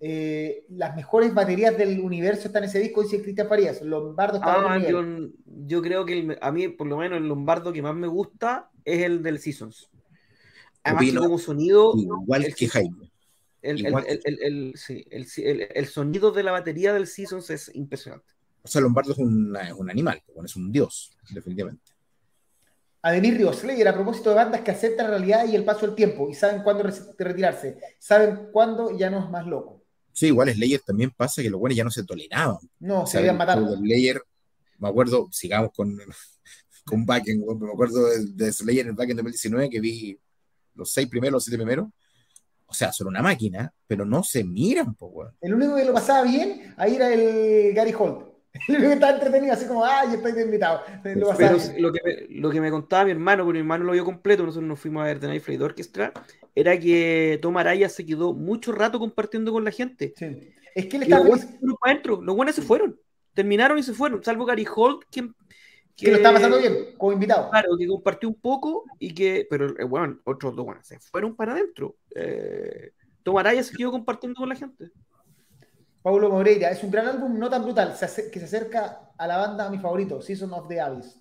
[0.00, 3.80] Eh, las mejores baterías del universo están en ese disco, dice Cristian Farías.
[3.82, 5.02] Lombardo está Ah, yo,
[5.44, 8.70] yo creo que el- a mí, por lo menos, el Lombardo que más me gusta
[8.84, 9.88] es el del Seasons.
[10.82, 13.09] Además, Opino como sonido, Igual el que Seasons- Jaime.
[13.62, 17.50] El, el, el, el- el- sí, el- el- el sonido de la batería del Seasons
[17.50, 18.26] es impresionante.
[18.62, 21.92] O sea, Lombardo es, una- es un animal, bueno, es un dios, definitivamente.
[23.02, 25.94] Ademir Ríos Slayer, a propósito de bandas que aceptan la realidad y el paso del
[25.94, 26.84] tiempo y saben cuándo
[27.16, 29.82] retirarse, saben cuándo ya no es más loco.
[30.12, 32.58] Sí, igual Slayer también pasa que los buenos ya no se toleraban.
[32.78, 33.24] No, O se show
[33.70, 34.20] de Slayer,
[34.78, 35.96] me acuerdo, sigamos con,
[36.84, 40.18] con Backen, me acuerdo de, de Slayer en Backen 2019 que vi
[40.74, 41.88] los seis primeros, los siete primeros.
[42.70, 45.32] O sea, son una máquina, pero no se miran, pues, weón.
[45.40, 48.30] El único que lo pasaba bien, ahí era el Gary Holt.
[48.68, 50.82] El único que estaba entretenido, así como, ay, estoy de invitado.
[51.14, 51.58] Lo Pero
[51.92, 54.68] que, me, lo que me contaba mi hermano, porque mi hermano lo vio completo, nosotros
[54.68, 56.12] nos fuimos a ver The Night Flight Orchestra,
[56.54, 60.14] era que Tom Araya se quedó mucho rato compartiendo con la gente.
[60.16, 60.52] Sí.
[60.74, 61.40] Es que él Y estaba los feliz.
[61.40, 63.00] buenos se fueron para adentro, los buenos se fueron,
[63.34, 65.34] terminaron y se fueron, salvo Gary Holt, quien,
[66.00, 67.50] que lo estaba pasando bien, como invitado.
[67.50, 71.34] Claro, que compartió un poco y que, pero eh, bueno, otros dos bueno, se fueron
[71.36, 71.96] para adentro.
[72.14, 72.92] Eh,
[73.22, 74.90] Tom Araya se quedó compartiendo con la gente.
[76.02, 79.66] Paulo Moreira, es un gran álbum, no tan brutal, que se acerca a la banda
[79.66, 81.18] a mi favorito, Season of the Abyss.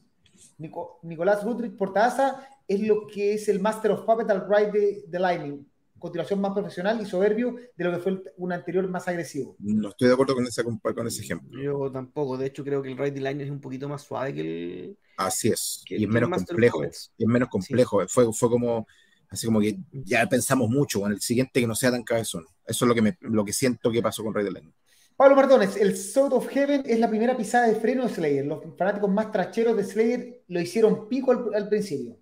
[0.58, 5.04] Nico- Nicolás Goodrich Portaza es lo que es el Master of Puppet al Ride de,
[5.08, 5.69] de Lightning,
[6.00, 9.56] continuación más profesional y soberbio de lo que fue un anterior más agresivo.
[9.60, 11.62] No estoy de acuerdo con, esa, con ese ejemplo.
[11.62, 14.42] Yo tampoco, de hecho creo que el Ride Line es un poquito más suave que
[14.42, 14.98] el...
[15.18, 15.84] Así es.
[15.88, 16.80] Y es menos complejo.
[16.80, 17.12] Puppets.
[17.18, 18.08] Y es menos complejo.
[18.08, 18.88] Fue, fue como,
[19.30, 22.46] así como que ya pensamos mucho en el siguiente que no sea tan cabezón.
[22.66, 24.74] Eso es lo que, me, lo que siento que pasó con Rey de Lightning.
[25.16, 28.46] Pablo Mardones, el Sword of Heaven es la primera pisada de freno de Slayer.
[28.46, 32.18] Los fanáticos más tracheros de Slayer lo hicieron pico al, al principio.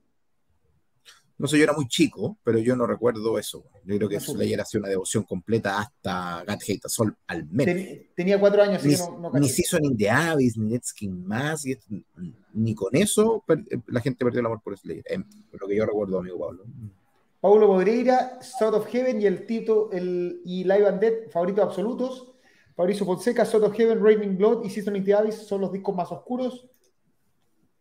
[1.39, 3.63] No sé, yo era muy chico, pero yo no recuerdo eso.
[3.85, 4.19] Yo creo que.
[4.19, 7.75] Slayer hacía una devoción completa hasta God Hate All, al menos.
[7.75, 9.47] Ten- tenía cuatro años, Ni, no, no ni.
[9.47, 10.79] Season in the Abyss, ni
[11.09, 11.93] más, y esto-
[12.53, 15.03] ni con eso per- la gente perdió el amor por Slayer.
[15.07, 15.19] Eh,
[15.51, 16.63] por lo que yo recuerdo, amigo Pablo.
[17.39, 22.33] Paulo Moreira, Sword of Heaven y el Tito el, y Live and Dead, favoritos absolutos.
[22.75, 25.95] Fabricio Fonseca, Sword of Heaven, Raining Blood y Season of the Abyss son los discos
[25.95, 26.67] más oscuros.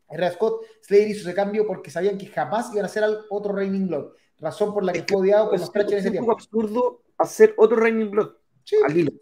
[0.08, 0.30] R.
[0.32, 3.88] Scott, Slayer hizo ese cambio porque sabían que jamás iban a hacer al- otro Raining
[3.88, 4.12] Blood.
[4.38, 6.12] Razón por la que Es que fue odiado por Es los trachos en ese un
[6.12, 6.26] tiempo.
[6.32, 8.30] poco absurdo hacer otro Raining Blood.
[8.64, 9.12] Sí, Al hilo.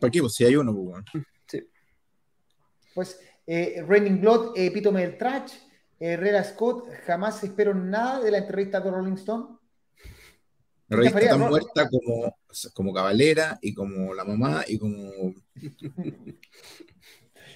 [0.00, 0.20] ¿Para qué?
[0.20, 1.04] Pues si hay uno, pues, bueno.
[1.46, 1.68] Sí.
[2.94, 5.52] pues eh, Raining Blood, eh, epítome del trash.
[5.98, 9.56] Herrera Scott, jamás espero nada de la entrevista de Rolling Stone.
[10.88, 11.48] La revista ¿no?
[11.48, 12.36] muerta como,
[12.74, 15.10] como Cabalera y como la mamá y como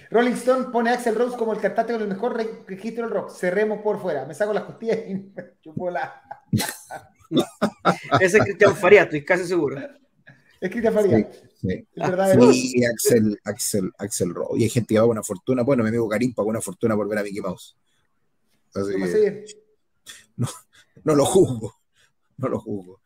[0.09, 3.13] Rolling Stone pone a Axel Rose como el cantante con el mejor re- registro del
[3.13, 3.31] rock.
[3.31, 4.25] Cerremos por fuera.
[4.25, 6.21] Me saco las costillas y me chupo la.
[8.19, 9.77] Ese es Cristian Faría, estoy casi seguro.
[10.59, 11.29] Es Cristian Faría.
[11.61, 11.87] Sí.
[12.53, 14.59] Sí, Axel, Axel, Axel Rose.
[14.59, 15.63] Y hay gente que paga una fortuna.
[15.63, 17.75] Bueno, mi amigo Karim pagó una fortuna por ver a Mickey Mouse.
[18.73, 19.45] Así Lo que bien.
[21.03, 21.73] no lo juzgo.
[22.37, 23.01] No lo juzgo.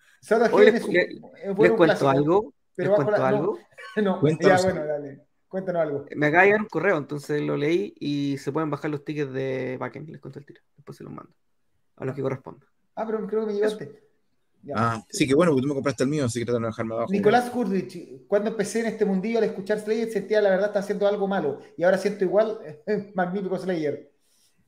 [0.59, 2.53] Les, les un cuento algo.
[2.75, 3.25] pero les cuento la- no.
[3.25, 3.59] algo.
[3.97, 5.21] No, Cuéntanos ya, bueno, dale.
[5.51, 6.05] Cuéntanos algo.
[6.15, 9.33] Me acaba de llegar un correo, entonces lo leí y se pueden bajar los tickets
[9.33, 10.09] de Backend.
[10.09, 10.61] Les cuento el tiro.
[10.77, 11.33] Después se los mando.
[11.97, 12.65] A los que corresponda.
[12.95, 14.01] Ah, pero creo que me llevaste.
[14.63, 14.75] Ya.
[14.77, 16.93] Ah, sí, que bueno, porque tú me compraste el mío, así que trata de dejarme
[16.93, 17.11] abajo.
[17.11, 21.05] Nicolás Kurdich, cuando empecé en este mundillo al escuchar Slayer, sentía la verdad está haciendo
[21.05, 21.59] algo malo.
[21.75, 22.57] Y ahora siento igual,
[23.13, 24.09] magnífico Slayer.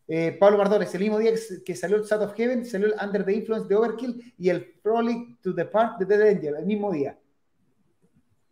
[0.06, 1.32] Eh, Pablo Mardones, el mismo día
[1.66, 4.66] que, salió el South of Heaven, salió el Under the Influence de Overkill y el
[4.82, 7.18] Frolic to the Park de Dead Angel, el mismo día.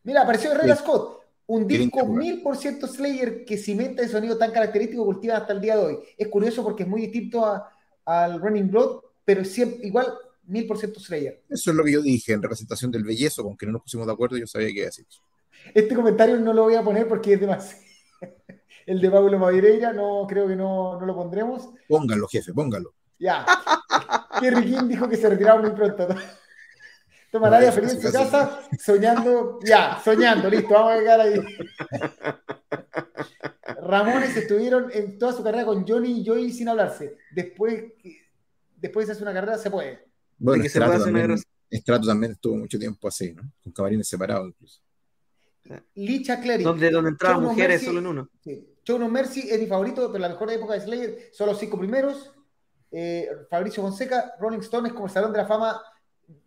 [0.03, 0.83] Mira, apareció Herrera Sí.
[0.83, 1.20] Scott,
[1.53, 5.59] un disco mil por ciento Slayer que cimenta el sonido tan característico cultiva hasta el
[5.61, 5.99] día de hoy.
[6.17, 7.69] Es curioso porque es muy distinto a-
[8.05, 10.07] al Running Blood, pero siempre, igual
[10.45, 11.43] mil por ciento Slayer.
[11.49, 14.07] Eso es lo que yo dije en representación del bellezo, con que no nos pusimos
[14.07, 15.21] de acuerdo, yo sabía que iba a decir eso.
[15.73, 17.83] Este comentario no lo voy a poner porque es demasiado.
[18.85, 21.69] El de Pablo Madureira, no, creo que no, no lo pondremos.
[21.87, 22.93] Póngalo, jefe, póngalo.
[23.19, 23.45] Ya.
[24.39, 26.07] Kerry King dijo que se retiraba muy pronto.
[27.31, 29.59] Toma Nadia feliz en su casa, soñando.
[29.63, 31.39] Ya, soñando, listo, vamos a llegar ahí.
[33.81, 37.17] Ramones estuvieron en toda su carrera con Johnny y Joey sin hablarse.
[37.33, 37.85] Después,
[38.75, 40.07] después de hacer una carrera, se puede.
[40.37, 41.37] Bueno, que se también.
[41.73, 43.43] Strato también estuvo mucho tiempo así, ¿no?
[43.63, 44.81] Con camarines separados incluso.
[45.95, 46.65] Licha Cleric.
[46.65, 48.29] Donde, donde entraban mujeres Mercy- solo en uno.
[48.43, 48.67] Sí.
[48.83, 51.77] Show No Mercy es mi favorito, pero la mejor época de Slayer son los cinco
[51.79, 52.33] primeros.
[52.91, 55.81] Eh, Fabricio Fonseca, Rolling Stone es como el Salón de la Fama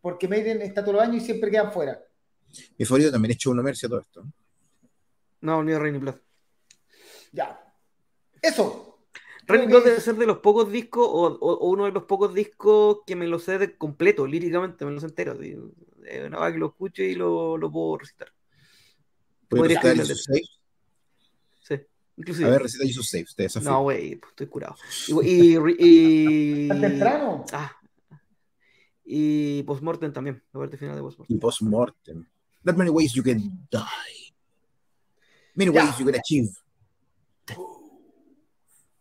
[0.00, 2.00] porque Maiden está todos los años y siempre quedan fuera.
[2.78, 4.22] Mi favorito también es No Mercy a todo esto.
[4.22, 4.32] ¿no?
[5.40, 6.16] No, ni Rainy Blood.
[7.32, 7.60] Ya.
[8.40, 9.06] Eso.
[9.46, 12.32] Rainy Blood debe ser de los pocos discos, o, o- o uno de los pocos
[12.32, 15.36] discos que me lo sé de completo, líricamente, me lo sé entero.
[15.42, 18.28] Es una vaga que lo escucho y lo, lo puedo recitar.
[19.48, 20.60] ¿Puede Podría recitar sus saves?
[21.62, 21.80] Sí.
[22.16, 22.46] Inclusive.
[22.48, 23.70] A ver, recita sus saves, te desafío.
[23.70, 24.76] no, güey, pues, estoy curado.
[25.08, 27.44] Y, y, y- ¿Tan temprano?
[27.52, 27.76] Ah.
[29.04, 31.36] Y Postmortem también, la parte final de Postmortem.
[31.36, 32.26] y post-mortem.
[32.62, 33.38] There are many ways you can
[33.70, 34.32] die.
[35.54, 35.84] Many Ya.
[35.84, 36.48] ways you can achieve.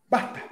[0.09, 0.43] Basta.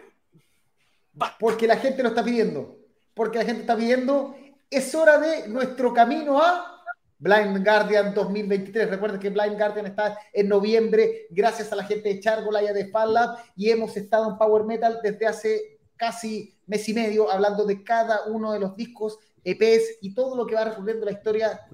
[1.39, 2.77] Porque la gente lo está pidiendo.
[3.13, 4.35] Porque la gente está pidiendo.
[4.69, 6.81] Es hora de nuestro camino a
[7.19, 8.89] Blind Guardian 2023.
[8.89, 13.37] Recuerden que Blind Guardian está en noviembre gracias a la gente de Chargolaya de Lab
[13.55, 18.25] y hemos estado en Power Metal desde hace casi mes y medio hablando de cada
[18.25, 21.67] uno de los discos, EPs y todo lo que va recorriendo la historia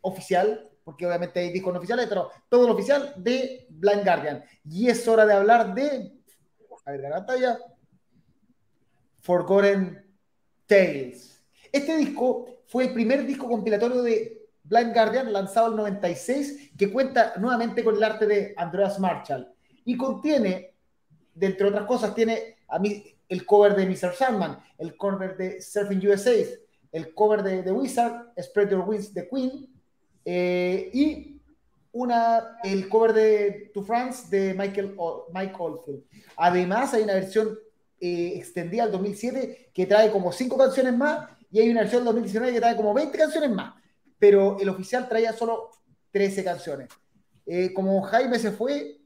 [0.00, 4.44] oficial, porque obviamente hay discos no oficiales, pero todo lo oficial de Blind Guardian.
[4.64, 6.12] Y es hora de hablar de,
[6.84, 7.58] a ver, la pantalla,
[9.20, 10.06] Forgotten
[10.66, 11.44] Tales.
[11.70, 16.92] Este disco fue el primer disco compilatorio de Blind Guardian lanzado en el 96, que
[16.92, 19.52] cuenta nuevamente con el arte de Andreas Marshall
[19.84, 20.74] y contiene,
[21.34, 24.14] de entre otras cosas, tiene a mí el cover de Mr.
[24.14, 26.32] Sandman, el cover de Surfing USA,
[26.92, 29.68] el cover de The Wizard, Spread Your Wings de Queen,
[30.24, 31.40] eh, y
[31.92, 34.94] una, el cover de To France de Michael
[35.32, 36.04] Mike Oldfield.
[36.36, 37.58] Además, hay una versión
[38.00, 42.06] eh, extendida al 2007 que trae como 5 canciones más, y hay una versión del
[42.06, 43.74] 2019 que trae como 20 canciones más,
[44.18, 45.70] pero el oficial traía solo
[46.12, 46.88] 13 canciones.
[47.46, 48.98] Eh, como Jaime se fue,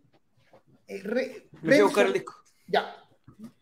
[0.88, 2.34] eh, Re- Me fui a buscar Renzo- el disco.
[2.66, 2.96] ya.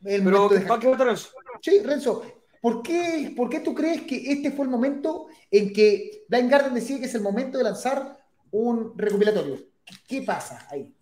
[0.04, 1.28] El Pero, de- ¿para qué votaron eso?
[1.62, 2.22] Sí, Renzo,
[2.61, 6.74] ¿por qué, ¿por qué tú crees que este fue el momento en que Blind Guardian
[6.74, 8.18] decide que es el momento de lanzar
[8.50, 9.58] un recopilatorio?
[9.84, 10.94] ¿Qué, qué pasa ahí?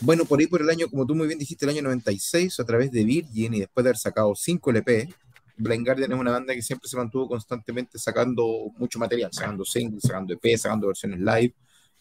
[0.00, 2.64] Bueno, por ahí por el año, como tú muy bien dijiste, el año 96, a
[2.64, 5.08] través de Virgin y después de haber sacado 5 LP,
[5.56, 10.02] Blind Guardian es una banda que siempre se mantuvo constantemente sacando mucho material, sacando singles,
[10.02, 11.54] sacando EP, sacando versiones live.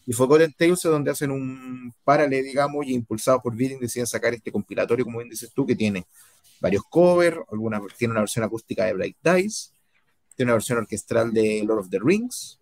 [0.05, 4.33] Y Forgotten Tales es donde hacen un paralelo, digamos, y impulsados por Virgin deciden sacar
[4.33, 6.05] este compilatorio, como bien dices tú, que tiene
[6.59, 9.71] varios covers, algunas, tiene una versión acústica de Bright Dice,
[10.35, 12.59] tiene una versión orquestral de Lord of the Rings,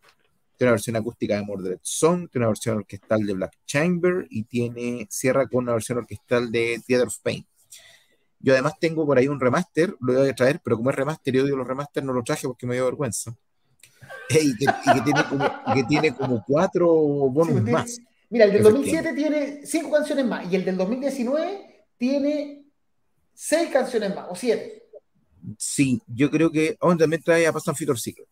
[0.58, 4.44] tiene una versión acústica de Mordred Song, tiene una versión orquestal de Black Chamber y
[4.44, 7.46] tiene cierra con una versión orquestal de Theater of Pain.
[8.39, 11.36] Yo además tengo por ahí un remaster, lo voy a traer, pero como es remaster
[11.36, 13.36] y odio los remaster, no lo traje porque me dio vergüenza.
[14.41, 17.99] Y, que, y que tiene como, que tiene como cuatro bonus Sí, pues tiene- más.
[18.29, 19.09] Mira, el del Efectivamente.
[19.11, 22.63] 2007 tiene cinco canciones más y el del 2019 tiene
[23.34, 24.84] seis canciones más o siete.
[25.57, 28.27] Sí, yo creo que aún también trae a and Future Secret,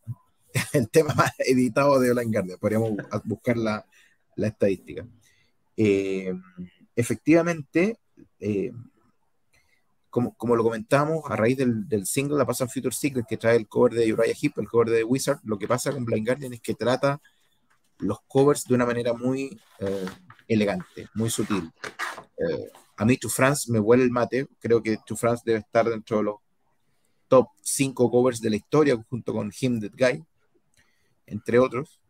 [0.74, 2.58] el tema más editado de Blind Guardian.
[2.60, 3.86] Podríamos bu- buscar la,
[4.36, 5.06] la estadística.
[5.78, 6.34] Eh,
[6.96, 7.98] efectivamente,
[8.40, 8.72] eh,
[10.12, 13.38] como, como lo comentamos, a raíz del, del single La Past and Future Secret que
[13.38, 16.28] trae el cover de Uriah Heep, el cover de Wizard, lo que pasa con Blind
[16.28, 17.20] Guardian es que trata
[17.98, 20.06] los covers de una manera muy eh,
[20.48, 21.72] elegante, muy sutil.
[22.38, 25.90] Eh, a mí To France me huele el mate, creo que To France debe estar
[25.90, 26.36] dentro de los
[27.28, 30.24] top 5 covers de la historia, junto con Him That Guy,
[31.26, 32.02] entre otros,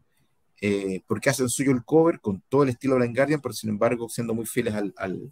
[0.60, 4.10] eh, porque hacen suyo el cover con todo el estilo Blind Guardian, pero sin embargo
[4.10, 5.32] siendo muy fieles al, al,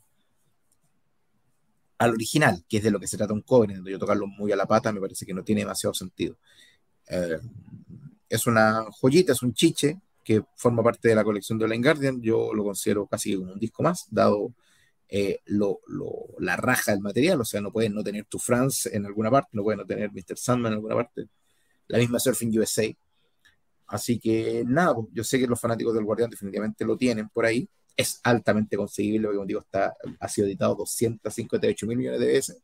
[2.00, 4.52] al original, que es de lo que se trata un cover, donde yo tocarlo muy
[4.52, 6.38] a la pata me parece que no tiene demasiado sentido.
[7.08, 7.40] Eh,
[8.30, 12.22] es una joyita, es un chiche que forma parte de la colección de Blind Guardian,
[12.22, 14.54] yo lo considero casi como un disco más, dado
[15.10, 18.90] eh, lo, lo, la raja del material, o sea, no pueden no tener tu France
[18.96, 20.38] en alguna parte, no pueden no tener Mr.
[20.38, 21.28] Sandman en alguna parte,
[21.88, 22.86] la misma Surfing USA.
[23.88, 27.46] Así que nada, pues, yo sé que los fanáticos del Guardián definitivamente lo tienen por
[27.46, 27.68] ahí.
[28.00, 32.62] Es altamente conseguible, porque como digo, está, ha sido editado 258 mil millones de veces,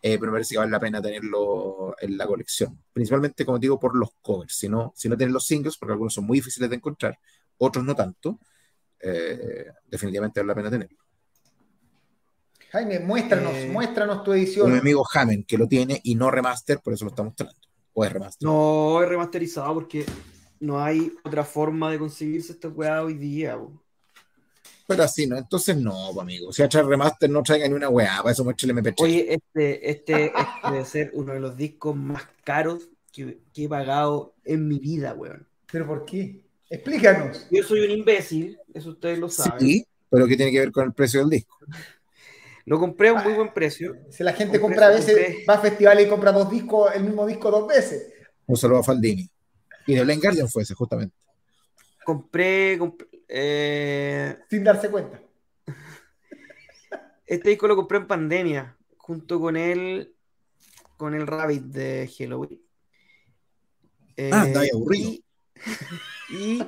[0.00, 2.80] eh, pero me parece que vale la pena tenerlo en la colección.
[2.92, 4.54] Principalmente, como digo, por los covers.
[4.54, 7.18] Si no, si no tienen los singles, porque algunos son muy difíciles de encontrar,
[7.56, 8.38] otros no tanto,
[9.00, 10.98] eh, definitivamente vale la pena tenerlo.
[12.70, 14.72] Jaime, muéstranos, Eh, muéstranos tu edición.
[14.78, 17.56] amigo Hammond, que lo tiene y no remaster, por eso lo está mostrando.
[17.94, 18.46] O es remaster.
[18.46, 20.04] No, es remasterizado porque
[20.60, 23.58] no hay otra forma de conseguirse esta weá hoy día.
[24.88, 25.36] Pero así, ¿no?
[25.36, 26.50] Entonces no, pues, amigo.
[26.52, 28.16] Si traer remaster, no traiga ni una weá.
[28.22, 28.94] Para eso muestre el MP3.
[29.02, 33.68] Oye, este, este, este debe ser uno de los discos más caros que, que he
[33.68, 35.46] pagado en mi vida, weón.
[35.70, 36.40] ¿Pero por qué?
[36.70, 37.46] Explícanos.
[37.50, 39.60] Yo soy un imbécil, eso ustedes lo saben.
[39.60, 41.58] sí, pero ¿qué tiene que ver con el precio del disco?
[42.64, 43.94] Lo compré a un muy buen precio.
[44.10, 45.44] Si la gente Compré, compra a veces, compré.
[45.48, 48.12] va a festivales y compra dos discos, el mismo disco dos veces,
[48.46, 49.28] Un saludo a Faldini.
[49.86, 51.14] Y de Blind Guardian fue ese, justamente.
[52.04, 55.20] Compré, compré, eh, sin darse cuenta.
[57.26, 60.14] este disco lo compré en pandemia, junto con el,
[60.96, 62.60] con el Rabbit de Halloween.
[64.16, 65.10] Eh, Ah, andaba ahí aburrido.
[65.10, 65.24] y,
[66.30, 66.66] y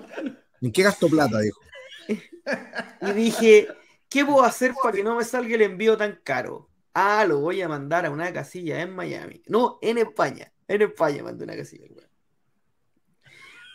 [0.60, 1.40] ¿En qué gasto plata?
[1.40, 1.60] Dijo.
[3.02, 3.68] Y dije,
[4.08, 6.68] ¿qué puedo hacer para que no me salga el envío tan caro?
[6.92, 9.42] Ah, lo voy a mandar a una casilla en Miami.
[9.46, 10.52] No, en España.
[10.66, 11.86] En España mandé una casilla.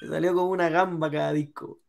[0.01, 1.79] Me salió como una gamba cada disco.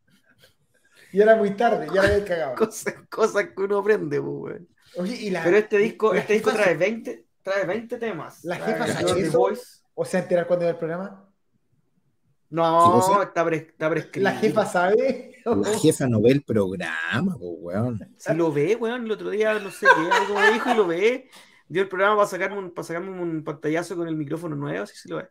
[1.17, 2.55] Y era muy tarde, ya la había cagado.
[2.59, 4.69] Cosas, cosas que uno aprende, pues, weón.
[4.99, 8.45] Oye, y la, Pero este disco, este disco trae 20, trae 20 temas.
[8.45, 8.87] La jefa.
[9.33, 9.62] Voice.
[9.95, 11.25] ¿O sea, enterar cuándo era el programa?
[11.25, 13.23] ¿Qué No, cosa?
[13.23, 14.25] está, pre- está prescrito.
[14.25, 15.37] La jefa sabe.
[15.47, 18.14] La jefa no ve el programa, pues, weón.
[18.19, 20.87] Si lo ve, weón, el otro día, no sé qué, algo me dijo y lo
[20.87, 21.31] ve.
[21.67, 24.95] Dio el programa para sacarme un, para sacarme un pantallazo con el micrófono nuevo, así
[24.97, 25.29] se lo ve.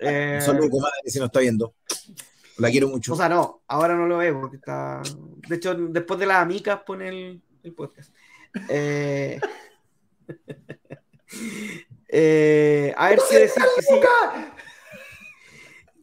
[0.00, 1.76] Eh, Un saludo, comadre, si no está viendo.
[2.58, 3.14] La quiero mucho.
[3.14, 5.02] o sea, no, ahora no lo ve porque está.
[5.48, 8.14] De hecho, después de las amicas pone el, el podcast.
[8.68, 9.40] Eh,
[12.08, 13.94] eh, a ver si decir que sí.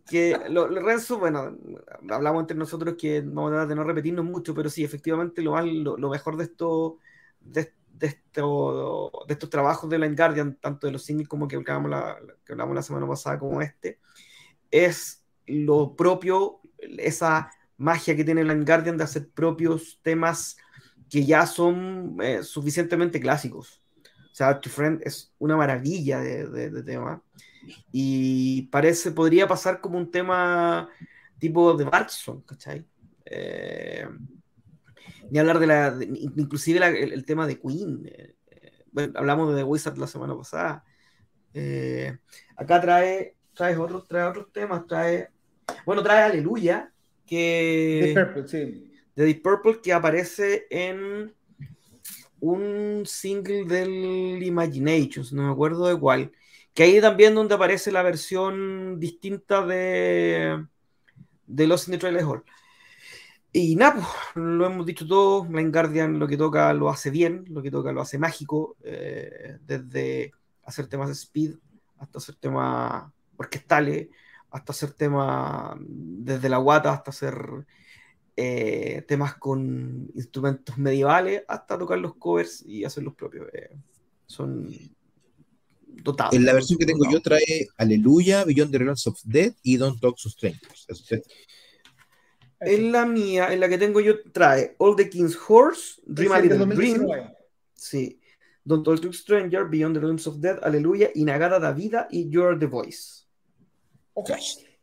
[0.10, 1.56] Que lo, lo Renzo, bueno,
[2.10, 5.52] hablamos entre nosotros que vamos a tratar de no repetirnos mucho, pero sí, efectivamente lo,
[5.52, 6.97] más- lo, lo mejor de esto,
[7.39, 11.58] de, de esto, de estos trabajos de Blind Guardian, tanto de los singles como que
[11.58, 14.00] hablamos la, que hablamos la semana pasada como este,
[14.72, 15.19] es
[15.50, 16.62] lo propio,
[16.97, 20.58] esa magia que tiene Blind Guardian de hacer propios temas
[21.10, 23.82] que ya son eh, suficientemente clásicos.
[24.32, 27.22] O sea, To Friend es una maravilla de, de- de tema.
[27.91, 30.89] Y parece, podría pasar como un tema
[31.39, 32.86] tipo de Bartson, ¿cachai?
[33.26, 34.08] Eh,
[35.30, 36.06] ni hablar de la, de-
[36.38, 38.04] inclusive la- el, el tema de Queen.
[38.06, 40.84] eh, eh, bueno, hablamos de The Wizard la semana pasada.
[41.54, 42.18] Eh,
[42.56, 45.30] acá trae, trae otros, trae otros temas, trae,
[45.86, 46.92] bueno, trae Aleluya,
[47.26, 48.92] que The Purple, sí.
[49.16, 51.34] de Deep Purple que aparece en
[52.40, 56.32] un single del Imaginations, no me acuerdo de cuál.
[56.74, 60.66] Que ahí también donde aparece la versión distinta de,
[61.46, 62.44] de Los in the Trailer Hall.
[63.52, 65.44] Y nada, pues, lo hemos dicho todo.
[65.44, 69.58] Blind Guardian lo que toca lo hace bien, lo que toca lo hace mágico, eh,
[69.66, 70.32] desde
[70.64, 71.56] hacer temas de speed
[71.98, 74.08] hasta hacer temas orquestales,
[74.52, 77.66] hasta hacer temas desde la guata hasta hacer
[78.36, 83.47] eh, temas con instrumentos medievales hasta tocar los covers y hacer los propios.
[83.54, 83.76] eh,
[84.26, 84.72] son
[85.88, 86.34] dotados.
[86.34, 90.00] En la versión que tengo yo trae Aleluya, Beyond the Realms of Death y Don't
[90.00, 90.88] Talk to Strangers.
[92.62, 96.39] En la mía, en la que tengo yo, trae All the King's Horse, Dream a
[96.39, 97.34] Little Dream, 2019.
[97.74, 98.20] sí,
[98.64, 102.58] Don't Talk to Stranger, Beyond the Realms of Death, Aleluya, Inagada da Vida y You're
[102.60, 103.19] the Voice.
[104.14, 104.34] Ojo.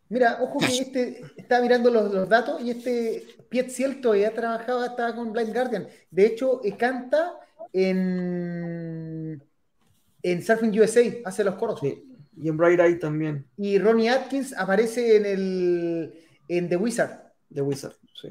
[0.08, 4.86] Mira, ojo que este estaba mirando los, los datos y este Piet Cielto ya trabajaba,
[4.86, 5.88] estaba con Blind Guardian.
[6.10, 7.34] De hecho, eh, canta
[7.72, 9.42] en,
[10.22, 11.80] en Surfing USA, hace los coros.
[11.80, 12.02] Sí.
[12.38, 16.14] Y en Bright Eye también, Y Ronnie Atkins aparece en el
[16.48, 17.32] en The Wizard.
[17.52, 17.94] The Wizard.
[18.20, 18.28] Sí.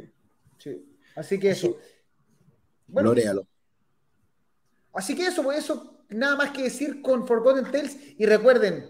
[0.59, 0.85] Sí.
[1.15, 1.77] Así que eso.
[2.87, 3.47] Bueno, Gloréalo.
[4.93, 7.97] así que eso, pues eso, nada más que decir con Forgotten Tales.
[8.17, 8.85] Y recuerden,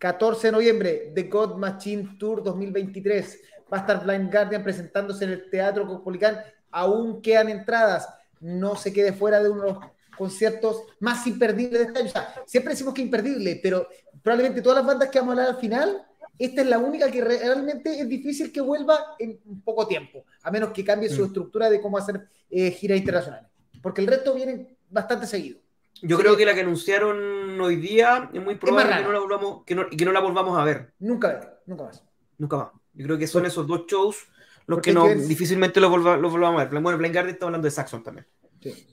[0.00, 3.40] 14 de noviembre, The God Machine Tour 2023.
[3.72, 6.40] Va a estar Blind Guardian presentándose en el Teatro Cosmopolitan.
[6.70, 8.08] Aún quedan entradas.
[8.40, 9.78] No se quede fuera de uno de los
[10.16, 12.08] conciertos más imperdibles de este año.
[12.08, 13.86] O sea, siempre decimos que imperdible, pero
[14.22, 16.02] probablemente todas las bandas que vamos a hablar al final,
[16.38, 20.70] esta es la única que realmente es difícil que vuelva en poco tiempo, a menos
[20.70, 21.26] que cambie su Mm.
[21.26, 23.50] estructura de cómo hacer eh, giras internacionales.
[23.82, 25.60] Porque el resto viene bastante seguido.
[26.02, 26.22] Yo Sí.
[26.22, 29.74] creo que la que anunciaron hoy día es muy probable que no, la volvamos, que,
[29.74, 30.92] no, y que no la volvamos a ver.
[30.98, 32.02] Nunca nunca más.
[32.38, 32.68] Nunca más.
[32.94, 34.26] Yo creo que son esos dos shows
[34.66, 36.80] los Porque que no, que difícilmente los, volva- los volvamos a ver.
[36.82, 38.26] Bueno, Blind Guardian está hablando de Saxon también.
[38.60, 38.86] Sí.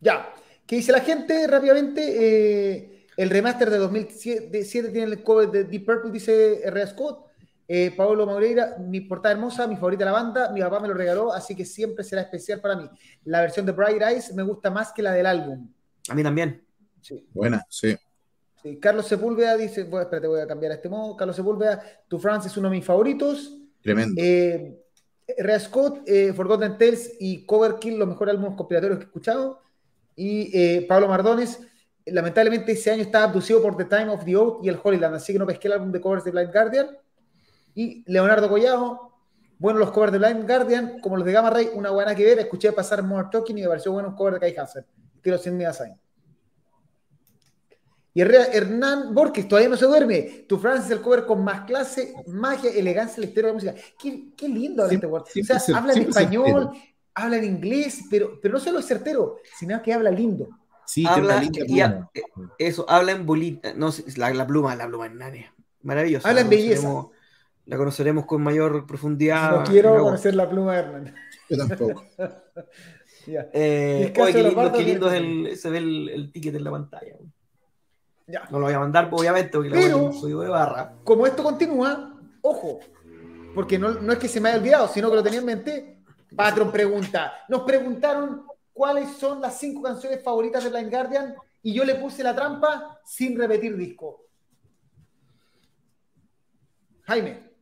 [0.00, 0.32] Ya,
[0.66, 2.02] ¿qué dice la gente rápidamente?
[2.76, 6.86] Eh, el remaster de 2007 tiene el cover de Deep Purple, dice R.
[6.86, 7.26] Scott.
[7.66, 10.92] Eh, Pablo Maureira, mi portada hermosa, mi favorita de la banda, mi papá me lo
[10.94, 12.88] regaló, así que siempre será especial para mí.
[13.24, 15.66] La versión de Bright Eyes me gusta más que la del álbum.
[16.08, 16.64] A mí también.
[17.00, 17.26] Sí.
[17.32, 17.96] Buena, sí.
[18.62, 21.16] Sí, Carlos Sepúlveda dice, bueno, espérate, voy a cambiar a este modo.
[21.16, 23.58] Carlos Sepúlveda, tu France es uno de mis favoritos.
[23.82, 24.14] Tremendo.
[24.16, 24.84] Eh,
[25.38, 29.60] Rea Scott, eh, Forgotten Tales y Coverkill, los mejores álbumes compilatorios que he escuchado.
[30.16, 31.60] Y eh, Pablo Mardones,
[32.06, 35.32] lamentablemente ese año estaba abducido por The Time of the Oath y el Holyland, así
[35.32, 36.88] que no pesqué el álbum de covers de Blind Guardian.
[37.74, 39.12] Y Leonardo Collado,
[39.58, 42.38] bueno los covers de Blind Guardian, como los de Gamma Ray, una buena que ver.
[42.38, 44.84] Escuché pasar More Talking y me pareció bueno un cover de Kai Hansen.
[45.24, 45.90] Quiero 100 días ahí.
[48.16, 50.44] Y Herrera- Hernán Borges, todavía no se duerme.
[50.48, 53.74] Tu France es el cover con más clase, magia, elegancia la historia de la música.
[53.98, 55.40] Qué, qué lindo habla este.
[55.40, 56.70] O sea, habla en español,
[57.14, 60.48] habla en inglés, pero, pero no solo es certero, sino que habla lindo.
[60.86, 62.10] Sí, habla, linda pluma.
[62.14, 62.22] eh,
[62.58, 63.72] eso, habla en bolita.
[63.74, 65.54] No, la, la pluma, la pluma en Nania.
[65.82, 66.28] Maravillosa.
[66.28, 67.06] Habla en belleza.
[67.66, 69.50] La conoceremos con mayor profundidad.
[69.60, 71.14] no quiero conocer la pluma de Hernán.
[71.48, 72.04] Yo tampoco.
[73.26, 76.64] Ya, Eh, oye, qué lindo, qué lindo es el, se ve el, el ticket en
[76.64, 77.16] la pantalla.
[78.26, 78.44] ya.
[78.50, 80.94] No lo voy a mandar, obviamente, porque la Pero- voy a un código de barra.
[81.04, 82.80] Como esto continúa, ojo,
[83.54, 85.98] porque no, no es que se me haya olvidado, sino que lo tenía en mente.
[86.36, 91.84] Patron pregunta, nos preguntaron cuáles son las cinco canciones favoritas de Blind Guardian y yo
[91.84, 94.22] le puse la trampa sin repetir disco.
[97.02, 97.53] Jaime,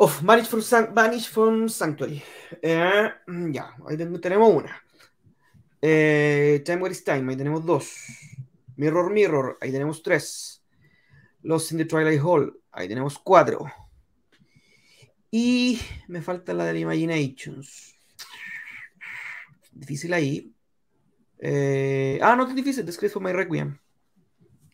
[0.00, 2.22] Of, Vanish from, San- Vanish from Sanctuary.
[2.62, 4.80] Eh, mm, ya, ahí ten- tenemos una.
[5.82, 7.92] Eh, time What is Time, ahí tenemos dos.
[8.76, 10.62] Mirror Mirror, ahí tenemos tres.
[11.42, 13.66] Lost in the Twilight Hall, ahí tenemos cuatro.
[15.30, 17.94] Y me falta la de Imaginations.
[19.72, 20.52] Difícil ahí.
[21.38, 22.84] Eh, ah, no es tan difícil.
[22.84, 23.78] The Script for My Requiem.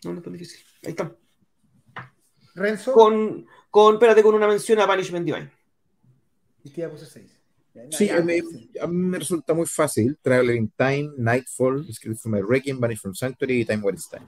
[0.05, 0.61] No, no es tan difícil.
[0.85, 1.15] Ahí está.
[2.55, 5.51] Renzo, Con, con, espérate, con una mención a Banishment Divine.
[6.63, 7.29] y tía puso seis.
[7.75, 8.39] Ya, Sí, ya, a mí,
[8.81, 10.17] a mí me resulta muy fácil.
[10.23, 14.27] Traveling Time, Nightfall, Script from My Requiem, Vanish from Sanctuary y Time What is Time.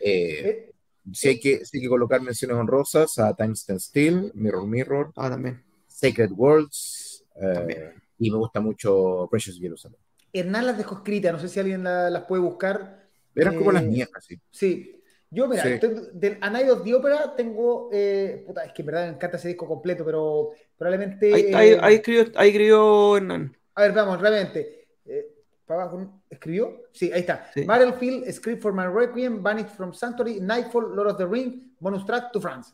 [0.00, 0.72] Eh, Eh,
[1.12, 5.12] si, hay que, si hay que colocar menciones honrosas a Time Stand Still, Mirror Mirror,
[5.16, 5.62] Ah, también.
[5.86, 9.98] Sacred Worlds eh, y me gusta mucho Precious Jerusalem.
[10.32, 13.06] Hernán las dejó escritas, no sé si alguien la- las puede buscar.
[13.34, 14.40] Eran como Eh, las mías casi.
[14.50, 14.97] Sí.
[15.30, 15.78] Yo, mira, Sí.
[16.14, 17.90] del A Night of the Opera tengo.
[17.92, 21.34] eh, puta, es que en verdad me encanta ese disco completo, pero probablemente.
[21.34, 23.56] Ahí, ahí, eh, ahí escribió, ahí escribió Hernán.
[23.74, 24.88] A ver, vamos, realmente.
[25.04, 25.34] Eh,
[25.66, 26.84] para abajo, ¿escribió?
[26.92, 27.50] Sí, ahí está.
[27.52, 27.64] Sí.
[27.64, 32.32] Battlefield, Script for My Requiem, Banished from Sanctuary, Nightfall, Lord of the Ring, bonus track
[32.32, 32.72] to France.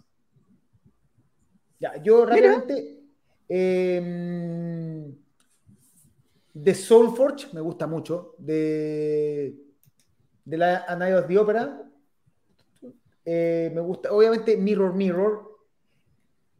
[1.80, 2.24] Ya, yo
[3.48, 5.12] eh,
[6.54, 8.34] The Soulforge me gusta mucho.
[8.38, 9.54] De,
[10.44, 11.83] de la A Night of the Opera.
[13.24, 15.50] Eh, me gusta, obviamente, Mirror Mirror.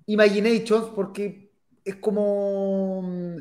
[0.07, 1.51] Imaginations, porque
[1.85, 3.03] es como.
[3.03, 3.37] mm,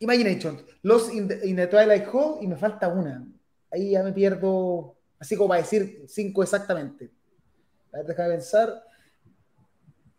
[0.00, 0.62] Imaginations.
[0.82, 3.26] Lost in the, in the Twilight Hall y me falta una.
[3.70, 7.10] Ahí ya me pierdo, así como para decir cinco exactamente.
[7.92, 8.82] A ver, déjame pensar.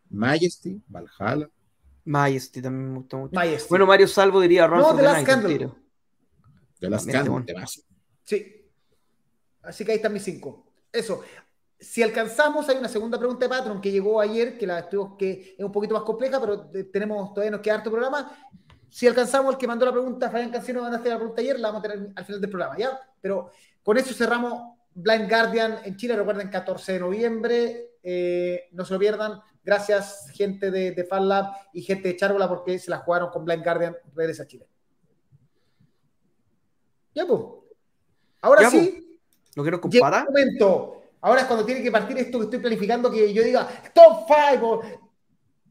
[0.09, 1.49] Majesty, Valhalla.
[2.05, 3.33] Majesty también me gustó mucho.
[3.33, 3.69] Majesty.
[3.69, 5.71] Bueno, Mario Salvo diría Run No, Night al Candle.
[6.79, 7.45] de las También, Can, bueno.
[7.45, 7.81] temazo.
[8.23, 8.69] Sí.
[9.63, 10.65] Así que ahí están mis cinco.
[10.91, 11.23] Eso.
[11.81, 15.55] Si alcanzamos, hay una segunda pregunta de Patron que llegó ayer, que la tuvimos que
[15.57, 18.31] es un poquito más compleja, pero eh, tenemos todavía nos queda harto programa.
[18.87, 21.59] Si alcanzamos, el que mandó la pregunta, Fabián Cancino, van a hacer la pregunta ayer,
[21.59, 22.99] la vamos a tener al final del programa, ¿ya?
[23.19, 23.49] Pero
[23.81, 26.15] con eso cerramos Blind Guardian en Chile.
[26.15, 27.87] Recuerden, 14 de noviembre.
[28.03, 29.39] eh, no se lo pierdan.
[29.63, 33.43] Gracias, gente de, de Fan Lab y gente de Charbola, porque se la jugaron con
[33.45, 33.95] Blind Guardian.
[34.15, 34.67] Regresa a Chile.
[37.15, 37.41] Ya, pues.
[38.41, 39.19] Ahora Ya, sí.
[39.55, 40.25] ¿No quiero con Llega pata?
[40.27, 41.00] un momento.
[41.21, 44.81] Ahora es cuando tiene que partir esto que estoy planificando, que yo diga top 5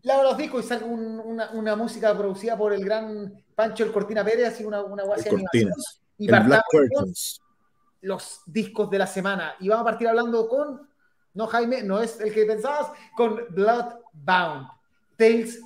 [0.03, 3.93] lavo los discos y salga un- una, una música producida por el gran Pancho el
[3.93, 5.41] Cortina Pérez, así una, una animación.
[5.43, 6.01] Cortinas.
[6.17, 6.63] Y partamos
[6.95, 7.13] con
[8.03, 9.55] los discos de la semana.
[9.61, 10.89] Y vamos a partir hablando con,
[11.35, 14.69] no Jaime, no es el que pensabas, con Bloodbound,
[15.17, 15.61] Tales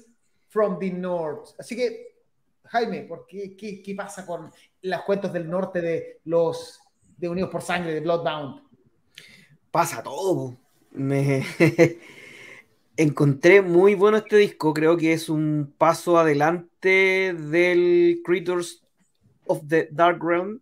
[0.49, 1.51] from the North.
[1.59, 2.16] Así que,
[2.64, 4.51] Jaime, ¿por qué, qué, qué pasa con
[4.82, 6.80] las cuentos del norte de los
[7.16, 8.64] de Unidos por Sangre, de Bloodbound?
[9.75, 10.57] Pasa todo.
[10.93, 11.45] Me
[12.97, 14.72] encontré muy bueno este disco.
[14.72, 18.85] Creo que es un paso adelante del Creatures
[19.47, 20.61] of the Dark Realm.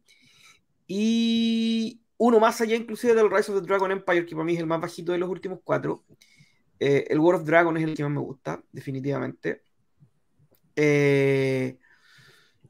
[0.87, 4.61] Y uno más allá inclusive del Rise of the Dragon Empire, que para mí es
[4.61, 6.05] el más bajito de los últimos cuatro.
[6.81, 9.61] Eh, el War of Dragon es el que más me gusta, definitivamente.
[10.75, 11.77] Eh,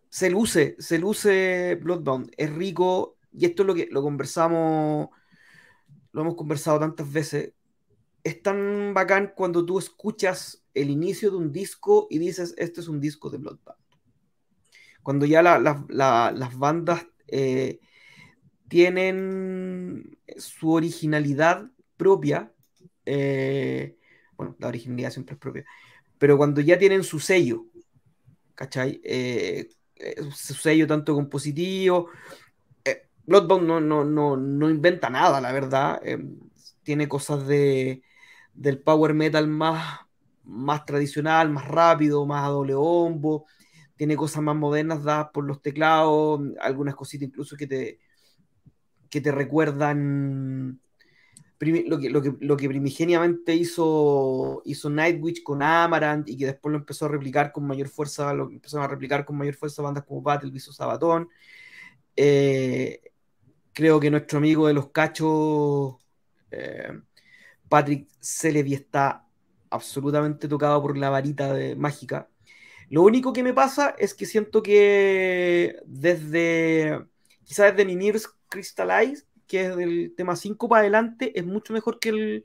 [0.09, 2.33] se luce, se luce Bloodbound.
[2.37, 3.17] Es rico.
[3.33, 5.11] Y esto es lo que lo conversamos
[6.13, 7.53] lo hemos conversado tantas veces,
[8.25, 12.89] es tan bacán cuando tú escuchas el inicio de un disco y dices, este es
[12.89, 13.79] un disco de Bloodbound.
[15.03, 17.81] Cuando ya la- la- la- las bandas eh,
[18.69, 22.53] tienen su originalidad propia.
[23.05, 23.97] eh,
[24.37, 25.65] bueno, la originalidad siempre es propia.
[26.19, 27.67] Pero cuando ya tienen su sello,
[28.55, 29.01] ¿cachai?
[29.05, 29.69] Eh,
[30.35, 32.09] su sello tanto compositivo.
[33.27, 36.01] Bloodbound no, no, no, no inventa nada, la verdad.
[36.05, 36.19] eh,
[36.83, 38.03] tiene cosas de,
[38.55, 40.01] del power metal más,
[40.45, 43.47] más tradicional, más rápido, más a doble bombo.
[43.97, 48.01] Tiene cosas más modernas dadas por los teclados, algunas cositas incluso que te,
[49.11, 50.81] que te recuerdan
[51.61, 56.73] lo que, lo que, lo que primigeniamente hizo, hizo Nightwish con Amaranth y que después
[56.73, 60.05] lo empezó a replicar con mayor fuerza, lo empezaron a replicar con mayor fuerza bandas
[60.05, 61.29] como Battle, Viso Sabatón.
[62.17, 63.12] Eh,
[63.73, 65.97] creo que nuestro amigo de los cachos,
[66.51, 67.01] eh,
[67.69, 69.27] Patrick Celebi, está
[69.71, 72.29] absolutamente tocado por la varita de, mágica.
[72.91, 77.07] Lo único que me pasa es que siento que desde,
[77.45, 82.11] quizás desde Mimirs Crystallize, que es del tema 5 para adelante, es mucho mejor que,
[82.11, 82.45] el,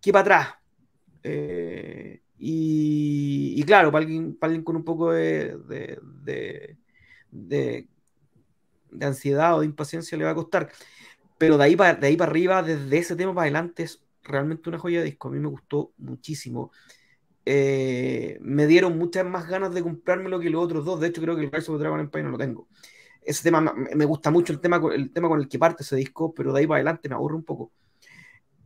[0.00, 0.54] que para atrás.
[1.22, 5.56] Eh, y, y claro, para alguien, para alguien con un poco de,
[8.92, 10.70] de ansiedad o de impaciencia le va a costar.
[11.38, 14.68] Pero de ahí, para, de ahí para arriba, desde ese tema para adelante, es realmente
[14.68, 15.28] una joya de disco.
[15.28, 16.70] A mí me gustó muchísimo.
[17.44, 21.00] Eh, me dieron muchas más ganas de comprármelo que los otros dos.
[21.00, 22.68] De hecho, creo que el of the Dragon Empire no lo tengo.
[23.24, 26.34] Ese tema me, gusta mucho, el tema, el tema con el que parte ese disco,
[26.34, 27.72] pero de ahí para adelante me aburre un poco.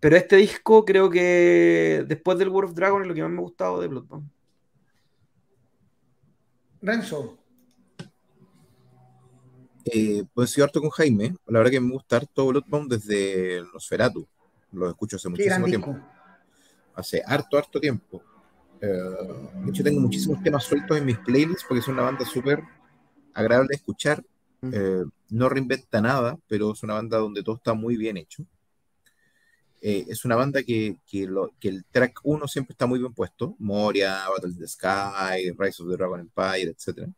[0.01, 3.39] Pero este disco creo que después del World of Dragon es lo que más me
[3.39, 4.31] ha gustado de Bloodborne.
[6.81, 7.39] Renzo,
[9.89, 11.35] Eh, pues estoy harto con Jaime.
[11.47, 14.27] La verdad que me gusta harto Bloodbound desde Nosferatu.
[14.73, 15.91] Lo escucho hace muchísimo tiempo.
[16.95, 18.23] Hace harto, harto tiempo.
[18.81, 22.63] Eh, de hecho, tengo muchísimos temas sueltos en mis playlists porque es una banda súper
[23.33, 24.25] agradable de escuchar.
[24.61, 24.71] Mm.
[24.73, 28.45] Eh, no reinventa nada, pero es una banda donde todo está muy bien hecho.
[29.83, 33.13] Eh, es una banda que, que, lo- que el track 1 siempre está muy bien
[33.15, 33.55] puesto.
[33.61, 37.09] Moria, Battle in the Sky, Rise of the Dragon Empire, etc.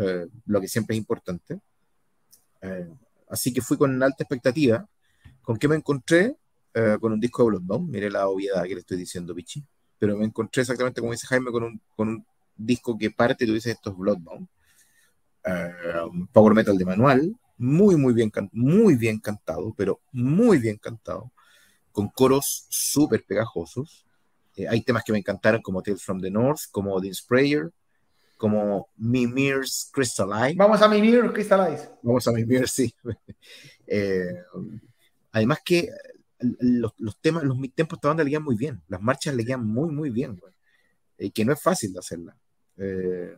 [0.00, 1.60] Eh, lo que siempre es importante.
[2.62, 2.88] Eh,
[3.28, 4.88] así que fui con alta expectativa.
[5.42, 6.36] ¿Con qué me encontré?
[6.72, 7.90] Eh, con un disco de Bloodbound.
[7.90, 9.64] Mire la obviedad que le estoy diciendo, Pichi.
[9.98, 12.26] Pero me encontré exactamente como dice Jaime, con un, con un
[12.56, 14.48] disco que parte tú dices esto es Bloodbound.
[16.12, 17.36] Un power metal de manual.
[17.58, 21.30] Muy, muy bien, muy bien cantado, pero muy bien cantado.
[21.92, 24.06] Con coros súper pegajosos.
[24.56, 27.70] Eh, hay temas que me encantaron como Tales from the North, como The Sprayer,
[28.40, 30.56] como Mimir's Crystalline.
[30.56, 31.90] Vamos a Mimir Crystallize.
[32.02, 32.92] Vamos a Mimir, sí.
[33.92, 34.36] Eh,
[35.32, 35.88] además que
[36.60, 38.80] los, los temas, los tempos de esta banda le quedan muy bien.
[38.86, 40.36] Las marchas le quedan muy, muy bien.
[40.36, 40.54] güey.
[41.18, 42.36] Eh, que no es fácil de hacerla.
[42.76, 43.36] Eh,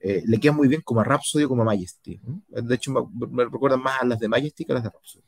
[0.00, 2.20] eh, le quedan muy bien como a Rhapsody o como a Majesty.
[2.48, 5.24] De hecho, me, me recuerdan más a las de Majesty que a las de Rhapsody.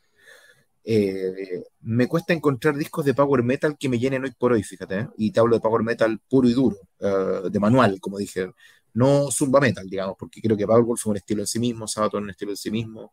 [0.89, 5.01] Eh, me cuesta encontrar discos de power metal que me llenen hoy por hoy, fíjate,
[5.01, 5.09] ¿eh?
[5.17, 8.53] y te hablo de power metal puro y duro, eh, de manual, como dije,
[8.95, 12.21] no zumba metal, digamos, porque creo que Powerwolf es un estilo en sí mismo, Sabaton
[12.21, 13.13] es un estilo en sí mismo,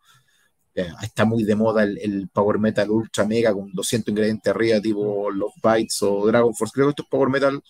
[0.75, 5.31] eh, está muy de moda el, power metal ultra mega con 200 ingredientes arriba, tipo
[5.31, 7.63] Love Bites o Dragon Force, creo que esto es power metal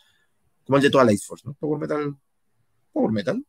[0.66, 1.49] como el de toda Light Force.
[1.60, 2.18] Power metal,
[2.91, 3.45] power metal,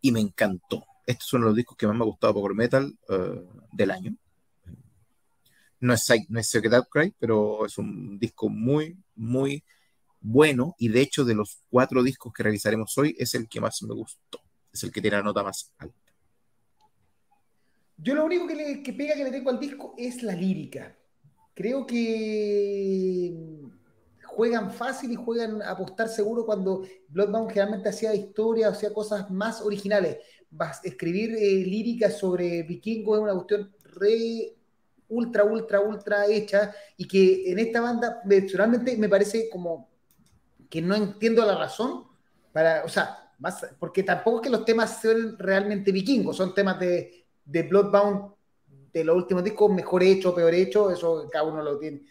[0.00, 0.84] y me encantó.
[1.06, 2.96] Este es uno de los discos que más me ha gustado power metal
[3.72, 4.16] del año
[5.80, 9.64] no es, no es Secret Outcry, pero es un disco muy, muy
[10.20, 10.74] bueno.
[10.78, 13.94] Y de hecho, de los cuatro discos que revisaremos hoy, es el que más me
[13.94, 14.40] gustó.
[14.72, 15.96] Es el que tiene la nota más alta.
[17.98, 20.96] Yo lo único que, que pega que le tengo al disco es la lírica.
[21.54, 23.34] Creo que
[24.36, 29.62] juegan fácil y juegan a apostar seguro cuando Bloodbound generalmente hacía historias, hacía cosas más
[29.62, 30.18] originales.
[30.84, 34.55] Escribir eh, lírica sobre vikingos es una cuestión re
[35.08, 39.88] ultra, ultra, ultra hecha y que en esta banda personalmente me parece como
[40.68, 42.04] que no entiendo la razón
[42.52, 46.78] para, o sea, más, porque tampoco es que los temas sean realmente vikingos, son temas
[46.80, 48.32] de, de Bloodbound
[48.92, 52.02] de los últimos discos, mejor hecho, peor hecho, eso cada uno lo tiene.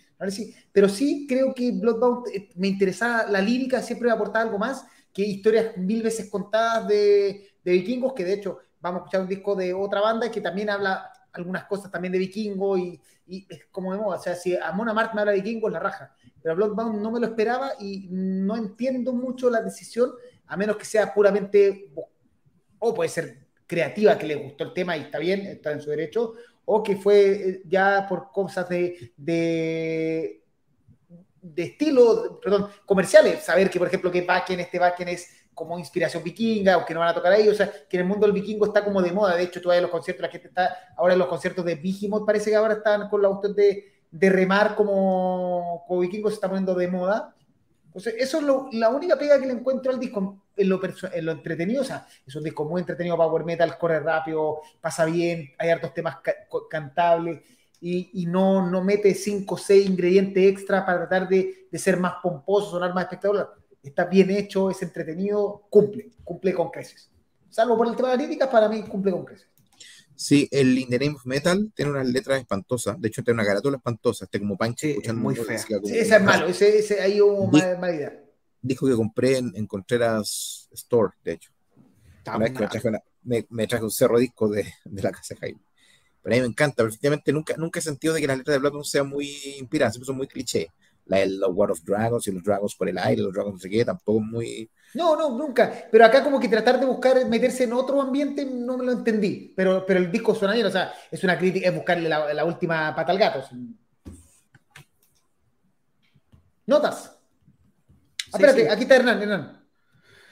[0.72, 4.86] Pero sí creo que Bloodbound eh, me interesaba la lírica, siempre me aportaba algo más
[5.12, 9.28] que historias mil veces contadas de, de vikingos, que de hecho vamos a escuchar un
[9.28, 13.92] disco de otra banda que también habla algunas cosas también de vikingo y, es como
[13.92, 14.18] de moda.
[14.18, 16.16] O sea, si Amon Amart me habla de vikingos, la raja.
[16.42, 20.12] Pero a Bloodbound no me lo esperaba y no entiendo mucho la decisión,
[20.46, 21.92] a menos que sea puramente,
[22.78, 25.90] o puede ser creativa, que le gustó el tema y está bien, está en su
[25.90, 26.34] derecho,
[26.66, 30.44] o que fue ya por cosas de, de,
[31.42, 33.44] de estilo, perdón, comerciales.
[33.44, 37.10] Saber que, por ejemplo, que Bakken, este Bakken es como inspiración vikinga, aunque no van
[37.10, 39.36] a tocar ahí, o sea, que en el mundo del vikingo está como de moda,
[39.36, 41.76] de hecho, tú vas a los conciertos, la gente está, ahora en los conciertos de
[41.76, 46.36] Vigimot, parece que ahora están con la cuestión de, de remar como, como vikingo, se
[46.36, 47.34] está poniendo de moda.
[47.88, 50.80] Entonces, eso es lo- la única pega que le encuentro al disco en lo,
[51.14, 55.06] en lo entretenido, o sea, es un disco muy entretenido, power metal, corre rápido, pasa
[55.06, 56.34] bien, hay hartos temas ca-
[56.70, 57.42] cantables,
[57.80, 61.98] y, y no, no mete 5 o 6 ingredientes extra para tratar de, de ser
[61.98, 63.50] más pomposo, sonar más espectacular.
[63.86, 67.10] Está bien hecho, es entretenido, cumple, cumple con creces.
[67.50, 69.48] Salvo por el tema de las críticas, para mí cumple con creces.
[70.16, 73.00] Sí, el In the Name of Metal tiene unas letras espantosas.
[73.00, 74.26] De hecho, tiene una carátula espantosa.
[74.26, 75.78] Este como Pancho Sí, es escuchando muy música fea.
[75.80, 78.22] como- Sí, ese es malo, ese, ese ahí hubo Di- mal- mala idea.
[78.62, 81.52] Dijo que compré en, en Contreras Store, de hecho.
[82.28, 82.70] Una vez que me mal.
[82.70, 85.60] traje, una- me, me traje un cerro disco de, de la casa de Jaime.
[86.24, 88.56] Pero a mí me encanta, pero efectivamente nunca, nunca he sentido de que las letras
[88.56, 89.30] de Bloodborne sean muy
[89.60, 90.72] inspiradas, siempre son muy cliché.
[91.06, 93.60] La de los War of Dragons y los Dragons por el aire, los Dragons no
[93.60, 94.72] sé qué, tampoco es muy...
[94.96, 95.88] No, no, nunca.
[95.92, 99.54] Pero acá como que tratar de buscar meterse en otro ambiente no me lo entendí.
[99.56, 102.46] Pero, pero el disco suena bien, o sea, es una crítica, es buscarle la, la
[102.46, 103.44] última pata al gato.
[106.66, 107.18] ¿Notas?
[108.18, 108.68] Sí, espérate, sí.
[108.68, 109.66] aquí está Hernán, Hernán.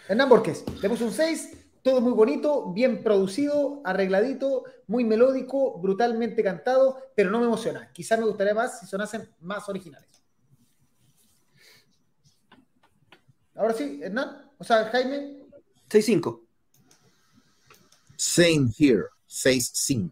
[0.07, 6.43] Hernán Borges, le puso un 6, todo muy bonito, bien producido, arregladito, muy melódico, brutalmente
[6.43, 7.91] cantado, pero no me emociona.
[7.93, 10.22] Quizás me gustaría más si sonasen más originales.
[13.55, 15.37] Ahora sí, Hernán, o sea, Jaime,
[15.89, 16.41] 6-5.
[18.17, 20.11] Same here, 6-5.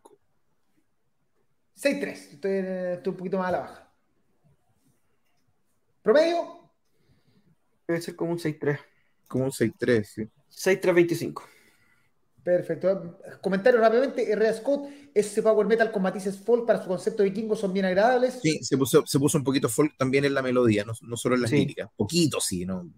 [1.76, 2.08] 6-3.
[2.34, 3.92] Estoy, estoy un poquito más a la baja.
[6.02, 6.60] Promedio,
[7.88, 8.80] Debe ser como un 6-3.
[9.28, 10.30] Como un 6-3, sí.
[10.52, 11.42] 6-3-25.
[12.44, 13.20] perfecto.
[13.42, 14.32] Comentario rápidamente.
[14.32, 14.54] R.A.
[14.54, 18.39] Scott, ese power metal con matices folk para su concepto vikingo son bien agradables.
[18.42, 21.36] Sí, se puso, se puso un poquito folk también en la melodía, no, no solo
[21.36, 21.58] en las Sí.
[21.58, 21.89] líricas.
[21.96, 22.89] Poquito, sí, ¿no?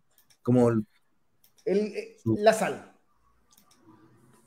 [0.43, 0.85] Como el-
[1.65, 2.91] El, eh, la sal.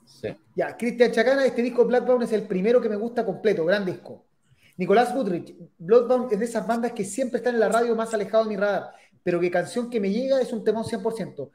[0.04, 0.28] sí.
[0.54, 4.24] Ya, Cristian Chacana, este disco Bloodbound es el primero que me gusta completo, gran disco.
[4.78, 8.44] Nicolás Goodrich, Bloodbound es de esas bandas que siempre están en la radio más alejado
[8.44, 8.92] de mi radar,
[9.22, 11.50] pero que canción que me llega es un temón 100%,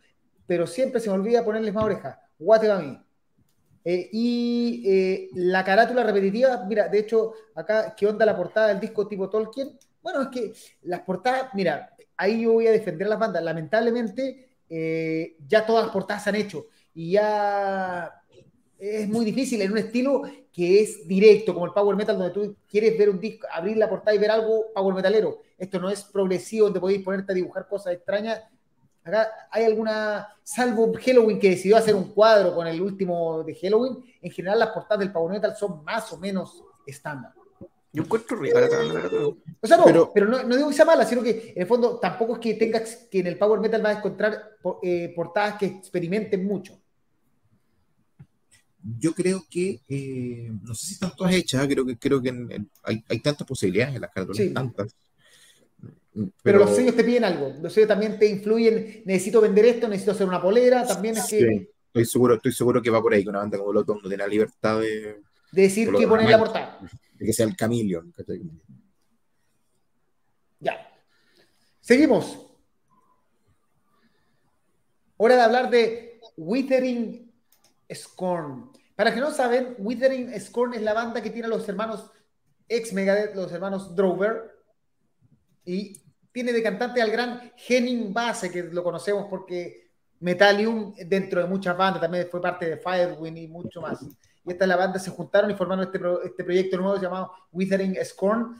[0.47, 2.19] pero siempre se me olvida ponerles más oreja.
[2.39, 2.99] Guate a mí.
[3.83, 8.79] Eh, y eh, la carátula repetitiva, mira, de hecho, acá, ¿qué onda la portada del
[8.79, 9.77] disco tipo Tolkien?
[10.01, 13.43] Bueno, es que las portadas, mira, ahí yo voy a defender las bandas.
[13.43, 18.23] Lamentablemente, eh, ya todas las portadas se han hecho y ya
[18.77, 22.55] es muy difícil en un estilo que es directo, como el power metal, donde tú
[22.67, 25.39] quieres ver un disco, abrir la portada y ver algo power metalero.
[25.57, 28.41] Esto no es progresivo, donde podéis ponerte a dibujar cosas extrañas.
[29.03, 33.97] Acá hay alguna, salvo Halloween que decidió hacer un cuadro con el último de Halloween,
[34.21, 37.33] en general las portadas del power metal son más o menos estándar.
[37.93, 40.75] Yo encuentro rica la tabla, pero- O sea, no, Pero- pero, no, no digo que
[40.75, 43.59] sea mala, sino que en el fondo tampoco es que tengas que en el power
[43.59, 46.79] metal vas a encontrar eh, portadas que experimenten mucho.
[48.99, 52.51] Yo creo que, eh, no sé si están todas hechas, creo que, creo que en-
[52.51, 54.53] en- hay, hay tantas posibilidades en las carátulas, Sí.
[54.53, 54.95] tantas.
[56.43, 57.53] Pero, los sellos te piden algo.
[57.61, 59.03] Los sellos también te influyen.
[59.05, 60.85] Necesito vender esto, necesito hacer una polera.
[60.85, 63.57] También es que Sí, estoy seguro, estoy seguro que va por ahí, que una banda
[63.57, 65.21] como Bloodbound no tiene la libertad de,
[65.51, 66.79] de decir qué poner la portada.
[67.25, 67.55] Que sea el.
[67.55, 68.41] ¿cachai?
[70.59, 70.87] Ya.
[71.79, 72.47] Seguimos.
[75.17, 77.31] Hora de hablar de Withering
[77.93, 78.71] Scorn.
[78.95, 82.11] Para que no saben, Withering Scorn es la banda que tiene los hermanos
[82.67, 84.51] ex Megadeth, los hermanos Drover.
[85.65, 86.01] Y
[86.31, 91.75] tiene de cantante al gran Henning Base, que lo conocemos porque Metallium, dentro de muchas
[91.75, 94.05] bandas, también fue parte de Firewind y mucho más.
[94.45, 97.31] Y esta es la banda, se juntaron y formaron este, pro- este proyecto nuevo llamado
[97.51, 98.55] Withering Scorn,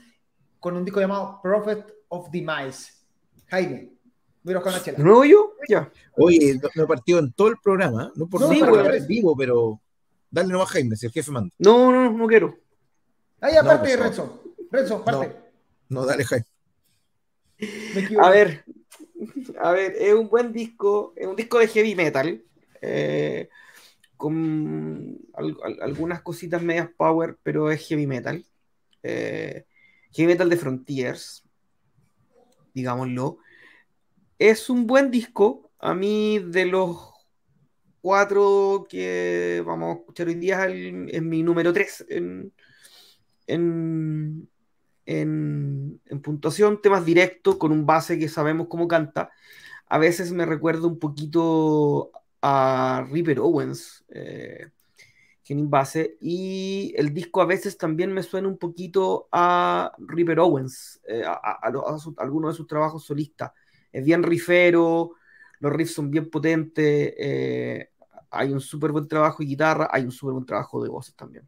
[0.60, 2.92] con un disco llamado Prophet of Demise.
[3.48, 3.92] Jaime,
[4.42, 4.98] voy a buscar una ¿De chela.
[4.98, 5.52] nuevo yo?
[5.68, 5.90] Ya.
[6.16, 9.06] Oye, no, no he partido en todo el programa, no por No, sí, hablar en
[9.06, 9.80] vivo, pero
[10.30, 11.52] dale nomás a Jaime, si el jefe manda.
[11.58, 12.56] No, no, no quiero.
[13.40, 14.42] Ahí aparte No, Renzo.
[14.70, 15.36] Renzo, parte.
[15.88, 16.46] No, dale Jaime.
[18.20, 18.64] A ver,
[19.60, 22.42] a ver, es un buen disco, es un disco de heavy metal,
[22.80, 23.48] eh,
[24.22, 28.46] con al- al- algunas cositas medias power, pero es heavy metal.
[29.02, 29.64] Eh,
[30.12, 31.42] heavy metal de Frontiers,
[32.72, 33.38] digámoslo.
[34.38, 37.10] Es un buen disco, a mí de los
[38.00, 42.52] cuatro que vamos a escuchar hoy día es, mi número 3 en,
[43.48, 44.48] en,
[45.06, 49.32] en, en puntuación, temas directos, con un base que sabemos cómo canta.
[49.88, 52.12] A veces me recuerda un poquito
[52.42, 54.66] a Ripper Owens, eh,
[55.54, 61.22] Base, y el disco a veces también me suena un poquito a Ripper Owens, eh,
[61.26, 61.58] a
[62.16, 63.52] algunos de sus trabajos solistas.
[63.92, 65.12] Es bien rifero,
[65.60, 67.90] los riffs son bien potentes, eh,
[68.30, 71.46] hay un súper buen trabajo de guitarra, hay un súper buen trabajo de voces también.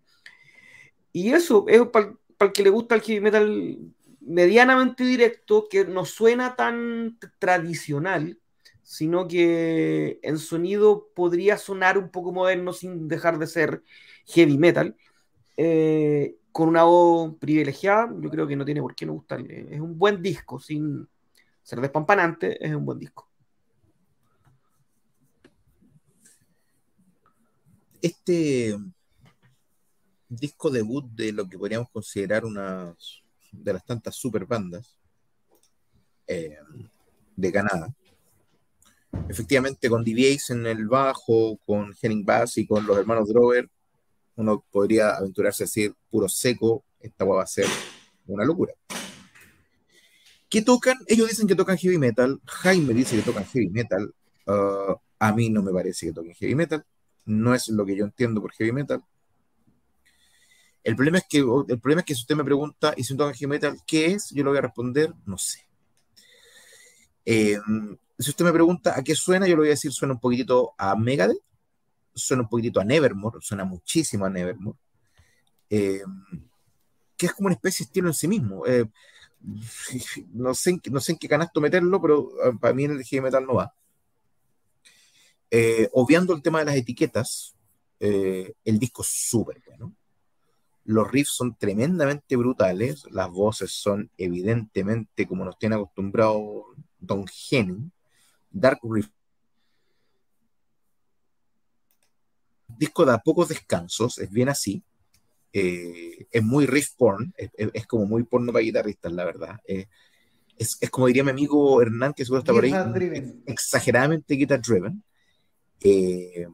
[1.10, 3.78] Y eso es para el que le gusta el heavy metal
[4.20, 8.38] medianamente directo, que no suena tan tradicional,
[8.84, 13.82] sino que en sonido podría sonar un poco moderno sin dejar de ser
[14.26, 14.96] heavy metal.
[15.56, 19.74] Eh, con una voz privilegiada, yo creo que no tiene por qué no gustarle.
[19.74, 21.08] Es un buen disco, sin
[21.62, 23.28] ser despampanante, es un buen disco.
[28.00, 28.76] Este
[30.28, 32.94] disco debut de lo que podríamos considerar una
[33.50, 34.98] de las tantas super bandas
[36.26, 36.58] eh,
[37.34, 37.94] de Canadá.
[39.28, 43.68] Efectivamente, con DVAs en el bajo, con Henning Bass y con los hermanos Drover,
[44.36, 47.66] uno podría aventurarse a decir puro seco, esta va a ser
[48.26, 48.72] una locura.
[50.48, 50.98] ¿Qué tocan?
[51.06, 54.14] Ellos dicen que tocan heavy metal, Jaime dice que tocan heavy metal,
[54.46, 56.84] uh, a mí no me parece que toquen heavy metal,
[57.24, 59.02] no es lo que yo entiendo por heavy metal.
[60.82, 63.34] El problema es que, el problema es que si usted me pregunta, ¿y si tocan
[63.34, 64.30] heavy metal, qué es?
[64.30, 65.60] Yo le voy a responder, no sé.
[67.24, 67.58] Eh,
[68.18, 70.74] si usted me pregunta a qué suena, yo le voy a decir, suena un poquitito
[70.78, 71.42] a Megadeth,
[72.14, 74.78] suena un poquitito a Nevermore, suena muchísimo a Nevermore,
[75.70, 76.02] eh,
[77.16, 78.66] que es como una especie de estilo en sí mismo.
[78.66, 78.86] Eh,
[80.32, 83.22] no, sé no sé en qué canasto meterlo, pero ah, para mí en el heavy
[83.22, 83.74] metal no va.
[85.50, 87.54] Eh, obviando el tema de las etiquetas,
[88.00, 89.94] el disco es súper bueno.
[90.84, 96.66] Los riffs son tremendamente brutales, las voces son evidentemente como nos tiene acostumbrado
[96.98, 97.90] Don Henning.
[98.54, 99.08] Dark Riff
[102.78, 104.82] disco da pocos descansos, es bien así.
[105.52, 109.60] Eh, es muy riff porn, es, es, como muy porno para guitarristas, la verdad.
[109.66, 109.86] Eh,
[110.58, 112.72] es, es, como diría mi amigo Hernán, que seguro está por ahí,
[113.46, 115.02] exageradamente guitar driven.
[115.80, 116.46] Eh,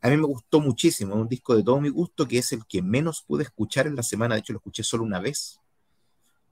[0.00, 2.82] a mí me gustó muchísimo, un disco de todo mi gusto, que es el que
[2.82, 5.60] menos pude escuchar en la semana, de hecho lo escuché solo una vez,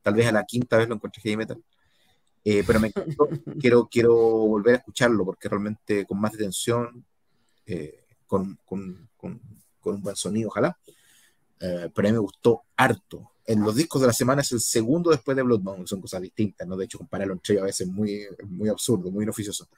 [0.02, 1.62] tal vez a la quinta vez lo encontré heavy metal.
[2.66, 3.28] Pero me encantó,
[3.60, 7.04] quiero, quiero volver a escucharlo porque realmente con más atención
[7.66, 9.40] eh, con, con, con,
[9.80, 10.78] con un buen sonido, ojalá.
[11.60, 13.32] Eh, pero a mí me gustó harto.
[13.44, 16.68] En los discos de la semana es el segundo después de Bloodbound, son cosas distintas,
[16.68, 16.76] ¿no?
[16.76, 19.68] De hecho, compararlo entre ellos a veces es muy, muy absurdo, muy inoficioso.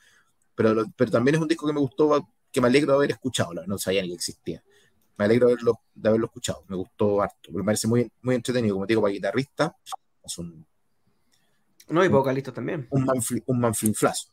[0.55, 3.53] Pero, pero también es un disco que me gustó, que me alegro de haber escuchado,
[3.67, 4.63] no sabía ni que existía.
[5.17, 8.75] Me alegro de haberlo, de haberlo escuchado, me gustó harto, me parece muy, muy entretenido,
[8.75, 9.77] como te digo, para guitarrista,
[10.25, 10.67] es un...
[11.91, 12.87] No, y vocalista también.
[12.91, 14.29] Un, manfli, un manflinflazo.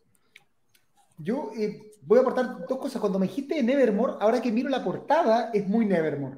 [1.17, 2.99] Yo eh, voy a aportar dos cosas.
[3.01, 6.37] Cuando me dijiste Nevermore, ahora que miro la portada, es muy Nevermore.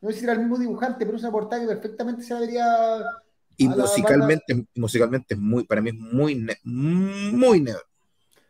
[0.00, 2.66] No sé si era el mismo dibujante, pero es una portada que perfectamente se debería.
[3.56, 7.86] Y musicalmente, musicalmente es muy, para mí es muy, muy Nevermore.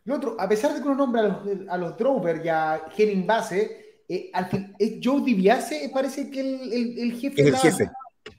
[0.05, 2.87] Lo otro, a pesar de que uno nombra a los, a los Drover y a
[2.97, 7.43] Henning Base, eh, al fin, es Joe Diviase, parece que el, el, el jefe.
[7.43, 7.91] Es el jefe.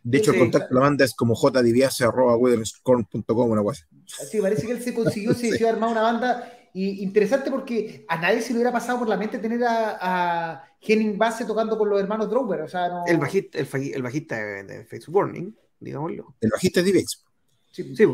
[0.03, 3.85] De hecho, el contacto de la banda es como jdiviase.com, una cosa.
[4.05, 5.65] Sí, parece que él se consiguió, se sí.
[5.65, 9.39] armar una banda y interesante porque a nadie se le hubiera pasado por la mente
[9.39, 12.61] tener a, a Henning Base tocando con los hermanos Drover.
[12.61, 13.03] O sea, no...
[13.07, 16.35] el, bajista, el, el bajista de Face Warning, digámoslo.
[16.39, 17.23] El bajista de DivX.
[17.71, 18.05] Sí, sí.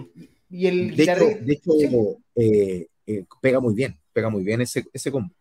[0.49, 2.17] Y el de hecho, de hecho sí.
[2.35, 5.33] eh, eh, pega muy bien, pega muy bien ese, ese combo.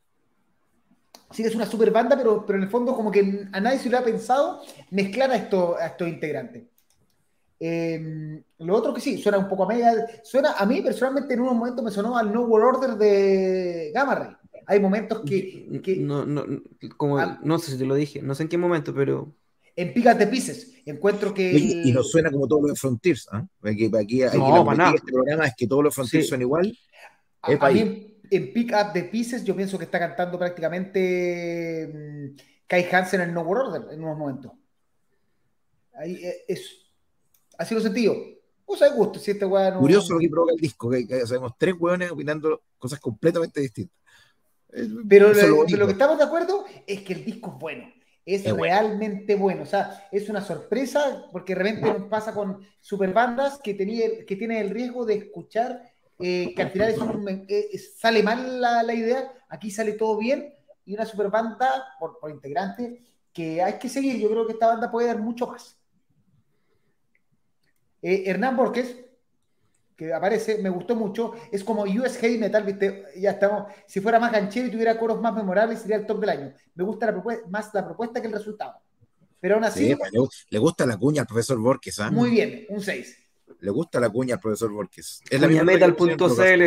[1.35, 3.91] Sí, es una super banda, pero, pero en el fondo como que a nadie se
[3.91, 6.63] le ha pensado mezclar a, esto, a estos integrantes.
[7.59, 10.07] Eh, lo otro que sí, suena un poco a media.
[10.23, 14.15] Suena a mí personalmente en unos momentos me sonó al No World Order de Gamma
[14.15, 14.37] Ray.
[14.67, 15.81] Hay momentos que.
[15.83, 16.45] que no, no,
[16.97, 19.35] como, al, no sé si te lo dije, no sé en qué momento, pero.
[19.77, 21.55] En Picas de Pieces, encuentro que.
[21.55, 23.27] Oye, y no suena como todos los Frontiers.
[23.33, 23.71] ¿eh?
[23.71, 24.95] Aquí, aquí, aquí no, para nada.
[24.95, 26.31] este programa es que todos los Frontiers sí.
[26.31, 26.79] son igual.
[27.43, 32.37] A, a mí, en Pick Up de Pieces, yo pienso que está cantando prácticamente um,
[32.67, 34.53] Kai Hansen en No World Order en unos momentos.
[35.95, 36.85] Ahí es
[37.59, 38.15] Así lo sentí yo.
[38.67, 39.75] O sea, gusto, si este weón.
[39.75, 39.81] No...
[39.81, 43.97] Curioso lo que provoca el disco, que, que sabemos tres weones opinando cosas completamente distintas.
[45.09, 47.93] Pero lo, lo, que estamos de acuerdo es que el disco es bueno.
[48.27, 49.59] Es, es realmente bueno.
[49.59, 49.63] bueno.
[49.63, 54.35] O sea, es una sorpresa porque de repente nos pasa con superbandas que, tenía, que
[54.35, 58.83] tienen el riesgo de escuchar eh, que al final es un, eh, sale mal la,
[58.83, 59.33] la, idea.
[59.49, 60.55] Aquí sale todo bien.
[60.87, 61.69] Y una superbanda
[61.99, 64.19] por, por integrante que hay que seguir.
[64.19, 65.77] Yo creo que esta banda puede dar mucho más.
[68.01, 68.97] Eh, Hernán Borges,
[69.97, 73.07] que aparece, me gustó mucho, es como US Heavy Metal, ¿viste?
[73.17, 76.31] Ya estamos, si fuera más ganchero y tuviera coros más memorables, sería el top del
[76.31, 76.55] año.
[76.75, 78.75] Me gusta la más la propuesta que el resultado.
[79.41, 79.81] Pero aún así...
[79.81, 82.11] Sí, le, le, gusta la cuña al profesor Borges, ¿eh?
[82.11, 83.24] Muy bien, un 6.
[83.65, 85.23] Le gusta la cuña al profesor Borges.
[85.31, 86.63] Es la metal.cl.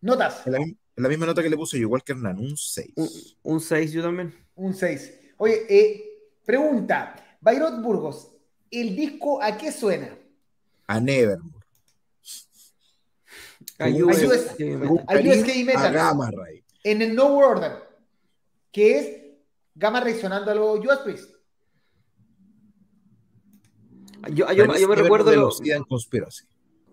[0.00, 2.56] Notas, En la, en la misma nota que le puse yo, igual que Hernán, un
[2.56, 2.92] 6.
[2.96, 3.08] Un,
[3.42, 4.34] un 6 yo también.
[4.54, 5.12] un 6.
[5.36, 8.30] Oye, eh, pregunta, Bayrot Burgos,
[8.70, 10.16] ¿el disco a qué suena?
[10.86, 11.66] A Nevermore.
[13.76, 15.84] Karim, Heavy Metal.
[15.84, 16.64] a Gamma Ray.
[16.84, 17.82] En el No Order,
[18.72, 19.22] que es
[19.74, 21.35] Gamma reaccionando a los Judas Priest.
[24.32, 25.60] Yo, yo- yo me recuerdo los,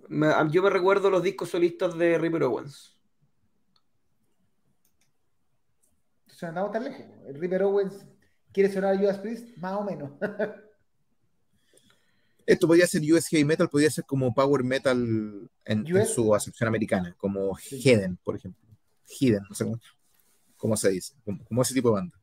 [0.09, 2.95] me- yo me recuerdo los discos solistas de Ripper Owens.
[6.23, 7.05] Entonces no andamos tan lejos.
[7.27, 8.05] El River Owens
[8.51, 10.11] quiere sonar a Judas Priest, más o menos.
[12.45, 17.15] Esto podría ser US Heavy Metal, podría ser como Power Metal en, su acepción americana,
[17.17, 17.79] como Sí.
[17.81, 18.61] Hidden, por ejemplo.
[19.07, 19.79] Hidden, no sé cómo,
[20.57, 22.19] cómo se dice, como, como ese tipo de banda.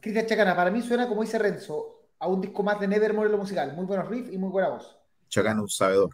[0.00, 3.32] Cristian Chacana, para mí suena, como dice Renzo, a un disco más de Nevermore en
[3.32, 3.74] lo musical.
[3.74, 4.96] Muy buenos riffs y muy buena voz.
[5.28, 6.10] Chacano, un sabedor.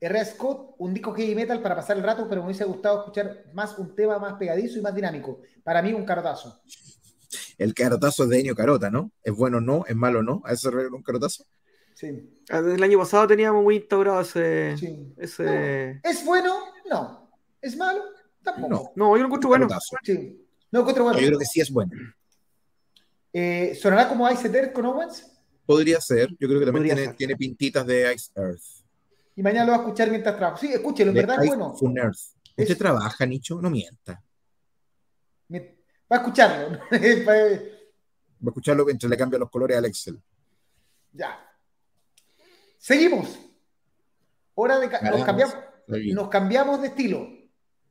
[0.00, 0.24] R.
[0.24, 3.76] Scott, un disco heavy metal para pasar el rato, pero me hubiese gustado escuchar más
[3.78, 5.42] un tema más pegadizo y más dinámico.
[5.62, 6.58] Para mí, un carotazo.
[7.58, 9.10] El carotazo es de Enio Carota, ¿no?
[9.22, 9.84] ¿Es bueno o no?
[9.86, 10.40] ¿Es malo o no?
[10.46, 11.44] ¿A eso se un carotazo?
[11.94, 14.76] Sí, Ah, El año pasado teníamos muy instaurado ese.
[14.78, 15.12] sí.
[15.18, 16.00] ese...
[16.02, 16.54] ¿Es bueno?
[16.90, 17.30] No.
[17.60, 18.02] ¿Es malo?
[18.42, 18.68] Tampoco.
[18.68, 18.92] No.
[18.94, 19.68] No, yo lo encuentro bueno.
[20.02, 20.46] Sí.
[20.70, 21.18] No encuentro bueno.
[21.18, 21.92] Yo creo que sí es bueno.
[23.38, 25.30] Eh, ¿Sonará como Ice Earth con Owens?
[25.66, 26.30] Podría ser.
[26.40, 28.62] Yo creo que también tiene, tiene pintitas de Ice Earth.
[29.34, 30.56] Y mañana lo va a escuchar mientras trabajo.
[30.58, 31.74] Sí, escúchelo, en verdad es Ice bueno.
[32.02, 32.16] Earth.
[32.56, 33.60] ¿Usted Es- trabaja, Nicho?
[33.60, 34.22] No mienta.
[35.52, 35.58] Va
[36.08, 36.78] a escucharlo.
[36.88, 40.18] Va a escucharlo mientras le cambia los colores al Excel.
[41.12, 41.38] ya.
[42.78, 43.38] Seguimos.
[44.54, 44.88] Hora de...
[44.88, 45.56] ca- Nos cambiamos,
[45.88, 47.28] nos cambiamos de estilo.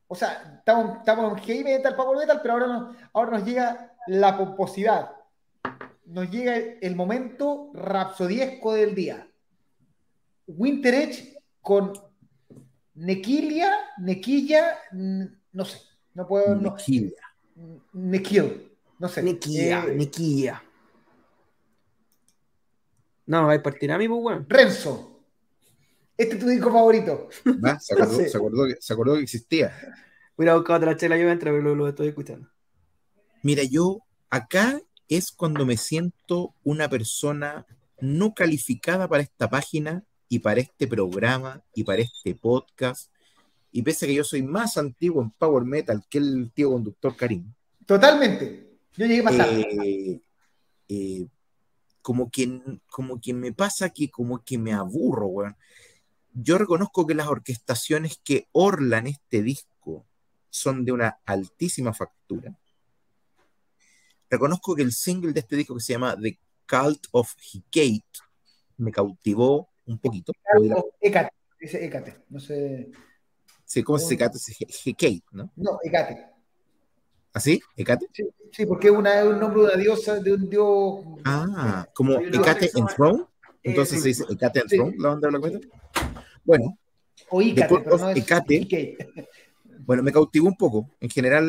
[0.07, 3.95] O sea, estamos, estamos en heavy metal, power metal, pero ahora nos, ahora nos llega
[4.07, 5.11] la pomposidad.
[6.05, 9.27] Nos llega el, el momento rapsodiesco del día.
[10.47, 11.93] Winter Edge con
[12.93, 15.79] Nequilia, Nequilla, no sé,
[16.13, 17.21] no puedo, no, Nequilla.
[17.93, 19.23] Nequil, no sé.
[19.23, 20.61] Nequilla, Eh, Nequilla.
[23.25, 24.45] No, va a partir a mí, pues, weón.
[24.47, 25.23] Renzo,
[26.17, 27.27] este es tu disco favorito.
[27.63, 27.79] ¿Va?
[27.79, 28.29] Se acordó, Sí.
[28.29, 29.73] se acordó que, se acordó que existía.
[30.37, 32.49] Voy a buscar otra chela yo mientras lo, lo estoy escuchando.
[33.41, 33.99] Mira, yo
[34.29, 34.79] acá
[35.09, 37.65] es cuando me siento una persona
[37.99, 43.11] no calificada para esta página y para este programa y para este podcast.
[43.71, 47.15] Y pese a que yo soy más antiguo en Power Metal que el tío conductor
[47.15, 47.53] Karim,
[47.85, 48.77] Totalmente.
[48.97, 50.21] Yo llegué más eh,
[50.87, 51.27] eh,
[52.01, 55.55] como, que, como que me pasa que como que me aburro, weón.
[56.33, 60.05] Yo reconozco que las orquestaciones que orlan este disco
[60.49, 62.57] son de una altísima factura.
[64.29, 66.37] Reconozco que el single de este disco que se llama The
[66.67, 68.03] Cult of Hecate
[68.77, 70.31] me cautivó un poquito.
[70.75, 72.91] O Hécate, dice Hécate, no sé.
[73.63, 75.51] Sí, ¿Cómo se dice He- Hecate, no?
[75.55, 76.25] No, Hécate.
[77.33, 77.61] ¿Así?
[77.75, 78.07] ¿Hecate?
[78.13, 80.99] Sí, sí, porque es un nombre de una diosa, de un dios.
[81.25, 83.25] Ah, como Hecate que se Enthroned.
[83.61, 84.75] Entonces Eh, se dice Hecate sí.
[84.75, 85.71] Enthroned, la banda de Black Metal.
[86.43, 86.77] Bueno,
[87.29, 87.41] O.
[87.41, 88.97] Hécate.
[89.79, 90.89] Bueno, me cautivó un poco.
[90.99, 91.45] En general,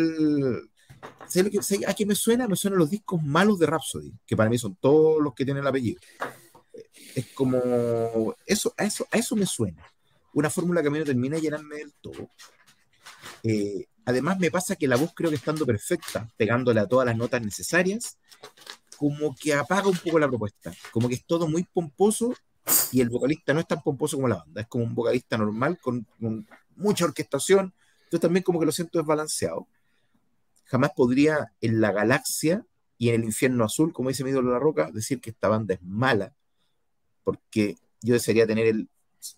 [1.26, 2.48] ¿sé lo que, sé a qué me suena?
[2.48, 5.62] Me suenan los discos malos de Rhapsody, que para mí son todos los que tienen
[5.62, 6.00] el apellido.
[7.14, 8.34] Es como.
[8.46, 9.82] Eso, a, eso, a eso me suena.
[10.34, 12.28] Una fórmula que a mí no termina de llenarme del todo.
[13.42, 17.16] Eh, además, me pasa que la voz creo que estando perfecta, pegándole a todas las
[17.16, 18.18] notas necesarias,
[18.96, 20.72] como que apaga un poco la propuesta.
[20.92, 22.34] Como que es todo muy pomposo
[22.92, 24.60] y el vocalista no es tan pomposo como la banda.
[24.62, 26.46] Es como un vocalista normal con, con
[26.76, 27.72] mucha orquestación.
[28.04, 29.66] Entonces también como que lo siento desbalanceado.
[30.66, 32.66] Jamás podría en la galaxia
[32.98, 35.74] y en el infierno azul, como dice mi ídolo La Roca, decir que esta banda
[35.74, 36.34] es mala,
[37.24, 38.88] porque yo desearía tener el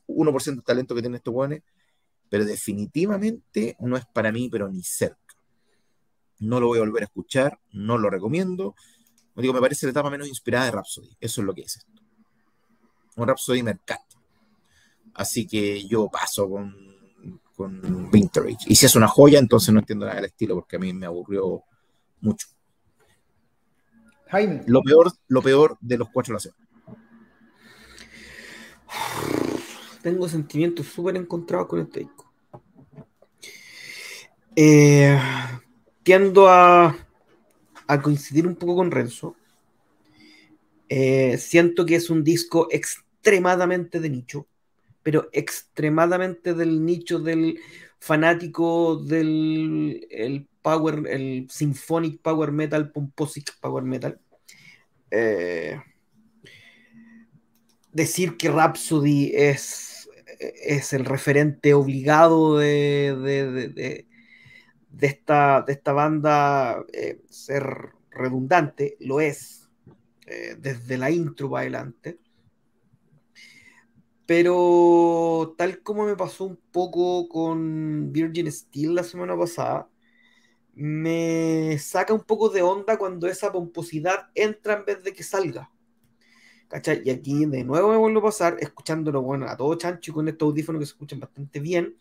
[0.06, 1.62] 1% de talento que tienen estos jóvenes,
[2.28, 5.18] pero definitivamente no es para mí, pero ni cerca.
[6.38, 8.74] No lo voy a volver a escuchar, no lo recomiendo.
[9.34, 11.16] Como Digo, me parece la etapa menos inspirada de Rhapsody.
[11.20, 12.02] Eso es lo que es esto.
[13.16, 14.04] Un Rhapsody mercado.
[15.14, 16.97] Así que yo paso con,
[17.58, 18.56] con Vintage.
[18.68, 21.06] Y si es una joya, entonces no entiendo nada del estilo, porque a mí me
[21.06, 21.64] aburrió
[22.20, 22.46] mucho.
[24.28, 24.62] Jaime.
[24.66, 26.68] Lo peor, lo peor de los cuatro de la semana.
[30.02, 32.32] Tengo sentimientos súper encontrados con este disco.
[34.54, 35.18] Eh,
[36.04, 36.96] tiendo a,
[37.88, 39.34] a coincidir un poco con Renzo.
[40.88, 44.46] Eh, siento que es un disco extremadamente de nicho,
[45.08, 47.58] pero extremadamente del nicho del
[47.98, 54.20] fanático del el power, el symphonic power metal, pomposic power metal.
[55.10, 55.80] Eh,
[57.92, 59.94] decir que Rhapsody es
[60.40, 64.06] es el referente obligado de, de, de- de-
[65.08, 67.64] esta, esta banda eh, ser
[68.10, 69.68] redundante, lo es,
[70.26, 72.18] eh, desde la intro para adelante.
[74.28, 79.90] Pero tal como me pasó un poco con Virgin Steel la semana pasada,
[80.74, 85.70] me saca un poco de onda cuando esa pomposidad entra en vez de que salga.
[86.68, 87.02] ¿Cachai?
[87.04, 90.28] Y aquí de nuevo me vuelvo a pasar, escuchándolo bueno, a todo chancho y con
[90.28, 91.96] estos audífonos que se escuchan bastante bien,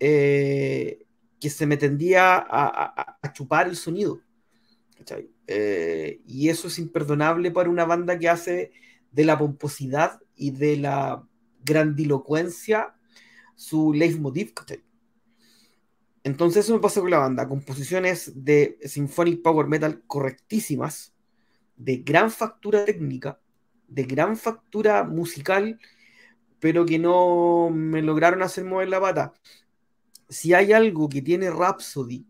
[0.00, 1.06] eh,
[1.40, 4.20] que se me tendía a, a- a chupar el sonido.
[4.98, 5.30] ¿cachai?
[5.46, 8.72] Eh, y eso es imperdonable para una banda que hace
[9.12, 11.26] de la pomposidad y de la
[11.64, 12.94] grandilocuencia
[13.54, 14.54] su leitmotiv.
[16.22, 21.14] Entonces eso me pasa con la banda, composiciones de symphonic power metal correctísimas,
[21.76, 23.40] de gran factura técnica,
[23.88, 25.78] de gran factura musical,
[26.58, 29.32] pero que no me lograron hacer mover la pata.
[30.28, 32.26] Si hay algo que tiene Rhapsody,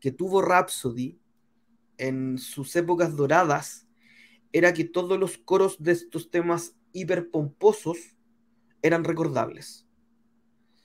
[0.00, 1.18] que tuvo Rhapsody
[1.96, 3.86] en sus épocas doradas,
[4.52, 8.17] era que todos los coros de estos temas hiperpomposos
[8.82, 9.86] eran recordables.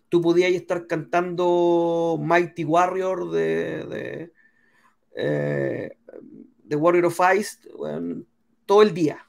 [0.10, 4.34] Tú podías estar cantando Mighty Warrior de, de,
[5.16, 5.98] eh,
[6.76, 7.58] Warrior of Ice
[8.66, 9.28] todo el día,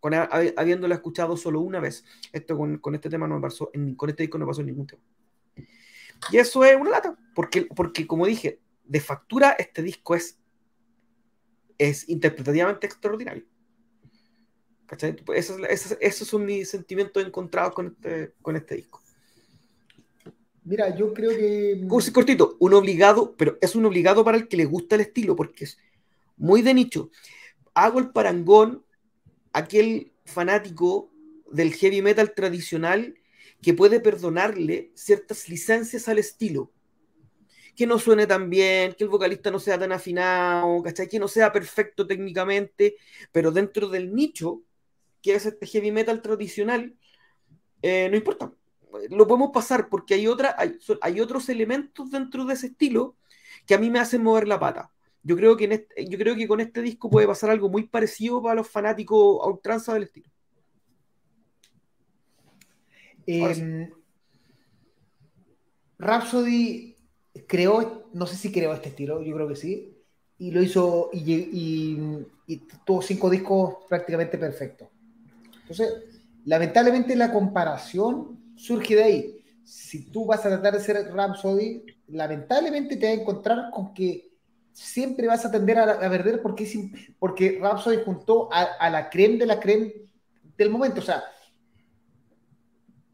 [0.00, 2.04] con, hab- habiéndolo escuchado solo una vez.
[2.32, 5.02] Esto con, con este tema no me pasó, con este disco no pasó ningún tema.
[6.32, 10.38] Y eso es una lata, porque, porque como dije, de factura este disco es,
[11.76, 13.44] es interpretativamente extraordinario.
[14.86, 15.16] ¿Cachai?
[15.34, 19.00] Esos, esos- esos son mis sentimientos encontrados con este, con este disco.
[20.64, 21.84] Mira, yo creo que.
[21.88, 25.36] Cursi cortito, un obligado, pero es un obligado para el que le gusta el estilo,
[25.36, 25.78] porque es
[26.36, 27.10] muy de nicho.
[27.74, 28.84] Hago el parangón,
[29.52, 31.10] aquel fanático
[31.50, 33.14] del heavy metal tradicional
[33.60, 36.70] que puede perdonarle ciertas licencias al estilo.
[37.76, 41.08] Que no suene tan bien, que el vocalista no sea tan afinado, ¿cachai?
[41.08, 42.96] Que no sea perfecto técnicamente,
[43.32, 44.62] pero dentro del nicho,
[45.24, 46.94] que es este heavy metal tradicional,
[47.80, 48.52] eh, no importa
[49.10, 53.16] lo podemos pasar porque hay, otra, hay, hay otros elementos dentro de ese estilo
[53.66, 54.92] que a mí me hacen mover la pata.
[55.24, 57.88] Yo creo, que en este- yo creo que con este disco puede pasar algo muy
[57.88, 60.30] parecido para los fanáticos a ultranza del estilo.
[63.26, 63.32] Sí.
[63.62, 63.90] Eh,
[65.98, 66.96] Rhapsody
[67.48, 69.96] creó, no sé si creó este estilo, yo creo que sí,
[70.38, 74.88] y lo hizo y, y- y tuvo cinco discos prácticamente perfectos.
[75.64, 75.94] Entonces,
[76.44, 79.44] lamentablemente la comparación surge de ahí.
[79.64, 84.30] Si tú vas a tratar de ser Rhapsody, lamentablemente te vas a encontrar con que
[84.72, 89.58] siempre vas a tender a, perder porque, porque Rhapsody juntó a, la creme de la
[89.58, 89.94] creme
[90.58, 91.00] del momento.
[91.00, 91.24] O sea,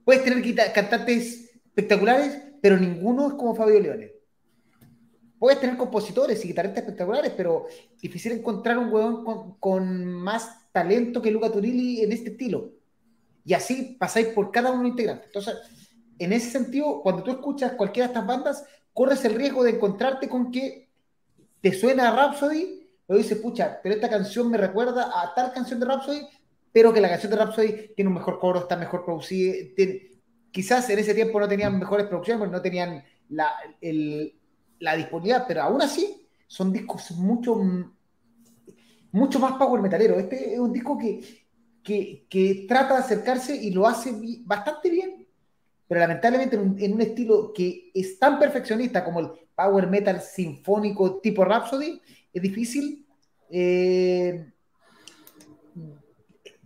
[0.04, 4.12] puedes tener cantantes espectaculares, pero ninguno es como Fabio Leone.
[5.38, 7.66] Puedes tener compositores y guitarristas espectaculares, pero
[8.02, 12.72] difícil encontrar un huevón con, con más talento que Luca Turilli en este estilo.
[13.44, 15.26] Y así pasáis por cada uno integrante.
[15.26, 15.56] Entonces,
[16.18, 20.28] en ese sentido, cuando tú escuchas cualquiera de estas bandas, corres el riesgo de encontrarte
[20.28, 20.90] con que
[21.60, 25.80] te suena a Rhapsody, pero dices, pucha, pero esta canción me recuerda a tal canción
[25.80, 26.20] de Rhapsody,
[26.72, 29.54] pero que la canción de Rhapsody tiene un mejor coro, está mejor producida.
[30.52, 33.52] quizás en ese tiempo no tenían mejores producciones, no tenían la,
[34.78, 37.60] la disponibilidad, pero aún así son discos mucho,
[39.12, 40.18] mucho más power metalero.
[40.18, 41.20] Este es un disco que,
[41.82, 44.12] que, trata de acercarse y lo hace
[44.44, 45.26] bastante bien,
[45.88, 51.44] pero lamentablemente en un, estilo que es tan perfeccionista como el power metal sinfónico tipo
[51.44, 52.00] Rhapsody,
[52.32, 53.06] es difícil
[53.50, 54.52] eh,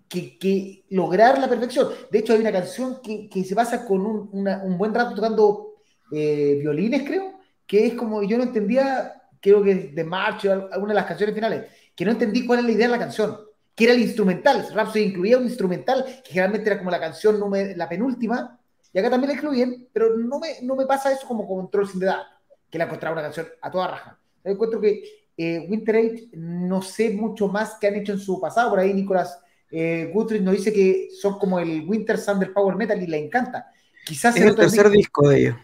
[0.08, 1.88] que, lograr la perfección.
[2.10, 5.74] De hecho, hay una canción que, que se pasa con un, un buen rato tocando
[6.12, 10.92] eh, violines, creo, que es como yo no entendía, creo que es de March alguna
[10.92, 11.64] de las canciones finales,
[11.94, 13.38] que no entendí cuál era la idea de la canción,
[13.74, 14.66] que era el instrumental.
[14.72, 18.58] Rhapsody incluía un instrumental, que generalmente era como la canción número, la penúltima,
[18.92, 22.02] y acá también la incluyen, pero no me, no me pasa eso como Control sin
[22.02, 22.22] edad,
[22.70, 24.18] que la encontraba una canción a toda raja.
[24.44, 25.02] Yo encuentro que
[25.36, 28.94] eh, Winter Age no sé mucho más que han hecho en su pasado, por ahí
[28.94, 29.40] Nicolás
[29.76, 33.18] eh, Guthrie nos dice que son como el Winter Sun del Power Metal y le
[33.18, 33.72] encanta.
[34.04, 35.56] Quizás Es el tercer disco de ellos.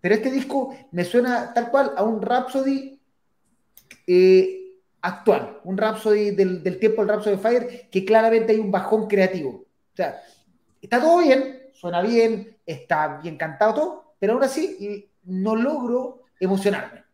[0.00, 2.98] pero este disco me suena tal cual a un Rhapsody
[4.06, 4.63] eh,
[5.04, 9.50] actual, un Rhapsody del, del tiempo del Rhapsody Fire, que claramente hay un bajón creativo.
[9.50, 10.20] O sea,
[10.80, 16.22] está todo bien, suena bien, está bien cantado todo, pero aún así eh, no logro
[16.40, 17.04] emocionarme.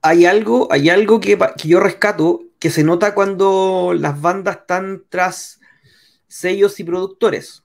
[0.00, 5.60] Hay algo, hay algo que, yo rescato que se nota cuando las bandas están tras
[6.26, 7.62] sellos y productores.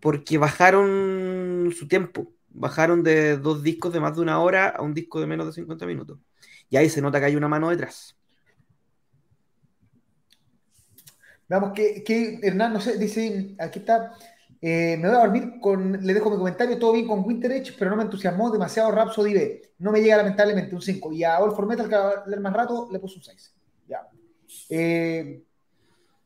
[0.00, 2.32] porque bajaron su tiempo.
[2.48, 5.52] Bajaron de dos discos de más de una hora a un disco de menos de
[5.52, 6.18] 50 minutos.
[6.70, 8.16] Y ahí se nota que hay una mano detrás.
[11.48, 14.12] Veamos que, que Hernán, no sé, dice, aquí está,
[14.62, 17.74] eh, me voy a dormir con, le dejo mi comentario, todo bien con Winter Edge,
[17.78, 19.62] pero no me entusiasmó demasiado Rhapsody B.
[19.78, 21.12] No me llega lamentablemente un 5.
[21.12, 23.54] Y a All for Metal, que va a leer más rato, le puse un 6.
[23.88, 24.08] Ya.
[24.68, 25.42] Eh,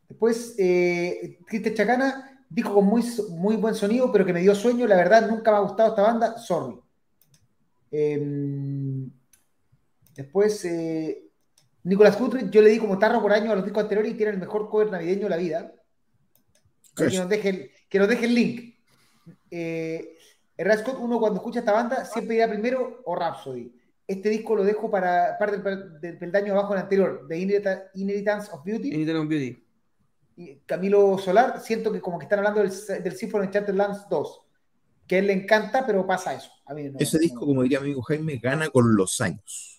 [0.08, 1.38] después, eh,
[1.74, 4.86] Chacana dijo con muy, muy buen sonido, pero que me dio sueño.
[4.86, 6.36] La verdad, nunca me ha gustado esta banda.
[6.36, 6.78] Sorry.
[7.92, 8.18] Eh,
[10.14, 11.24] después, eh,
[11.84, 14.32] Nicolás Guthrie, yo le di como tarro por año a los discos anteriores y tiene
[14.32, 15.72] el mejor cover navideño de la vida.
[16.96, 18.74] Que nos deje el, que nos deje el link.
[19.50, 20.16] Eh,
[20.78, 23.72] Scott, uno cuando escucha esta banda siempre irá primero o Rhapsody.
[24.06, 28.50] Este disco lo dejo para parte del, del peldaño abajo del anterior, de Inherita- Inheritance
[28.52, 28.88] of Beauty.
[28.88, 29.64] Inheritance of Beauty.
[30.36, 32.70] Y Camilo Solar, siento que como que están hablando del,
[33.02, 34.40] del Symphony Enchanted Lands 2,
[35.06, 36.50] que a él le encanta, pero pasa eso.
[36.66, 39.73] A mí no- Ese no- disco, como diría mi amigo Jaime, gana con los años.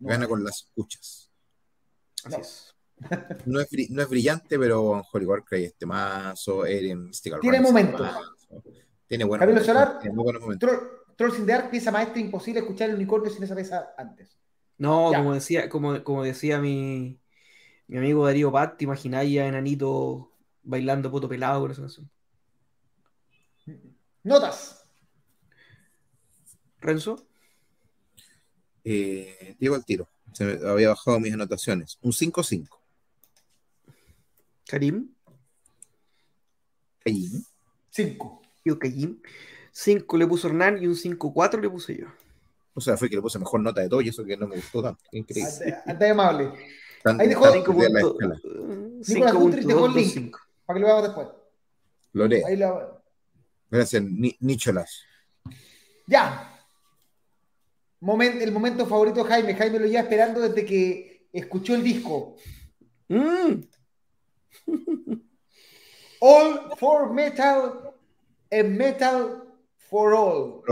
[0.00, 1.30] Gana con las escuchas.
[2.24, 2.40] Así No.
[2.42, 2.74] es.
[3.46, 8.00] No es, bri- no es brillante, pero Holy Warcry este mazo, Eren, Mystical Tiene momentos.
[8.00, 8.62] mazo.
[9.06, 9.98] Tiene buenos Camilo momentos, Solar.
[10.00, 10.68] tiene muy buenos momentos.
[10.68, 14.38] Troll, Trolls in the Dark, pieza maestra, imposible escuchar el unicornio sin esa pieza antes.
[14.78, 15.18] No, Ya.
[15.18, 17.18] como decía, como, como decía mi,
[17.86, 20.32] mi amigo Darío Pat, te imagináis a Enanito
[20.62, 22.10] bailando poto pelado con esa canción.
[24.22, 24.84] Notas.
[26.80, 27.26] Renzo,
[28.84, 30.08] Eh, Diego al tiro.
[30.32, 31.98] Se me había bajado mis anotaciones.
[32.02, 32.68] Un 5-5.
[34.66, 35.08] Karim,
[37.04, 37.40] ¿no?
[37.90, 38.42] 5.
[38.64, 39.20] yo Karim.
[39.72, 42.06] 5 le puso Hernán y un 5-4 le puse yo.
[42.74, 44.56] O sea, fue que le puse mejor nota de todo y eso que no me
[44.56, 45.02] gustó tanto.
[45.12, 45.50] Increíble.
[45.86, 46.52] Anda de amable.
[47.02, 48.38] Tan- Ahí dejó tan cinco de la puntos.
[48.44, 50.14] Eh, Nicolás dejó el 5.225.
[50.20, 50.36] link.
[50.66, 51.28] Para que lo veamos después.
[52.12, 52.46] Lo leo.
[52.46, 53.02] Ahí lo-
[53.70, 55.00] Gracias, Ni- Nicholas.
[56.06, 56.49] Ya.
[58.02, 59.54] El momento favorito de Jaime.
[59.54, 62.36] Jaime lo lleva esperando desde que escuchó el disco.
[63.08, 63.62] Mm,
[66.20, 67.94] All for Metal
[68.50, 69.42] and Metal
[69.76, 70.62] for All.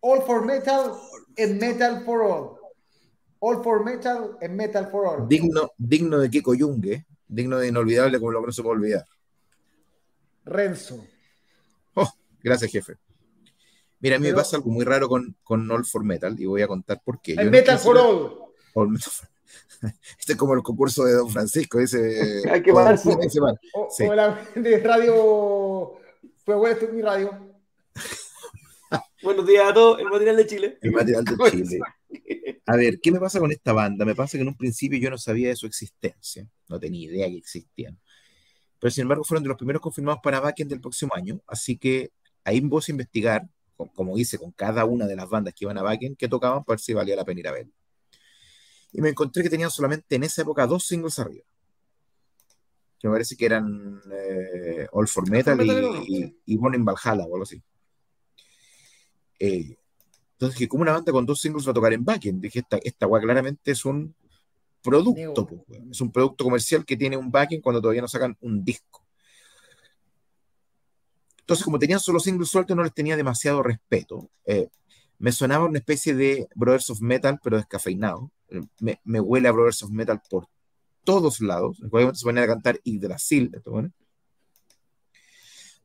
[0.00, 0.98] All for Metal
[1.38, 2.58] and Metal for All.
[3.40, 5.28] All for Metal and Metal for All.
[5.28, 9.06] Digno, digno de Kiko Yungue, digno de inolvidable como lo que no se puede olvidar.
[10.44, 11.06] Renzo.
[11.94, 12.10] Oh,
[12.42, 12.96] gracias, jefe.
[14.02, 16.44] Mira, a mí Pero- me pasa algo muy raro con, con All for Metal y
[16.44, 17.34] voy a contar por qué.
[17.36, 18.32] No Metal for All.
[18.74, 18.88] All
[20.18, 22.42] Este es como el concurso de Don Francisco, dice.
[22.50, 22.94] Hay que parar.
[23.74, 24.04] O, Sí.
[24.04, 25.92] o la de radio.
[26.44, 27.54] Fue bueno, esto es mi radio.
[29.22, 30.78] Buenos días a todos, el material de Chile.
[30.82, 31.78] El material de Chile.
[32.66, 34.04] A ver, ¿qué me pasa con esta banda?
[34.04, 37.28] Me pasa que en un principio yo no sabía de su existencia, no tenía idea
[37.28, 37.98] que existían.
[38.78, 42.10] Pero sin embargo fueron de los primeros confirmados para Backend del próximo año, así que
[42.44, 45.64] ahí me puse a investigar, co- como hice con cada una de las bandas que
[45.64, 47.68] iban a Backend, que tocaban para ver si valía la pena ir a ver.
[48.92, 51.44] Y me encontré que tenían solamente en esa época dos singles arriba.
[52.98, 55.66] Que me parece que eran eh, All for Metal Metal
[56.06, 57.60] y, y, y Born in Valhalla o algo así.
[59.38, 59.76] Eh,
[60.34, 62.78] entonces, que como una banda con dos singles va a tocar en backend, dije, esta,
[62.82, 64.14] esta weá claramente es un
[64.82, 65.46] producto,
[65.90, 69.04] es un producto comercial que tiene un backend cuando todavía no sacan un disco.
[71.52, 74.30] Entonces, como tenían solo singles sueltos, no les tenía demasiado respeto.
[74.46, 74.70] Eh,
[75.18, 78.30] me sonaba una especie de Brothers of Metal, pero descafeinado.
[78.48, 78.62] Eh,
[79.04, 80.46] Me, huele a Brothers of Metal por
[81.04, 81.78] todos lados.
[81.82, 83.52] En cualquier se ponían a cantar Yggdrasil.
[83.66, 83.92] bueno.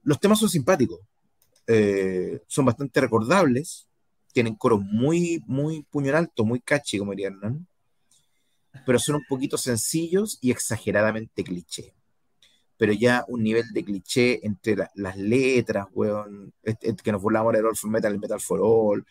[0.04, 1.02] Los temas son simpáticos,
[1.68, 3.90] eh, son bastante recordables,
[4.32, 7.66] tienen coros muy, muy puño alto, muy catchy, como dirían, ¿no?
[8.86, 11.94] pero son un poquito sencillos y exageradamente cliché.
[12.78, 16.54] Pero ya un nivel de cliché entre la- las letras, weón,
[17.04, 19.06] que nos burlamos del All for Metal, el Metal for All.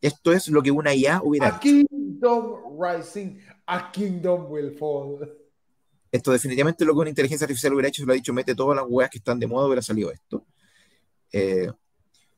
[0.00, 1.58] Esto es lo que una IA hubiera A.
[1.60, 3.38] Kingdom Rising.
[3.66, 5.32] A Kingdom will fall.
[6.12, 8.76] Esto definitivamente lo que una inteligencia artificial hubiera hecho, se lo ha dicho, mete todas
[8.76, 10.44] las weas que están de moda, hubiera salido esto.
[11.32, 11.70] Eh,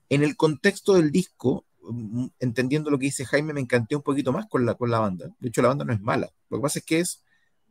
[0.09, 4.33] en el contexto del disco, mm, entendiendo lo que dice Jaime, me encanté un poquito
[4.33, 5.35] más con la, con la banda.
[5.39, 6.31] De hecho, la banda no es mala.
[6.49, 7.23] Lo que pasa es que es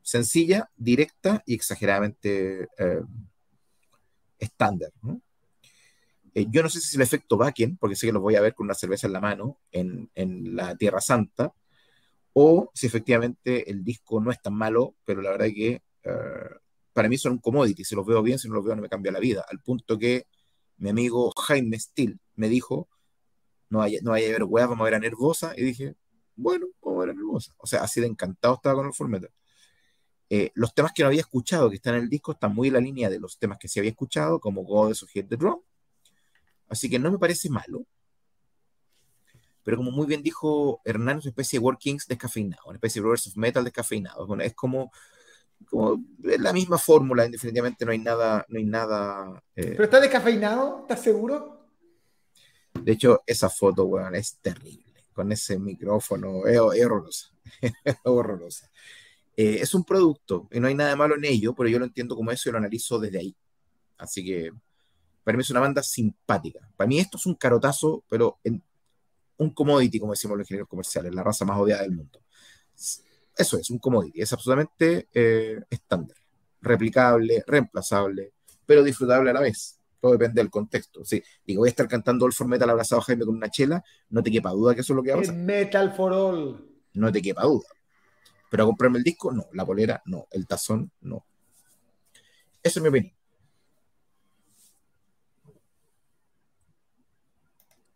[0.07, 3.01] sencilla, directa y exageradamente eh,
[4.39, 4.89] estándar.
[6.33, 8.41] Eh, yo no sé si es el efecto Bakken, porque sé que los voy a
[8.41, 11.53] ver con una cerveza en la mano en, en la Tierra Santa,
[12.31, 16.55] o si efectivamente el disco no es tan malo, pero la verdad que eh,
[16.93, 17.83] para mí son un commodity.
[17.83, 19.45] Si los veo bien, si no los veo, no me cambia la vida.
[19.49, 20.25] Al punto que
[20.77, 22.87] mi amigo Jaime Steele me dijo:
[23.69, 25.53] No vaya, no a ver weas, vamos a ver a Nervosa.
[25.57, 25.95] Y dije:
[26.37, 27.53] Bueno, vamos a ver a Nervosa.
[27.57, 29.13] O sea, así de encantado estaba con el Full.
[30.29, 32.73] Eh, los temas que no había escuchado, que están en el disco, están muy en
[32.73, 35.61] la línea de los temas que sí había escuchado, como Goddess o Hit the Drum.
[36.67, 37.85] Así que no me parece malo.
[39.63, 43.03] Pero como muy bien dijo Hernán, es una especie de Workings descafeinado, una especie de
[43.03, 44.25] Brothers of Metal descafeinado.
[44.25, 44.91] Bueno, es como,
[45.69, 49.43] como es la misma fórmula, definitivamente no hay nada, no hay nada.
[49.55, 50.81] eh, ¿Pero está descafeinado?
[50.81, 51.67] ¿Estás seguro?
[52.81, 55.03] De hecho, esa foto, weón, es terrible.
[55.13, 57.27] Con ese micrófono, es, es horrorosa.
[57.83, 58.69] Es horrorosa.
[59.39, 62.15] Eh, es un producto y no hay nada malo en ello, pero yo lo entiendo
[62.15, 63.35] como eso y lo analizo desde ahí.
[63.95, 64.51] Así que
[65.23, 66.67] para mí es una banda simpática.
[66.75, 68.63] Para mí esto es un carotazo, pero en
[69.37, 72.19] un commodity, como decimos los ingenieros comerciales, la raza más odiada del mundo.
[73.35, 74.21] Eso es, un commodity.
[74.21, 76.17] Es absolutamente eh, estándar,
[76.61, 78.33] replicable, reemplazable,
[78.65, 79.79] pero disfrutable a la vez.
[80.01, 81.05] Todo depende del contexto.
[81.05, 83.83] Sí, digo, voy a estar cantando All for Metal abrazado a Jaime con una chela,
[84.09, 85.35] no te quepa duda que eso es lo que va a pasar.
[85.35, 86.67] Metal for All.
[86.93, 87.67] No te quepa duda.
[88.49, 89.47] Pero a comprarme el disco, no.
[89.53, 90.27] La polera, no.
[90.31, 91.25] El tazón, no.
[92.63, 93.13] Esa es mi opinión.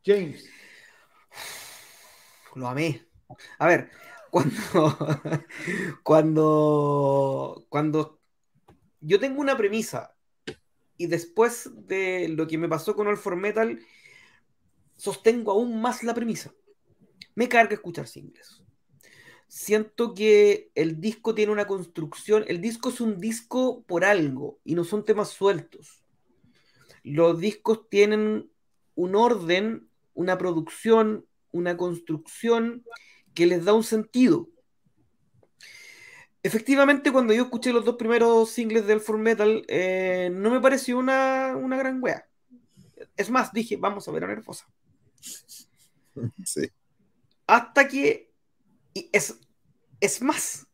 [0.03, 0.49] James.
[2.55, 3.05] Lo amé.
[3.59, 3.89] A ver,
[4.31, 4.97] cuando,
[6.03, 8.19] cuando, cuando
[8.99, 10.15] yo tengo una premisa
[10.97, 13.79] y después de lo que me pasó con All for Metal,
[14.97, 16.53] sostengo aún más la premisa.
[17.35, 18.61] Me carga escuchar singles.
[19.53, 24.75] Siento que el disco tiene una construcción, el disco es un disco por algo y
[24.75, 26.05] no son temas sueltos.
[27.03, 28.49] Los discos tienen
[28.95, 32.85] un orden, una producción, una construcción
[33.33, 34.47] que les da un sentido.
[36.43, 40.97] Efectivamente, cuando yo escuché los dos primeros singles del For Metal, eh, no me pareció
[40.97, 42.25] una, una gran wea.
[43.17, 44.65] Es más, dije, vamos a ver a Nervosa.
[46.45, 46.69] Sí.
[47.47, 48.30] Hasta que.
[48.93, 49.39] Y es,
[49.99, 50.67] es más,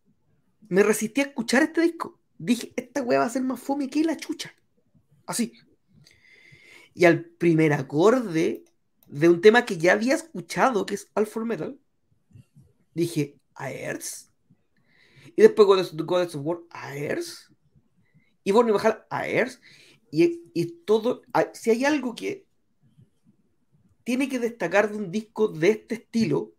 [0.70, 2.20] me resistí a escuchar este disco.
[2.38, 4.54] Dije, esta wea va a ser más fome que la chucha.
[5.26, 5.54] Así.
[6.94, 8.64] Y al primer acorde
[9.08, 11.80] de un tema que ya había escuchado, que es for Metal,
[12.94, 14.32] dije, ¿Aers?
[15.36, 17.52] Y después Goddess, of War, ¿Aers?
[18.44, 19.62] Y Born Bajal, ¿Aers?
[20.12, 22.48] Y, y todo, ah, si hay algo que
[24.04, 26.54] tiene que destacar de un disco de este estilo,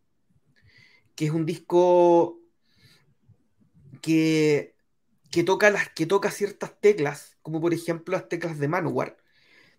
[1.19, 2.39] que es un disco
[4.03, 4.75] que,
[5.31, 9.17] que, toca, las, que toca ciertas teclas, como por ejemplo las teclas de Manowar,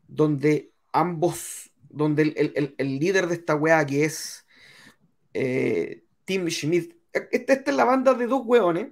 [0.07, 4.45] donde ambos, donde el, el- líder de esta weá que es
[5.33, 8.89] eh, Tim Schmidt, esta, esta es la banda de dos weones,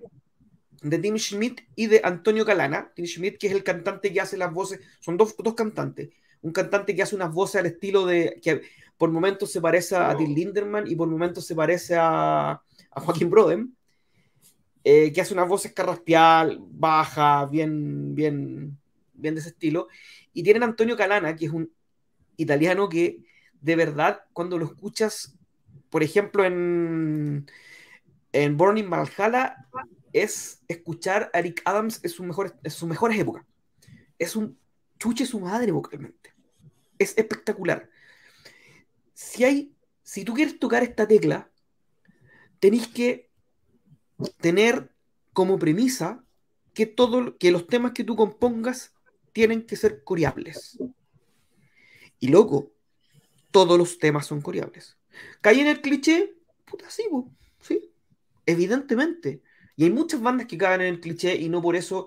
[0.82, 2.92] de Tim Schmidt y de Antonio Calana.
[2.96, 6.10] Tim Schmidt, que es el cantante que hace las voces, son dos, dos cantantes.
[6.42, 8.40] Un cantante que hace unas voces al estilo de.
[8.98, 13.30] Por momentos se parece a Till Linderman y por momentos se parece a, a Joaquín
[13.30, 13.74] Brodem.
[14.90, 18.78] eh, que hace unas voces carraspial, baja, bien, bien,
[19.14, 19.90] bien de ese estilo.
[20.34, 21.70] Y tienen a Antonio Calana, que es un
[22.38, 23.20] italiano que
[23.60, 25.36] de verdad, cuando lo escuchas,
[25.90, 27.52] por ejemplo, en,
[28.32, 29.68] en Burning Valhalla,
[30.14, 33.46] es escuchar a Eric Adams en sus mejores, en sus mejores épocas.
[34.18, 34.58] Es un
[35.00, 36.34] chuche su madre vocalmente.
[36.98, 37.90] Es espectacular.
[39.18, 41.50] Si hay, si tú quieres tocar esta tecla,
[42.60, 43.32] tenéis que
[44.40, 44.92] tener
[45.34, 46.24] como premisa
[46.76, 48.94] que todo, que los temas que tú compongas
[49.34, 50.78] tienen que ser coreables.
[52.20, 52.72] Y loco,
[53.50, 55.00] todos los temas son coreables.
[55.42, 56.36] ¿Cae en el cliché?
[56.66, 57.06] Puta, sí,
[57.60, 57.92] sí,
[58.46, 59.42] evidentemente.
[59.76, 62.06] Y hay muchas bandas que caen en el cliché y no por eso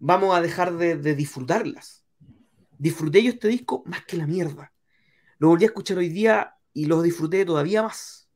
[0.00, 2.04] vamos a dejar de, de disfrutarlas.
[2.76, 4.70] Disfruté yo este disco más que la mierda.
[5.42, 8.30] Lo volví a escuchar hoy día y lo disfruté todavía más.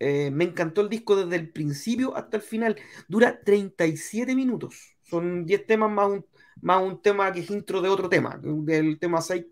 [0.00, 2.74] Eh, me encantó el disco desde el principio hasta el final.
[3.06, 4.96] Dura 37 minutos.
[5.04, 6.26] Son 10 temas más un,
[6.62, 8.40] más un tema que es intro de otro tema.
[8.42, 9.46] Del tema 6.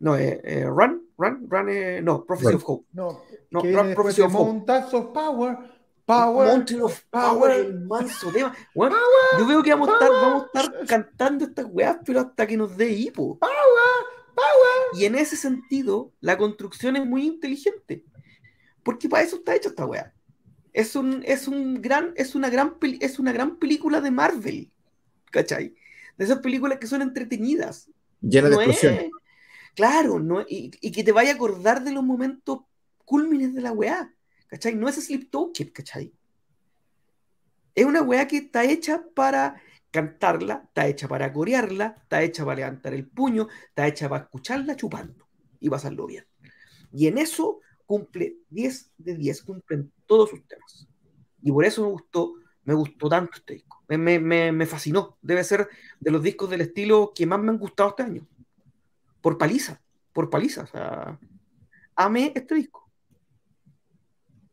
[0.00, 2.56] No, eh, eh, Run, Run, Run, eh, no, Prophecy Run.
[2.56, 2.86] of Hope.
[2.92, 4.52] No, No, después Prophecy of Hope.
[4.52, 5.58] Mountains of Power.
[6.06, 6.46] Power.
[6.46, 8.54] Mountain of Power, el manso tema.
[8.74, 8.92] Weón,
[9.38, 12.56] yo veo que vamos a estar, vamos a estar cantando estas weas, pero hasta que
[12.56, 13.38] nos dé hipo.
[14.96, 18.04] Y en ese sentido, la construcción es muy inteligente.
[18.82, 20.12] Porque para eso está hecha esta wea.
[20.72, 24.70] Es un, es un gran, es una gran peli- es una gran película de Marvel.
[25.30, 25.74] ¿Cachai?
[26.16, 27.90] De esas películas que son entretenidas.
[28.20, 29.10] Llena de No es- explosiones.
[29.74, 32.60] Claro, no, y, y que te vaya a acordar de los momentos
[33.04, 34.10] cúlmines de la weá.
[34.48, 34.74] ¿Cachai?
[34.74, 36.12] No es Sleep Token, ¿cachai?
[37.74, 39.60] Es una weá que está hecha para
[39.90, 44.76] cantarla, está hecha para corearla, está hecha para levantar el puño, está hecha para escucharla
[44.76, 45.26] chupando
[45.60, 46.24] y pasarlo bien.
[46.92, 50.88] Y en eso cumple 10 de 10, cumplen todos sus temas.
[51.42, 52.34] Y por eso me gustó
[52.64, 53.84] Me gustó tanto este disco.
[53.88, 55.16] Me, me- me- fascinó.
[55.22, 55.68] Debe ser
[56.00, 58.26] de los discos del estilo que más me han gustado este año.
[59.20, 59.80] Por paliza.
[60.12, 60.62] Por paliza.
[60.62, 61.18] O sea,
[61.94, 62.90] amé este disco.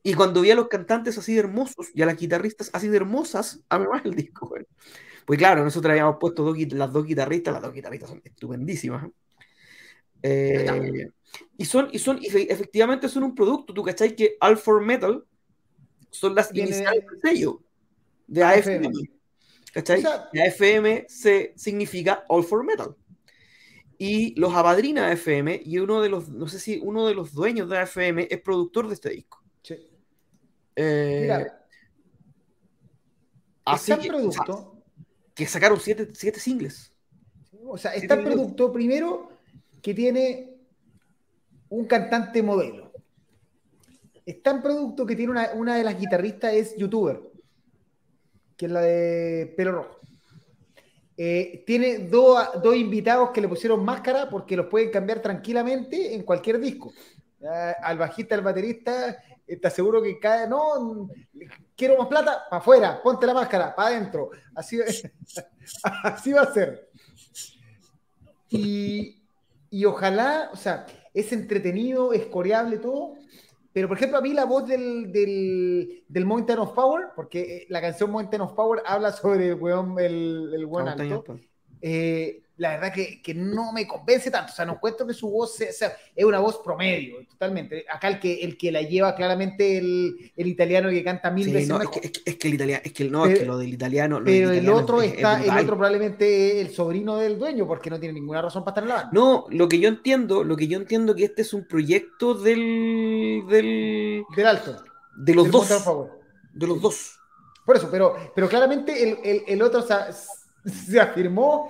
[0.04, 2.98] Y cuando vi a los cantantes así de hermosos y a las guitarristas así de
[2.98, 4.54] hermosas, amé más el disco.
[5.26, 9.10] Pues claro, nosotros habíamos puesto dos las dos guitarristas, las dos guitarristas son estupendísimas.
[10.22, 11.10] Eh,
[11.58, 13.74] y son, y son, y fe- efectivamente son un producto.
[13.74, 15.24] ¿Tú cachai que All for Metal
[16.10, 17.62] son las Viene- iniciales del sello
[18.28, 18.88] de AFM.
[18.88, 19.10] AFM?
[19.74, 20.00] ¿Cachai?
[20.00, 20.30] O sea-
[21.10, 22.96] se, significa All for Metal.
[23.98, 27.70] Y los apadrina AFM y uno de los, no sé si uno de los dueños
[27.70, 29.42] de AFM es productor de este disco.
[29.62, 29.78] Sí.
[30.76, 31.66] Eh, Mira,
[33.66, 34.73] así que, producto.
[35.34, 36.92] Que sacaron siete, siete singles.
[37.66, 39.30] O sea, está el producto primero
[39.82, 40.58] que tiene
[41.70, 42.92] un cantante modelo.
[44.26, 47.20] Está en producto que tiene una, una de las guitarristas es youtuber,
[48.56, 50.00] que es la de pelo rojo.
[51.18, 56.24] Eh, tiene dos, dos invitados que le pusieron máscara porque los pueden cambiar tranquilamente en
[56.24, 56.94] cualquier disco.
[57.46, 61.10] Ah, al bajista, al baterista, está seguro que cada no
[61.76, 64.32] quiero más plata, para afuera, ponte la máscara, para adentro.
[64.56, 64.80] Así,
[66.04, 66.90] así va a ser.
[68.50, 69.22] Y,
[69.70, 73.16] y ojalá, o sea, es entretenido, es coreable todo.
[73.74, 77.66] Pero, por ejemplo, a mí la voz del, del, del Mountain of Power, porque eh,
[77.70, 81.40] la canción Mountain of Power habla sobre el weón, el, el weón alto,
[81.82, 84.52] eh, la verdad que, que no me convence tanto.
[84.52, 87.86] O sea, no encuentro que su voz sea, sea- es una voz promedio, totalmente.
[87.88, 91.54] Acá el que, el que la lleva claramente el, el italiano que canta mil Sí,
[91.54, 93.30] veces no, es, que, es, que, es que el italiano, es que el no, es
[93.32, 94.20] Pero- que lo del italiano.
[94.20, 97.18] lo del Pero el italiano otro es- es está, el otro probablemente es el sobrino
[97.18, 99.10] del dueño, porque no tiene ninguna razón para estar en la banda.
[99.14, 103.44] No, lo que yo entiendo, lo que yo entiendo que este es un proyecto del,
[103.50, 104.84] del Del alto.
[105.18, 105.70] de los del dos,
[106.54, 107.20] de los dos.
[107.66, 109.94] Por eso, pero, pero claramente el, el, el otro se,
[110.70, 111.70] se afirmó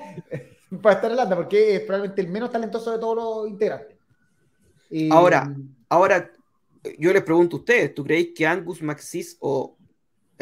[0.82, 3.98] para estar en la banda, porque es probablemente el menos talentoso de todos los integrantes.
[4.90, 5.54] Y- Ahora,
[5.90, 6.32] Ahora,
[6.98, 9.78] yo les pregunto a ustedes, ¿tú creéis que Angus Maxis o,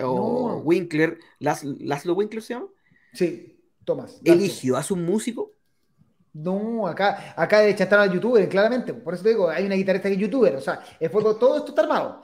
[0.02, 0.58] o No.
[0.60, 2.68] Winkler, Las, Laszlo Winkler se llama,
[3.14, 4.22] Sí, Tomás.
[4.24, 5.52] eligió a su músico?
[6.34, 8.94] No, acá, acá de hecho están a youtuber, claramente.
[8.94, 10.56] Por eso te digo, hay una guitarrista que es youtuber.
[10.56, 12.24] O sea, el fondo, todo esto está armado.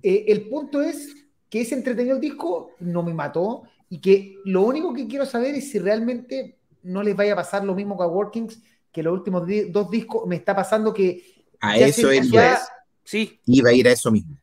[0.00, 1.12] Eh, el punto es
[1.50, 3.64] que es entretenido el disco, no me mató.
[3.88, 7.64] Y que lo único que quiero saber es si realmente no les vaya a pasar
[7.64, 8.60] lo mismo que a Workings,
[8.90, 12.60] que los últimos di- dos discos me está pasando que, A eso se- él ya-
[13.04, 14.36] Sí, iba a ir a eso mismo.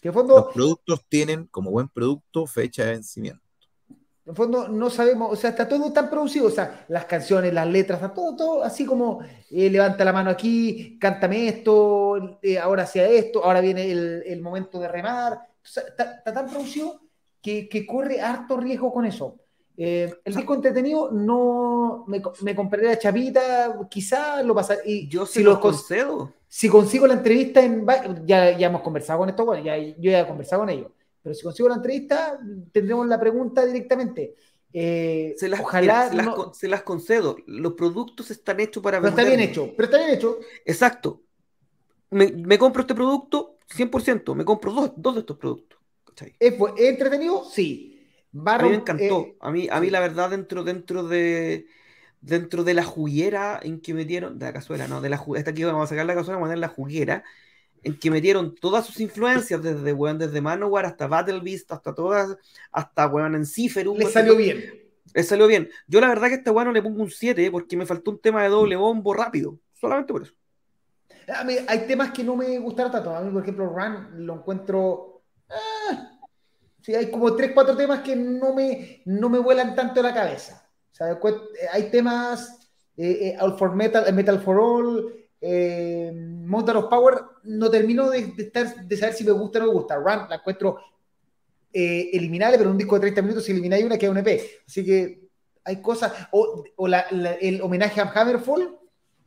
[0.00, 3.40] que fondo, Los productos tienen como buen producto fecha de vencimiento.
[3.90, 7.52] En el fondo no sabemos, o sea, está todo tan producido, o sea, las canciones,
[7.52, 9.20] las letras, está todo, todo así como
[9.50, 14.40] eh, levanta la mano aquí, cántame esto, eh, ahora sea esto, ahora viene el, el
[14.42, 17.00] momento de remar, o sea, está, está tan producido
[17.40, 19.36] que, que corre harto riesgo con eso.
[19.80, 24.80] Eh, el disco entretenido no me, me compraré la chapita, quizás lo pasaré.
[24.84, 26.32] Y yo se si, lo concedo.
[26.48, 27.86] si consigo la entrevista en
[28.26, 30.90] ya, ya hemos conversado con esto, bueno, ya, yo ya he conversado con ellos,
[31.22, 32.40] pero si consigo la entrevista,
[32.72, 34.34] tendremos la pregunta directamente.
[34.72, 37.36] Eh, Se las, ojalá se, las, no- con- se las concedo.
[37.46, 40.38] Los productos están hechos para pero está bien hecho, pero está bien hecho.
[40.66, 41.22] Exacto.
[42.10, 44.34] Me, me compro este producto 100%.
[44.34, 45.78] Me compro dos, dos de estos productos.
[46.04, 46.34] ¿cachai?
[46.38, 47.44] ¿Es, bu- es entretenido?
[47.44, 47.94] Sí.
[48.46, 49.20] A mí me encantó.
[49.20, 49.90] eh, a mí, a mí sí.
[49.90, 51.66] la verdad, dentro, dentro de
[52.20, 55.64] dentro de la juguera en que metieron, de la cazuela, no, de la esta aquí
[55.64, 57.24] vamos a sacar la cazuela, vamos a poner la juguera,
[57.82, 62.36] en que metieron todas sus influencias, desde weón, desde Manowar hasta Battle Beast, hasta todas,
[62.72, 64.88] hasta weón en le salió bien.
[65.14, 65.70] Le salió bien.
[65.86, 68.10] Yo la verdad que a este weón no le pongo un 7 porque me faltó
[68.10, 69.58] un tema de doble bombo rápido.
[69.74, 70.34] Solamente por eso.
[71.34, 73.14] A mí hay temas que no me gustaron tanto.
[73.14, 75.22] A mí, por ejemplo, Run lo encuentro.
[75.48, 76.17] ah,
[76.94, 80.66] hay como tres, cuatro temas que no me, no me vuelan tanto la cabeza.
[80.92, 82.70] O sea, eh, hay temas.
[82.96, 86.12] eh, eh, All for Metal, eh, Metal for All, eh,
[86.76, 87.20] of Power.
[87.44, 89.96] No termino de, de estar, de saber si me gusta o no me gusta.
[89.96, 90.78] Run la encuentro
[91.72, 94.40] eh, eliminable, pero un disco de 30 minutos, si elimináis una, queda un EP.
[94.66, 95.28] Así que
[95.64, 96.12] hay cosas.
[96.32, 98.77] O, o la- la- el homenaje a Hammerfall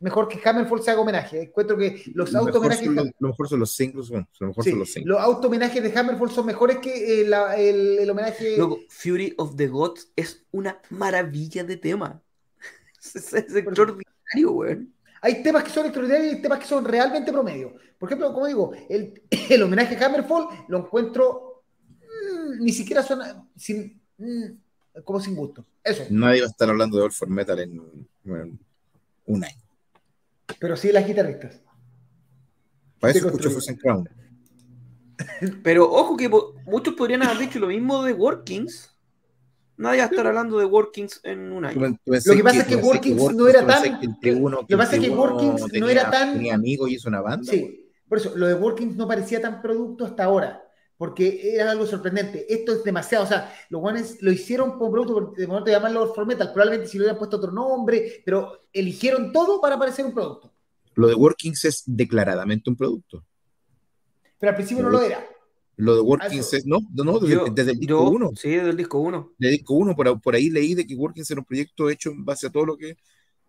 [0.02, 1.42] mejor que Hammerfall se haga homenaje.
[1.42, 4.46] Encuentro que los Lo mejor, auto-homenajes son los, lo mejor son los singles, bueno, lo
[4.48, 5.08] mejor sí, son los singles.
[5.08, 8.56] los auto-homenajes de Hammerfall son mejores que eh, la- el, el homenaje.
[8.56, 12.20] Luego, Fury of the Gods es una maravilla de tema.
[13.04, 14.92] Es, es extraordinario, weón.
[15.20, 17.74] Hay temas que son extraordinarios y hay temas que son realmente promedio.
[17.98, 21.62] Por ejemplo, como digo, el, el homenaje a Hammerfall lo encuentro
[22.00, 25.64] mm, ni siquiera suena sin, mm, como sin gusto.
[25.84, 26.04] Eso.
[26.10, 28.56] Nadie va a estar hablando de All for Metal en bueno,
[29.26, 29.56] un año.
[30.58, 31.60] Pero sí las guitarristas.
[33.00, 33.50] Para eso escucho.
[33.50, 34.08] Frozen Crown.
[35.62, 38.90] Pero ojo que po- muchos podrían haber dicho lo mismo de Workings.
[39.76, 41.96] Nadie va a estar hablando de Workings en un año.
[42.04, 45.02] tú Lo que pasa es que Workings no era tan- tribuno- lo que pasa es
[45.02, 47.50] que Workings no tenía- era tan- Tenía amigos y hizo una banda.
[47.50, 50.62] Sí, por eso, lo de Workings no parecía tan producto hasta ahora,
[51.02, 52.46] porque era algo sorprendente.
[52.48, 56.14] Esto es demasiado, o sea, los guanes lo hicieron como producto, porque de momento llamarlo
[56.14, 60.14] For Metal, probablemente si le hubieran puesto otro nombre, pero eligieron todo para parecer un
[60.14, 60.52] producto.
[60.94, 63.24] Lo de Workings es declaradamente un producto.
[64.38, 65.26] Pero al principio no lo era.
[65.74, 68.30] Lo de Workings es, no, no, no, desde, Yo- desde el disco yo- 1.
[68.36, 69.32] Sí, desde el disco 1.
[69.38, 72.24] De disco 1, por, por ahí leí de que Workings era un proyecto hecho en
[72.24, 72.96] base a todo lo que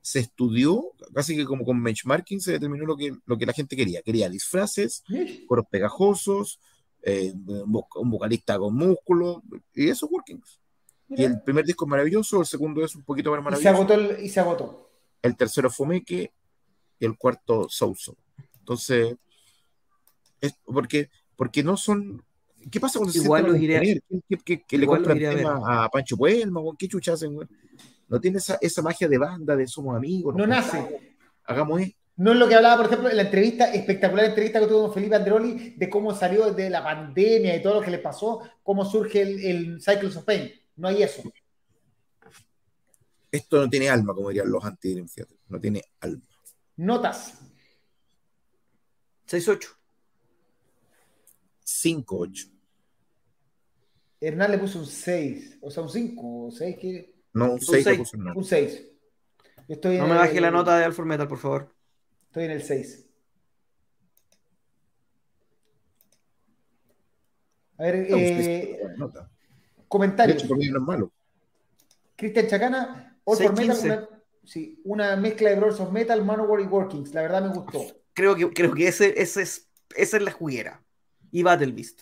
[0.01, 3.75] se estudió, casi que como con benchmarking se determinó lo que, lo que la gente
[3.75, 4.01] quería.
[4.01, 5.03] Quería disfraces,
[5.47, 6.59] coros pegajosos,
[7.03, 9.43] eh, un vo- un vocalista con músculo,
[9.73, 10.59] y eso es Workings.
[11.09, 13.75] Y el primer disco es maravilloso, el segundo es un poquito más Y se maravilloso,
[13.75, 13.93] agotó.
[14.15, 14.89] el- y se agotó.
[15.21, 16.33] el tercero Fomeque
[16.99, 18.17] y el cuarto Souso.
[18.59, 19.15] Entonces,
[20.41, 22.23] es porque, porque no son...
[22.71, 24.01] ¿Qué pasa cuando se Igual a los iré a- componer?
[24.29, 25.35] ¿Qué- qué- qué- le compran ver.
[25.37, 26.61] tema a Pancho Puelma?
[26.77, 27.37] ¿Qué chucha hacen?
[28.07, 30.35] No tiene esa, esa magia de banda, de somos amigos.
[30.35, 31.13] No nace.
[31.45, 31.97] Hagamos esto.
[32.15, 34.93] No es lo que hablaba, por ejemplo, en la entrevista, espectacular entrevista que tuvo con
[34.93, 38.85] Felipe Androli, de cómo salió de la pandemia y todo lo que le pasó, cómo
[38.85, 40.51] surge el, el Cycles of Pain.
[40.75, 41.23] No hay eso.
[43.31, 45.03] Esto no tiene alma, como dirían los anti.
[45.49, 46.21] No tiene alma.
[46.77, 47.39] Notas.
[49.27, 49.69] 6-8.
[51.65, 52.51] 5-8.
[54.21, 57.13] Hernán le puso un 6, o sea, un 5, o 6, que...
[57.33, 58.13] No, un 6 seis.
[58.13, 58.87] un 6.
[59.67, 61.75] Yo estoy No me baje el- la nota de Alpha Metal, por favor.
[62.33, 63.05] Estoy en el 6.
[67.77, 68.07] A ver, eh.
[68.09, 68.79] De
[69.87, 70.39] comentarios.
[70.39, 71.11] hecho, por mí no es malo.
[72.15, 73.85] Cristian Chacana, All for Metal, 6-15.
[73.85, 74.09] una,
[74.43, 77.13] sí, una mezcla de Brothers of Metal, Manowar y Workings.
[77.13, 77.85] La verdad me gustó.
[78.15, 80.81] Creo que, creo que ese, ese es, esa es la juguera.
[81.29, 82.01] Y Battle Beast.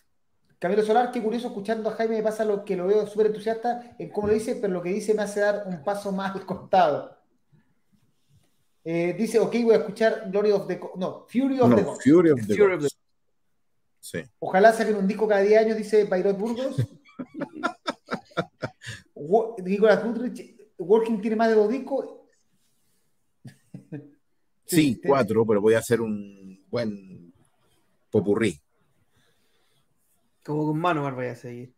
[0.60, 3.98] Camilo Solar, qué curioso escuchando a Jaime, me pasa lo que lo veo súper entusiasta
[4.00, 6.46] en cómo lo dice, pero lo que dice me hace dar un paso más al
[6.46, 7.21] costado.
[8.84, 10.80] Eh, dice, ok, voy a escuchar Glory of the...
[10.80, 12.04] Co- No, Fury of the Gods.
[12.04, 12.98] Fury of the Fury of Gods.
[14.00, 14.24] Sí.
[14.40, 16.76] Ojalá saquen un disco cada 10 años, dice Bayrot Burgos.
[19.64, 22.10] Nicolás Goodrich, Working tiene más de dos discos.
[24.66, 27.34] Sí, te- cuatro, pero voy a hacer un buen
[28.10, 28.58] popurrí.
[30.46, 31.74] Como con Manowar vaya a seguir.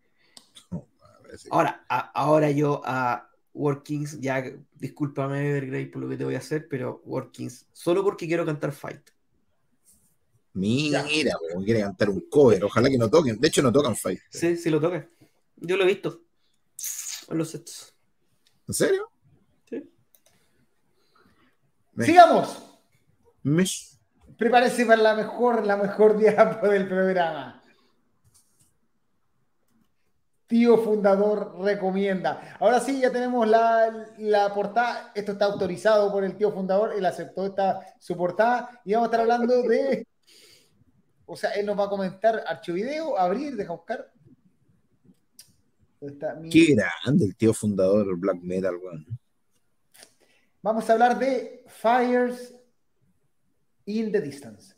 [0.71, 4.43] A si- Ahora, a- ahora yo a Workings, ya
[4.75, 8.71] discúlpame, Evergrey, por lo que te voy a hacer, pero Workings, solo porque quiero cantar
[8.71, 9.09] Fight.
[10.53, 12.63] Mira, como quiere cantar un cover.
[12.63, 13.39] Ojalá que no toquen.
[13.39, 14.19] De hecho, no tocan Fight.
[14.29, 15.07] Sí, sí lo toca.
[15.57, 16.21] Yo lo he visto
[17.29, 17.93] en los sets.
[18.67, 19.09] ¿En serio?
[19.67, 19.83] Sí.
[21.93, 22.63] Me- Sigamos.
[24.37, 27.62] Prepárese para la mejor, la mejor diapo del programa.
[30.53, 32.55] Tío fundador recomienda.
[32.59, 35.11] Ahora sí, ya tenemos la, la portada.
[35.15, 36.93] Esto está autorizado por el tío fundador.
[36.95, 38.79] Él aceptó esta, su portada.
[38.85, 40.05] Y vamos a estar hablando de.
[41.25, 44.11] O sea, él nos va a comentar archivo abrir, deja buscar.
[45.99, 49.07] ¿Dónde está mi- Qué grande el tío fundador del black metal, weón.
[50.61, 52.53] Vamos a hablar de Fires
[53.85, 54.75] in the Distance.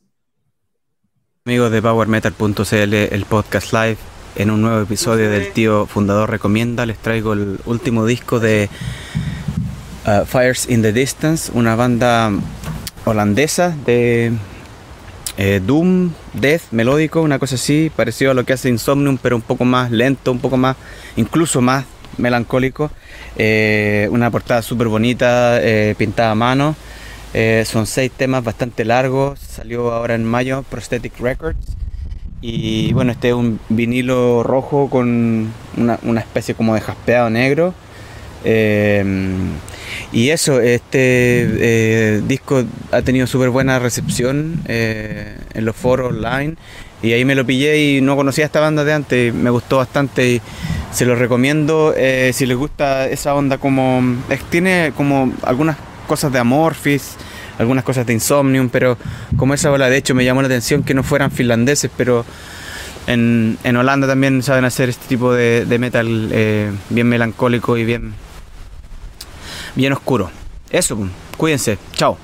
[1.43, 3.97] Amigos de PowerMetal.cl, el podcast live,
[4.35, 8.69] en un nuevo episodio del tío fundador recomienda, les traigo el último disco de
[10.05, 12.31] uh, Fires in the Distance, una banda
[13.05, 14.33] holandesa de
[15.37, 19.41] eh, Doom, Death, melódico, una cosa así, parecido a lo que hace Insomnium, pero un
[19.41, 20.75] poco más lento, un poco más,
[21.15, 21.85] incluso más
[22.17, 22.91] melancólico.
[23.37, 26.75] Eh, una portada súper bonita, eh, pintada a mano.
[27.65, 29.39] Son seis temas bastante largos.
[29.39, 31.84] Salió ahora en mayo Prosthetic Records.
[32.47, 37.73] Y bueno, este es un vinilo rojo con una, especie como de jaspeado negro.
[38.43, 39.03] Eh,
[40.11, 46.55] y eso, este eh, disco ha tenido súper buena recepción eh, en los foros online.
[47.01, 49.33] Y ahí me lo pillé y no conocía esta banda de antes.
[49.33, 50.41] me gustó bastante y
[50.91, 51.95] se lo recomiendo.
[51.97, 54.03] eh, si les gusta esa onda, como
[54.51, 55.77] tiene como algunas
[56.07, 57.15] cosas de Amorphis,
[57.57, 58.97] algunas cosas de Insomnium, pero
[59.37, 62.25] como esa bola, de hecho me llamó la atención que no fueran finlandeses, pero
[63.07, 67.85] en, en Holanda también saben hacer este tipo de, de metal eh, bien melancólico y
[67.85, 68.13] bien,
[69.75, 70.31] bien oscuro.
[70.69, 72.17] Eso, pues, cuídense, chao.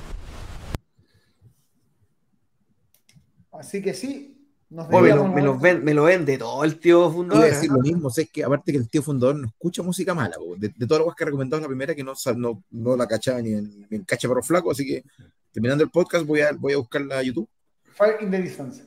[3.52, 4.31] Así que sí,
[4.72, 7.12] nos Oh, me, lo, me lo ven- me lo vende todo el tío Iba a
[7.12, 7.44] fundador.
[7.44, 7.74] decir ¿eh?
[7.74, 10.36] lo mismo, o sea, es que aparte que el tío fundador no escucha música mala,
[10.36, 10.56] po.
[10.56, 12.96] de, de todas las cosas que ha recomendado es la primera que no, no, no
[12.96, 15.04] la cachaba ni en, ni en cacha perro flaco, así que
[15.52, 17.48] terminando el podcast voy a, voy a buscarla a YouTube.
[17.94, 18.84] Fire in the Distance.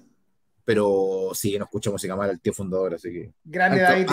[0.63, 3.33] pero sí, no escucha música mala el tío fundador, así que.
[3.43, 4.07] Grande David.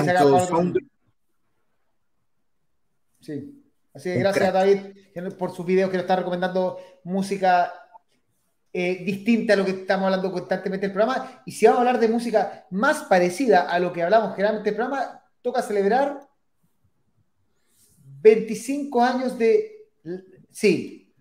[3.21, 3.59] Sí.
[3.95, 4.55] Así que gracias crack.
[4.55, 7.73] David por sus videos que nos está recomendando música
[8.73, 11.43] eh, distinta a lo que estamos hablando constantemente en el programa.
[11.45, 14.75] Y si vamos a hablar de música más parecida a lo que hablamos generalmente en
[14.75, 16.27] el programa, toca celebrar
[18.23, 19.89] 25 años de...
[20.51, 21.15] Sí,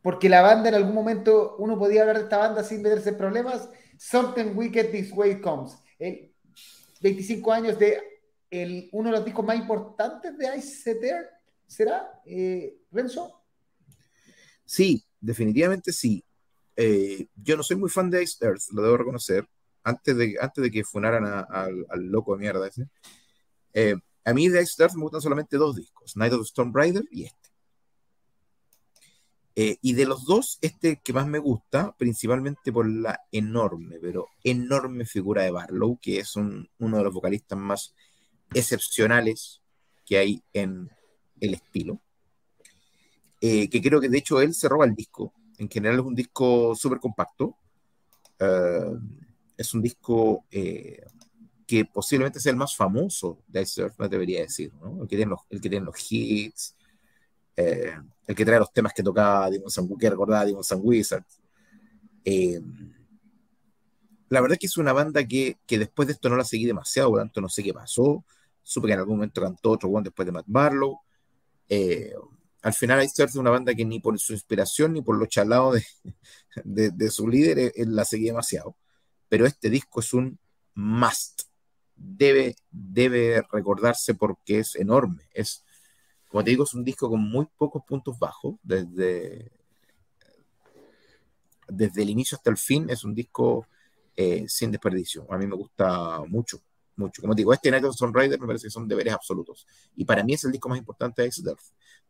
[0.00, 3.16] porque la banda en algún momento, uno podía hablar de esta banda sin meterse en
[3.16, 3.68] problemas.
[3.98, 5.72] Something Wicked This Way Comes.
[5.98, 6.32] El
[7.00, 8.00] 25 años de
[8.50, 11.28] el, uno de los discos más importantes de Ice Earth,
[11.66, 12.22] ¿será?
[12.24, 13.42] Eh, ¿Renzo?
[14.64, 16.24] Sí, definitivamente sí.
[16.76, 19.48] Eh, yo no soy muy fan de Ice Earth, lo debo reconocer.
[19.82, 22.88] Antes de, antes de que funaran al, loco de mierda ese.
[23.72, 23.94] Eh,
[24.24, 27.04] a mí de Ice Earth me gustan solamente dos discos, Night of the Storm Rider
[27.10, 27.50] y este.
[29.58, 34.28] Eh, y de los dos, este que más me gusta, principalmente por la enorme, pero
[34.44, 37.94] enorme figura de Barlow, que es un- uno de los vocalistas más
[38.52, 39.62] excepcionales
[40.04, 40.90] que hay en
[41.40, 42.00] el estilo.
[43.40, 45.32] Que creo que de hecho él se roba el disco.
[45.58, 47.56] En general es un disco súper compacto.
[48.38, 48.92] Eh,
[49.56, 51.04] es un disco eh,
[51.66, 55.02] que posiblemente sea el más famoso de Ice Earth, me debería decir, ¿no?
[55.02, 56.76] El que tiene los, el que tiene los hits,
[57.56, 57.96] eh,
[58.26, 61.40] el que trae los temas que tocaba Demons and, que recordaba Demons and Wizards.
[62.24, 62.60] Eh,
[64.28, 66.66] la verdad es que es una banda que, que después de esto no la seguí
[66.66, 68.24] demasiado, por tanto no sé qué pasó.
[68.62, 71.00] Supe que en algún momento cantó otro one después de Matt Barlow.
[72.56, 75.18] Eh, al final Ice Earth es una banda que ni por su inspiración ni por
[75.18, 75.72] lo chalado
[76.64, 78.76] de, su líder eh, la seguí demasiado.
[79.28, 80.38] Pero este disco es un
[80.74, 81.42] must.
[81.94, 85.28] Debe, debe recordarse porque es enorme.
[85.32, 85.64] Es,
[86.28, 88.56] como te digo, es un disco con muy pocos puntos bajos.
[88.62, 89.50] Desde,
[91.68, 93.66] desde el inicio hasta el fin es un disco
[94.16, 95.26] eh, sin desperdicio.
[95.30, 96.60] A mí me gusta mucho,
[96.96, 97.22] mucho.
[97.22, 99.66] Como digo, este Night of the Storm Rider me parece que son deberes absolutos.
[99.94, 101.60] Y para mí es el disco más importante de Earth.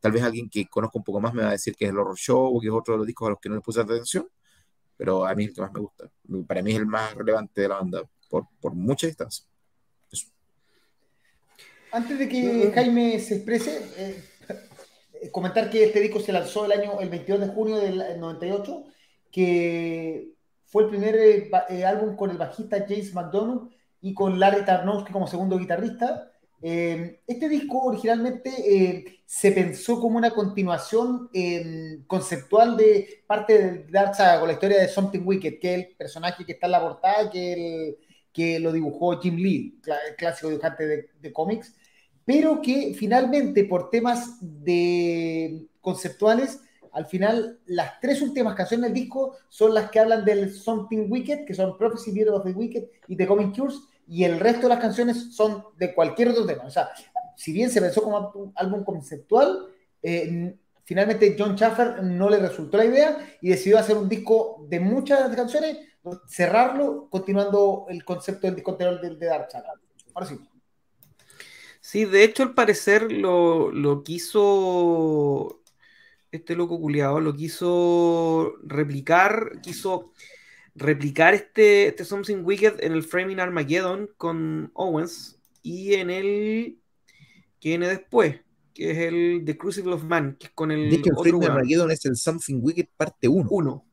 [0.00, 1.98] Tal vez alguien que conozca un poco más me va a decir que es el
[1.98, 3.80] Horror Show o que es otro de los discos a los que no le puse
[3.80, 4.28] atención,
[4.96, 6.10] pero a mí es el que más me gusta.
[6.46, 9.46] Para mí es el más relevante de la banda por, por mucha distancia.
[10.10, 10.26] Eso.
[11.92, 17.00] Antes de que Jaime se exprese, eh, comentar que este disco se lanzó el año
[17.00, 18.84] el 22 de junio del 98,
[19.30, 20.36] que
[20.66, 23.70] fue el primer eh, eh, álbum con el bajista James McDonough
[24.06, 26.30] y con Larry Tarnowski como segundo guitarrista.
[26.62, 33.86] Eh, este disco originalmente eh, se pensó como una continuación eh, conceptual de parte de
[33.90, 36.72] Dark Saga con la historia de Something Wicked, que es el personaje que está en
[36.72, 37.96] la portada, que, el,
[38.32, 41.74] que lo dibujó Jim Lee, el clásico dibujante de, de cómics,
[42.24, 46.60] pero que finalmente por temas de conceptuales,
[46.96, 51.44] al final las tres últimas canciones del disco son las que hablan del Something Wicked,
[51.44, 54.68] que son Prophecy, Beauty of the Wicked y The Coming Cures, y el resto de
[54.68, 56.64] las canciones son de cualquier otro tema.
[56.64, 56.90] O sea,
[57.36, 59.66] si bien se pensó como un álbum conceptual,
[60.02, 64.80] eh, finalmente John Schaffer no le resultó la idea y decidió hacer un disco de
[64.80, 65.78] muchas canciones,
[66.28, 69.72] cerrarlo, continuando el concepto del disco anterior de, de Dark Saga.
[70.14, 70.38] Ahora sí.
[71.80, 75.62] Sí, de hecho, al parecer lo, lo quiso
[76.32, 80.12] este loco culiado, lo quiso replicar, quiso
[80.76, 86.78] replicar este, este Something Wicked en el Framing Armageddon con Owens y en el
[87.60, 88.40] que viene después,
[88.74, 91.50] que es el The Crucible of Man, que es con el De hecho, el weón.
[91.52, 93.48] Armageddon es el Something Wicked parte 1.
[93.50, 93.84] uno.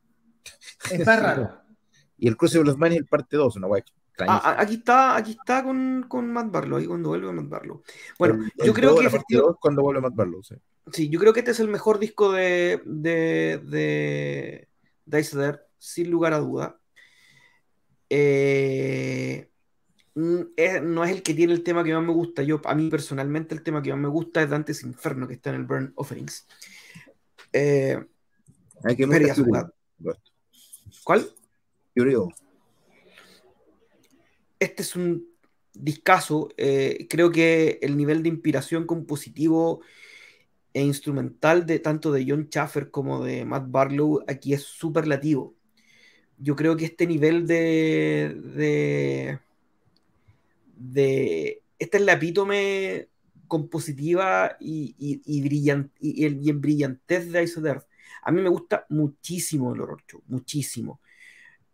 [0.90, 1.60] Es más raro.
[2.16, 3.82] Y el Crucible of Man es el parte 2, una guay
[4.20, 7.82] Ah, ah, aquí está, aquí está con, con Matt Barlow, ahí cuando vuelve Matt Barlow.
[8.16, 10.54] Bueno, El- yo el creo que la parte efectivo- 2 cuando vuelve Matt Barlow, sí.
[10.92, 14.68] Sí, yo creo que este es el mejor disco de, de, de,
[15.06, 16.80] de Ice Earth, sin lugar a duda.
[18.10, 19.50] Eh,
[20.14, 22.42] mm, es- no es el que tiene el tema que más me gusta.
[22.42, 25.50] Yo, a mí personalmente, el tema que más me gusta es Dante's Inferno, que está
[25.50, 26.46] en el Burn Offerings.
[27.52, 27.98] Eh,
[28.84, 29.66] Hay que ver.
[31.04, 31.28] ¿Cuál?
[34.58, 35.28] Este es un
[35.72, 36.48] discazo.
[36.56, 39.82] eh, creo que el nivel de inspiración compositivo
[40.72, 45.54] e instrumental de tanto de John Schaffer como de Matt Barlow aquí es superlativo.
[46.38, 49.38] Yo creo que este nivel de,
[50.76, 53.08] de, esta es la epítome
[53.46, 55.42] compositiva y, y, y,
[56.00, 57.86] y, y en brillantez de Ice Earth.
[58.22, 61.00] A mí me gusta muchísimo el horror muchísimo.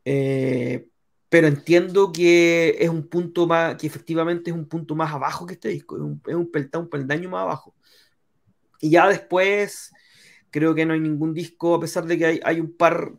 [0.04, 0.88] Eh,
[1.28, 5.54] pero entiendo que es un punto más, que efectivamente es un punto más abajo que
[5.54, 7.74] este disco, es un, es un, un peldaño más abajo.
[8.80, 9.92] Y ya después,
[10.50, 13.12] creo que no hay ningún disco, a pesar de que hay, hay un par,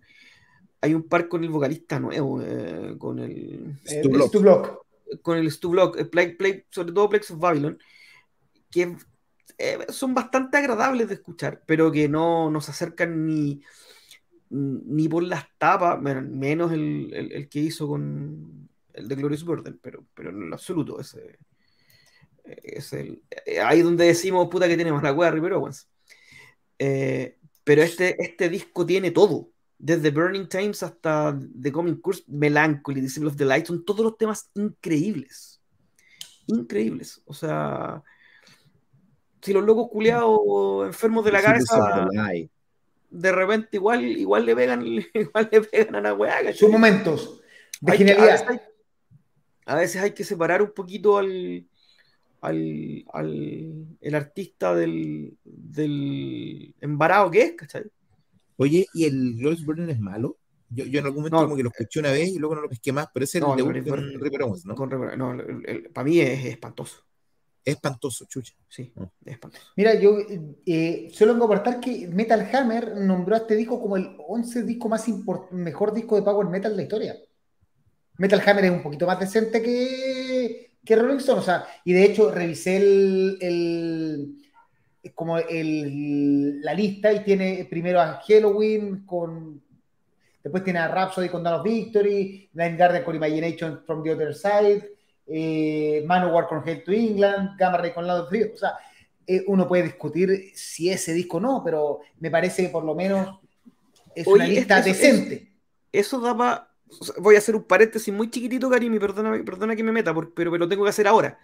[0.82, 4.32] hay un par con el vocalista nuevo, eh, con el Eh, Stu Block.
[5.22, 7.78] Con el Stu Block, eh, sobre todo Plagues of Babylon,
[8.70, 8.95] que
[9.58, 13.62] eh, son bastante agradables de escuchar, pero que no nos acercan ni,
[14.49, 19.80] ni por las tapas, menos el, el- el que hizo con el de Glorious Burden,
[19.82, 21.38] pero, pero en lo absoluto, ese
[22.44, 23.22] es el,
[23.64, 25.88] ahí donde decimos, puta que tiene más la wea River Owens.
[26.80, 29.51] Eh, pero este, este disco tiene todo.
[29.84, 34.16] Desde Burning Times hasta The Coming Curse, Melancholy, Disciple of the Light, son todos los
[34.16, 35.60] temas increíbles.
[36.45, 37.20] Increíbles.
[37.26, 38.03] O sea,
[39.41, 42.06] si los locos culiados enfermos de la of cabeza,
[43.10, 44.86] de repente igual, igual le pegan,
[45.16, 46.36] igual le pegan a la weá.
[46.38, 46.53] ¿cachai?
[46.58, 47.41] Sus momentos
[47.80, 48.49] de Hay que- a, veces genialidad.
[48.52, 48.60] hay,
[49.66, 51.66] a veces hay que separar un poquito al,
[52.41, 57.86] al, al- el artista del, del embarado que es, ¿cachai?
[58.62, 60.38] Oye, ¿y el Glorious Burden es malo?
[60.70, 61.44] Yo, yo en algún momento No.
[61.46, 63.44] como que lo escuché una vez y luego no lo pesqué más, pero ese es
[63.44, 64.76] No, el debut Glorious con Owens, ¿no?
[64.76, 65.36] Con Rebel- no,
[65.92, 66.98] para mí es espantoso.
[67.66, 68.54] Es espantoso, chucha.
[68.70, 69.04] Sí, Mm.
[69.26, 69.66] es espantoso.
[69.76, 70.18] Mira, yo
[70.66, 74.62] eh, solo vengo a aportar que Metal Hammer nombró a este disco como el 11
[74.64, 75.06] disco más
[75.52, 77.16] mejor disco de Power Metal de la historia.
[78.18, 82.04] Metal Hammer es un poquito más decente que, que Rolling Stone, o sea, y de
[82.06, 84.41] hecho revisé el, el-
[85.15, 89.61] como el, la lista y tiene primero a Halloween con
[90.44, 94.34] después tiene a Rhapsody con Dawn of Victory, Blind Guardian con Imagination from the Other
[94.34, 94.90] Side,
[95.28, 98.73] eh, Manowar con Hell to England, Gamma Ray con Lado Frío, o sea,
[99.28, 103.40] eh, uno puede discutir si ese disco no, pero me parece que por lo menos
[104.15, 105.52] es Oye, una lista decente.
[105.91, 106.69] Eso daba.
[106.99, 109.91] o sea, voy a hacer un paréntesis muy chiquitito, Karim, y perdona, perdona que me
[109.91, 111.38] meta, por- pero, pero lo tengo que hacer ahora.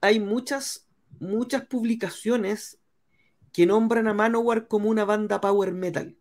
[0.00, 0.86] Hay muchas,
[1.24, 2.78] muchas publicaciones
[3.52, 6.16] que nombran a Manowar como una banda power metal.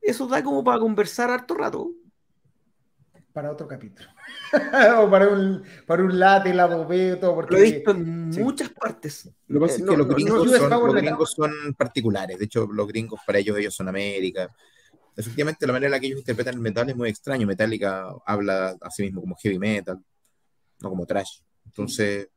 [0.00, 1.92] Eso da como para conversar harto rato.
[3.32, 4.08] para otro capítulo.
[4.98, 8.40] o para un, para un late, lado B, todo, porque Lo he visto en sí.
[8.40, 9.30] muchas partes.
[9.46, 10.94] Lo que pasa Eh, es no, que los no, no, gringos, US son, Power los
[11.02, 12.38] gringos son particulares.
[12.38, 14.48] De hecho, los gringos para ellos, ellos son América.
[15.16, 17.46] Efectivamente, la manera en la que ellos interpretan el metal es muy extraño.
[17.46, 20.02] Metallica habla a sí mismo como heavy metal,
[20.80, 21.40] no como trash.
[21.66, 22.28] Entonces,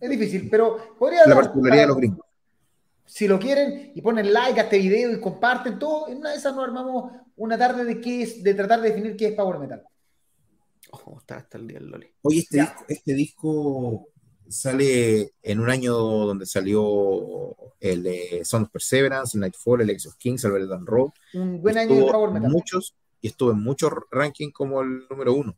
[0.00, 2.26] es difícil, pero podría la particularidad de los gringos.
[3.06, 6.36] si lo quieren y ponen like a este video y comparten todo, en una de
[6.36, 9.58] esas nos armamos una tarde de qué es, de tratar de definir qué es Power
[9.58, 9.82] Metal.
[10.90, 12.06] Ojo, está hasta el día del Loli.
[12.22, 14.08] Oye, este disco, este disco
[14.48, 20.16] sale en un año donde salió el eh, Sound of Perseverance, Nightfall, el X of
[20.16, 21.10] Kings, el Velvet Road.
[21.34, 22.50] Un buen año de Power Metal.
[22.50, 25.56] muchos y estuvo en muchos rankings como el número uno.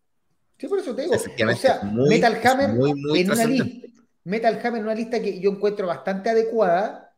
[0.59, 1.15] Sí, por eso te digo.
[1.15, 3.87] O sea, muy- Metal Hammer muy, muy en una lista.
[4.25, 7.15] Metal Hammer en una lista que yo encuentro bastante adecuada.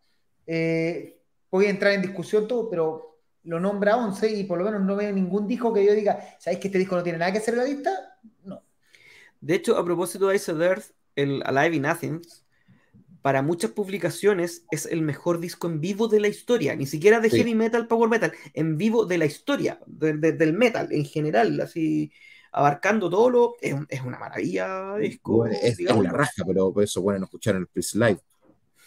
[0.46, 1.18] Eh,
[1.50, 4.96] voy a entrar en discusión todo, pero lo nombra 11 y por lo menos no
[4.96, 7.54] veo ningún disco que yo diga, ¿sabéis que este disco no tiene nada que hacer
[7.54, 8.18] en la lista?
[8.44, 8.62] No.
[9.40, 12.44] De hecho, a propósito de Ice Earth, el Alive in Athens,
[13.22, 17.30] para muchas publicaciones es el mejor disco en vivo de la historia, ni siquiera de
[17.30, 17.38] Sí.
[17.38, 21.60] heavy metal, power metal, en vivo de la historia, de- de- del metal en general,
[21.60, 22.12] así
[22.58, 23.54] abarcando todo lo.
[23.60, 25.36] Es, un- es una maravilla disco.
[25.36, 28.20] Bueno, es, la raja, pero por eso, bueno, no escucharon el Please Live,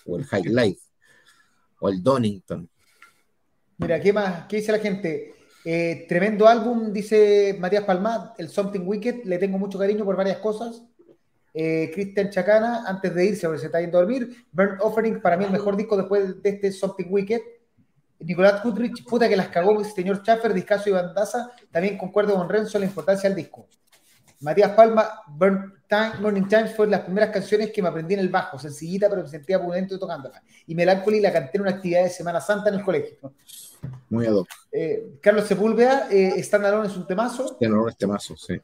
[0.05, 0.77] o el High Live,
[1.79, 2.69] o el Donington.
[3.77, 4.45] Mira, ¿qué más?
[4.47, 5.35] ¿Qué dice la gente?
[5.63, 10.39] Eh, tremendo álbum, dice Matías Palma, el Something Wicked, le tengo mucho cariño por varias
[10.39, 10.83] cosas.
[11.53, 15.37] Eh, Cristian Chacana, antes de irse, porque se está yendo a dormir, Burn Offering, para
[15.37, 17.39] mí el mejor disco después de este Something Wicked.
[18.23, 22.49] Nicolás Goodrich, puta que las cagó el señor Schaffer, Discaso y Bandaza, también concuerdo con
[22.49, 23.67] Renzo en la importancia del disco.
[24.41, 28.29] Matías Palma, Burn Time, Morning Times fue las primeras canciones que me aprendí en el
[28.29, 30.41] bajo, sencillita pero me sentía pudente tocándola.
[30.65, 33.33] Y Melancholy la canté en una actividad de Semana Santa en el colegio.
[34.09, 34.47] Muy ad hoc.
[34.71, 37.55] Eh, Carlos Sepúlveda, eh, Stand Alone es un temazo.
[37.57, 38.59] Tiene honor este mazo, sí.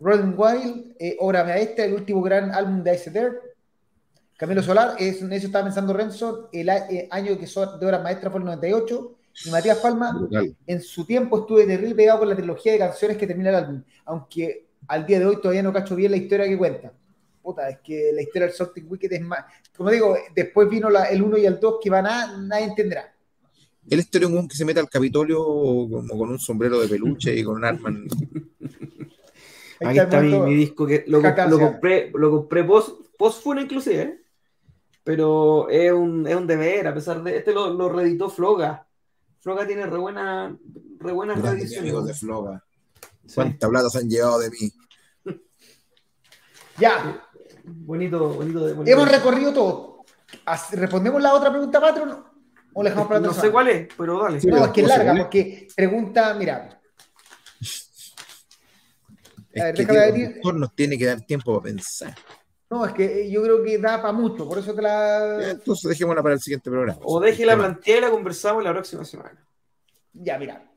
[0.00, 3.36] Rolling Wild, eh, Obra Maestra, el último gran álbum de Ice Earth.
[4.36, 7.86] Camilo Solar, es, en eso estaba pensando Renzo, el a- eh, año que son de
[7.86, 9.14] Obra Maestra fue el 98.
[9.46, 10.54] Y Matías Palma, Brutal.
[10.66, 13.82] en su tiempo estuve terrible pegado con la trilogía de canciones que termina el álbum,
[14.04, 16.92] aunque al día de hoy todavía no cacho bien la historia que cuenta.
[17.42, 19.44] Puta, es que la historia del Something Wicked es más.
[19.76, 23.12] Como digo, después vino la- el 1 y el 2 que van a, nadie entenderá.
[23.88, 27.34] El historia de un que se mete al Capitolio como con un sombrero de peluche
[27.34, 27.88] y con un arma.
[27.88, 28.06] en-
[29.80, 34.21] Ahí está mi, disco que lo, compré, lo compré post, post funa inclusive, ¿eh?
[35.04, 38.86] Pero es un, es un deber, a pesar de este lo, lo reeditó Floga.
[39.40, 40.56] Floga tiene re, buena,
[41.00, 41.80] re buenas reediciones.
[41.90, 42.64] amigos de Floga.
[43.26, 43.34] Sí.
[43.34, 44.72] ¿Cuánta plata se han llevado de mí?
[46.78, 47.28] Ya,
[47.64, 48.82] Bonito, bonito bonito.
[48.90, 50.04] hemos recorrido todo.
[50.72, 52.24] ¿Respondemos la otra pregunta, Patron?
[52.74, 54.40] O lo dejamos para No sé cuál es, pero dale.
[54.40, 56.80] Sí, No, pero es que es ¿cómo se larga, porque pregunta, mira,
[59.52, 62.14] Es A ver, que déjame el nos tiene que dar tiempo para pensar.
[62.72, 65.50] No, es que yo creo que da para mucho, por eso te la.
[65.50, 66.98] Entonces dejémosla para el siguiente programa.
[67.04, 67.64] O deje la Tema.
[67.64, 69.46] planteada y la conversamos la próxima semana.
[70.14, 70.72] Ya, mira.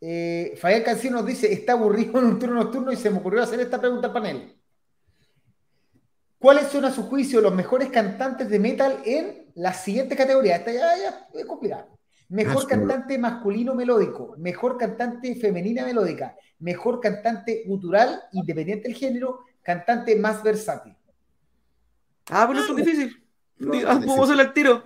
[0.00, 3.44] Eh, Fabián Cancino nos dice: Está aburrido en un turno nocturno y se me ocurrió
[3.44, 4.56] hacer esta pregunta al panel.
[6.36, 10.56] ¿Cuáles son a su juicio los mejores cantantes de metal en la siguiente categoría?
[10.56, 11.88] Esta ya, ya es complicada.
[12.30, 20.16] Mejor cantante masculino melódico, mejor cantante femenina melódica, mejor cantante gutural, independiente del género, cantante
[20.16, 20.96] más versátil.
[22.30, 23.22] Ah, pero esto es difícil.
[23.58, 24.22] No, ah, es ¿Cómo difícil.
[24.22, 24.82] hacerle al tiro?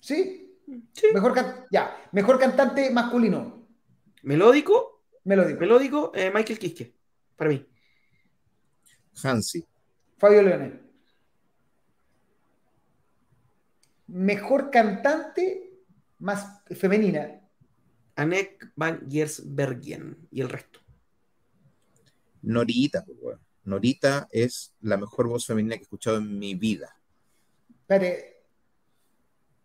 [0.00, 0.58] ¿Sí?
[0.92, 1.06] Sí.
[1.14, 1.96] Mejor, can- ya.
[2.12, 3.66] mejor cantante masculino,
[4.22, 5.60] Melódico, melódico.
[5.60, 6.94] melódico, eh, Michael Kiske,
[7.36, 7.66] para mí.
[9.22, 9.66] Hansi.
[10.18, 10.80] Fabio Leone.
[14.08, 15.80] Mejor cantante
[16.18, 17.40] más femenina.
[18.16, 20.80] Anek van Giersbergen y el resto.
[22.42, 23.38] Norita, pues.
[23.64, 26.96] Norita es la mejor voz femenina que he escuchado en mi vida.
[27.70, 28.42] Espérate.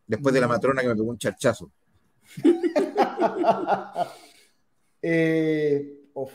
[0.06, 1.72] Después de la matrona que me pegó un charchazo.
[4.99, 6.34] Eh, off.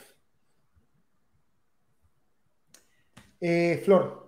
[3.40, 4.22] Eh, Flor.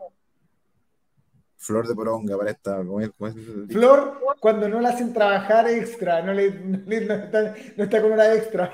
[1.64, 2.76] Flor de poronga para esta.
[2.78, 3.10] ¿cómo es?
[3.16, 3.34] ¿Cómo es?
[3.70, 8.02] Flor, cuando no la hacen trabajar extra, no, le, no, le- no está, no está
[8.02, 8.70] con hora extra.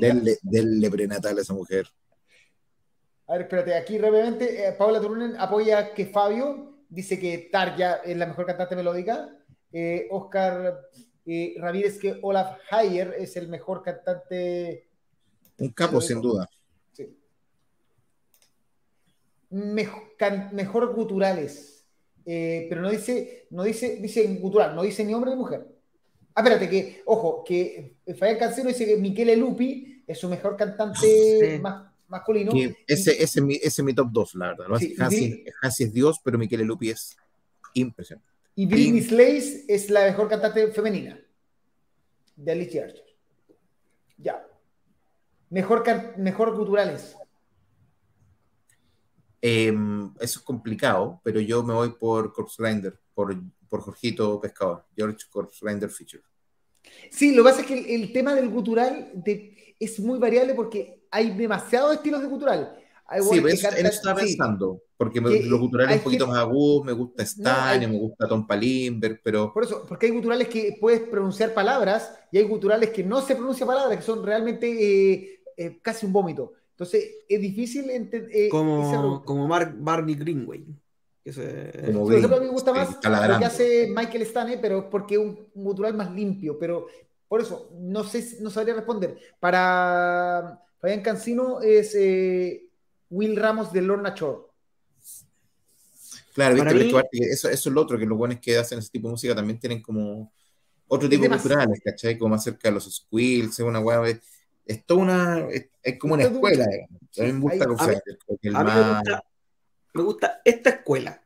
[0.00, 1.86] Denle, denle prenatal a esa mujer.
[3.28, 8.16] A ver, espérate, aquí brevemente, eh, Paula Turunen apoya que Fabio dice que Tarja es
[8.16, 9.30] la mejor cantante melódica.
[9.72, 10.80] Eh, Oscar
[11.24, 14.88] eh, Ramírez que Olaf Hayer es el mejor cantante.
[15.58, 16.48] Un capo, sin duda.
[16.92, 17.18] sí.
[19.50, 21.75] Mej- can- mejor guturales.
[22.28, 25.64] Eh, pero no dice, no dice, dice gutural, no dice ni hombre ni mujer.
[26.34, 30.98] Ah, espérate, que, ojo, que Fabián Cancino dice que Michele Lupi es su mejor cantante
[31.00, 31.62] Sí.
[32.08, 32.52] masculino.
[32.52, 34.66] Que ese, ese, es mi, ese es mi top 2, la verdad.
[34.68, 34.78] ¿no?
[34.78, 34.94] Sí,
[35.78, 37.16] es Dios, pero Michele Lupi es
[37.74, 38.28] impresionante.
[38.56, 39.02] Y Britney.
[39.02, 41.20] Slays es la mejor cantante femenina
[42.34, 43.04] de Alicia Archer.
[44.18, 44.46] Ya.
[45.50, 45.84] Mejor,
[46.18, 47.16] mejor guturales.
[49.40, 53.36] Em, eso es complicado, pero yo me voy por Corpse Grinder, por,
[53.68, 56.22] por Jorgito Pescador, George Corpse Grinder Feature.
[57.10, 60.54] Sí, lo que pasa es que el, el tema del gutural de- es muy variable
[60.54, 62.76] porque hay demasiados estilos de gutural.
[63.08, 64.26] Hay Sí, pero que eso, eso estaba sí.
[64.26, 67.86] pensando, porque me- Que, los guturales un poquito gente- más agudos, me gusta Stan, hay-
[67.86, 72.38] me gusta Tom Palimber, pero Por eso, porque hay guturales que puedes pronunciar palabras y
[72.38, 74.66] hay guturales que no se pronuncian palabras, que son realmente
[75.12, 76.54] eh, eh, casi un vómito.
[76.76, 78.50] Entonces, es difícil entender.
[78.50, 80.66] Como, como Mark Barney Greenway.
[81.24, 84.22] Que se- Como Por ejemplo, a mí Green, me gusta más lo que hace Michael
[84.26, 86.58] Stane, pero es porque es un gutural más limpio.
[86.58, 86.86] Pero
[87.28, 89.16] por eso, no sé, no sabría responder.
[89.40, 92.68] Para Fabián Cancino es eh,
[93.08, 94.42] Will Ramos de Lorna Shore.
[96.34, 98.90] Claro, viste, mí- que eso, eso es lo otro, que los buenos que hacen ese
[98.90, 100.30] tipo de música también tienen como
[100.88, 102.18] otro tipo de culturales, ¿cachai?
[102.18, 104.20] Como más cerca de los squills, es una hueá, es,
[104.66, 107.00] es toda una, es, es como una escuela, digamos.
[107.18, 107.94] A mí me gusta a mí-
[108.42, 109.24] el A mí me gusta,
[109.94, 111.22] me gusta esta escuela.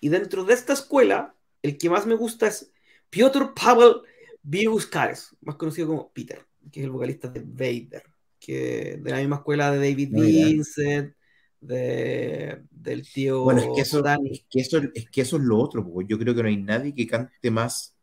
[0.00, 2.70] Y dentro de esta escuela, el que más me gusta es
[3.10, 3.96] Piotr Pavel
[4.42, 8.02] Biuskares, más conocido como Peter, que es el vocalista de Vader,
[8.38, 10.10] que de la misma escuela de David.
[10.12, 11.14] Vincent,
[11.60, 15.58] de, del tío Bueno, es que, eso, es, que eso, es que eso es lo
[15.58, 17.94] otro, porque yo creo que no hay nadie que cante más.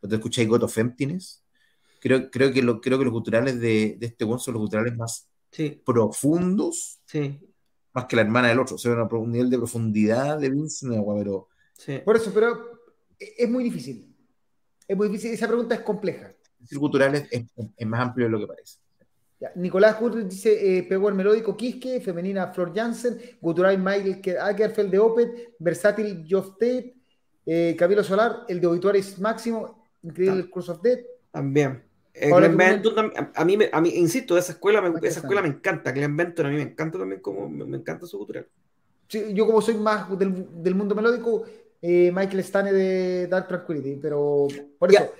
[0.00, 1.43] ¿Te escucháis God of Emptiness?
[2.04, 4.94] Creo, creo, que lo, creo que los culturales de, de este one son los culturales
[4.94, 7.40] más Sí, profundos, sí,
[7.94, 8.74] más que la hermana del otro.
[8.74, 11.48] O sea, una un nivel de profundidad de Vince, no, guau, pero
[11.78, 12.00] sí.
[12.04, 12.80] Por eso, pero
[13.18, 14.14] e- es muy difícil.
[14.86, 15.32] Es muy difícil.
[15.32, 16.34] Esa pregunta es compleja.
[16.58, 18.78] decir culturales es, es más amplio de lo que parece.
[19.40, 24.90] Ya, Nicolás Gurri dice, eh, pegó el melódico Kiske, femenina Flor Jansen, gutural Michael Akerfeld
[24.90, 26.96] de Opet, versátil Geoff Tate,
[27.46, 31.06] eh, Camilo Solar, el de Obituaries Máximo, increíble el Curse of Death.
[31.30, 31.83] También.
[32.14, 35.92] Eh, Glenn Benton a, mí, a mí, insisto, esa escuela, me, esa escuela me encanta.
[35.92, 38.46] Glenn Benton a mí me encanta también como me, me encanta su cultural.
[39.08, 41.44] Sí, yo como soy más del, del mundo melódico,
[41.82, 45.00] eh, Michael Stane de Dark Tranquility, pero por Ya.
[45.00, 45.12] eso.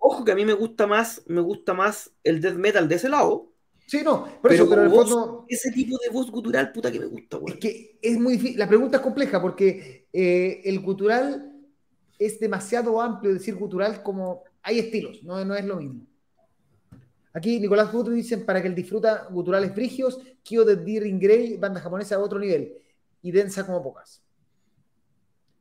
[0.00, 3.08] Ojo que a mí me gusta más, me gusta más el death metal de ese
[3.08, 3.52] lado.
[3.86, 6.90] Sí, no, por Pero eso, pero en el fondo Ese tipo de voz gutural, puta
[6.92, 7.58] que me gusta, es weón.
[7.58, 8.58] que es muy difícil.
[8.58, 11.52] La pregunta es compleja porque eh, el gutural
[12.18, 16.06] es demasiado amplio decir gutural como hay estilos, no, no es lo mismo.
[17.38, 21.80] Aquí Nicolás Gutri dicen para que él disfruta guturales frigios, Kyo de Deering Grey, banda
[21.80, 22.74] japonesa a otro nivel
[23.22, 24.22] y densa como pocas.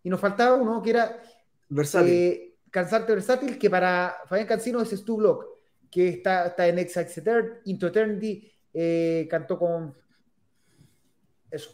[0.03, 1.21] Y nos faltaba uno que era
[1.69, 2.11] Versátil.
[2.13, 5.45] eh, Cansarte Versátil, que para Fabián Cancino es Stu Block,
[5.91, 9.95] que está, está en Eternity, Into Eternity, eh, cantó con.
[11.51, 11.71] Eso.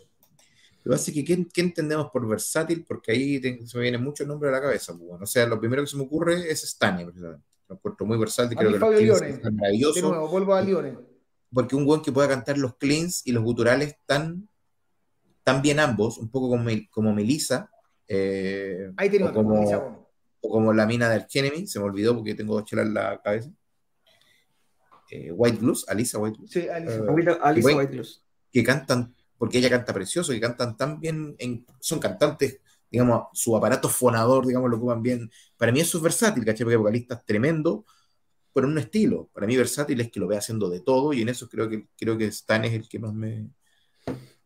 [0.83, 2.83] Lo que pasa es que ¿qué, qué entendemos por versátil?
[2.85, 4.93] Porque ahí te- se me vienen muchos nombres a la cabeza.
[4.93, 5.23] pues, bueno.
[5.23, 7.45] O sea, lo primero que se me ocurre es Stani, precisamente.
[7.73, 8.99] Lo encuentro muy versátil, A creo mí que los Fabio
[9.69, 9.93] Lione.
[9.93, 10.97] De nuevo, vuelvo a Lione.
[11.53, 14.47] Porque un buen que pueda cantar los cleans y los guturales tan,
[15.43, 17.69] tan bien ambos, un poco como, como Melissa,
[18.07, 19.77] eh, Ahí tenía o otro, como- Melissa
[20.41, 23.21] o como la mina de Archenemy, se me olvidó porque tengo dos chelas en la
[23.21, 23.49] cabeza.
[25.09, 26.95] Eh, White Blues, Alisa White Blues, Sí, Alicia.
[26.95, 27.75] Eh.
[27.75, 28.23] White Blues.
[28.51, 32.59] que cantan, porque ella canta precioso, que cantan tan bien, en- son cantantes,
[32.93, 35.31] digamos, su aparato fonador, digamos, lo ocupan bien.
[35.57, 36.63] Para mí eso es versátil, ¿cachai?
[36.63, 37.85] Porque vocalista es tremendo,
[38.53, 39.31] pero en un estilo.
[39.33, 41.87] Para mí versátil es que lo ve haciendo de todo y en eso creo que,
[41.97, 43.49] creo que Stan es el que más me,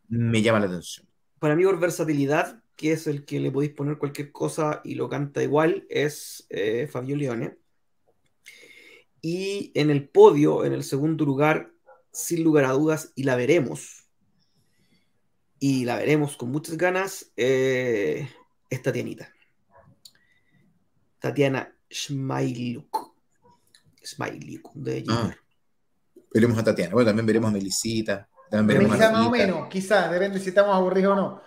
[0.07, 1.05] me llama la atención.
[1.39, 5.09] Para mí, por versatilidad, que es el que le podéis poner cualquier cosa y lo
[5.09, 7.57] canta igual, es eh, Fabio Leone.
[9.21, 11.73] Y en el podio, en el segundo lugar,
[12.13, 14.07] sin lugar a dudas, y la veremos.
[15.59, 18.29] Y la veremos con muchas ganas, eh,
[18.69, 19.31] es Tatianita.
[21.19, 23.13] Tatiana Schmailuk.
[24.03, 25.35] Schmailuk, de Ah.
[26.33, 29.67] Veremos a Tatiana, bueno, también veremos a Melisita, también veremos Quizá a más o menos,
[29.69, 31.41] quizá, depende si estamos aburridos o no.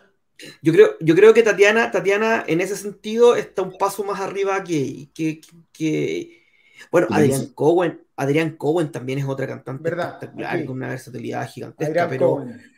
[0.62, 4.64] Yo creo, yo creo que Tatiana, Tatiana en ese sentido está un paso más arriba
[4.64, 6.42] que, que, que- que-
[6.90, 10.14] bueno, Adrián dice- Cohen, Adrián Cohen también es otra cantante ¿Verdad?
[10.14, 12.72] espectacular, con una versatilidad gigantesca, Adrián pero, Cohen.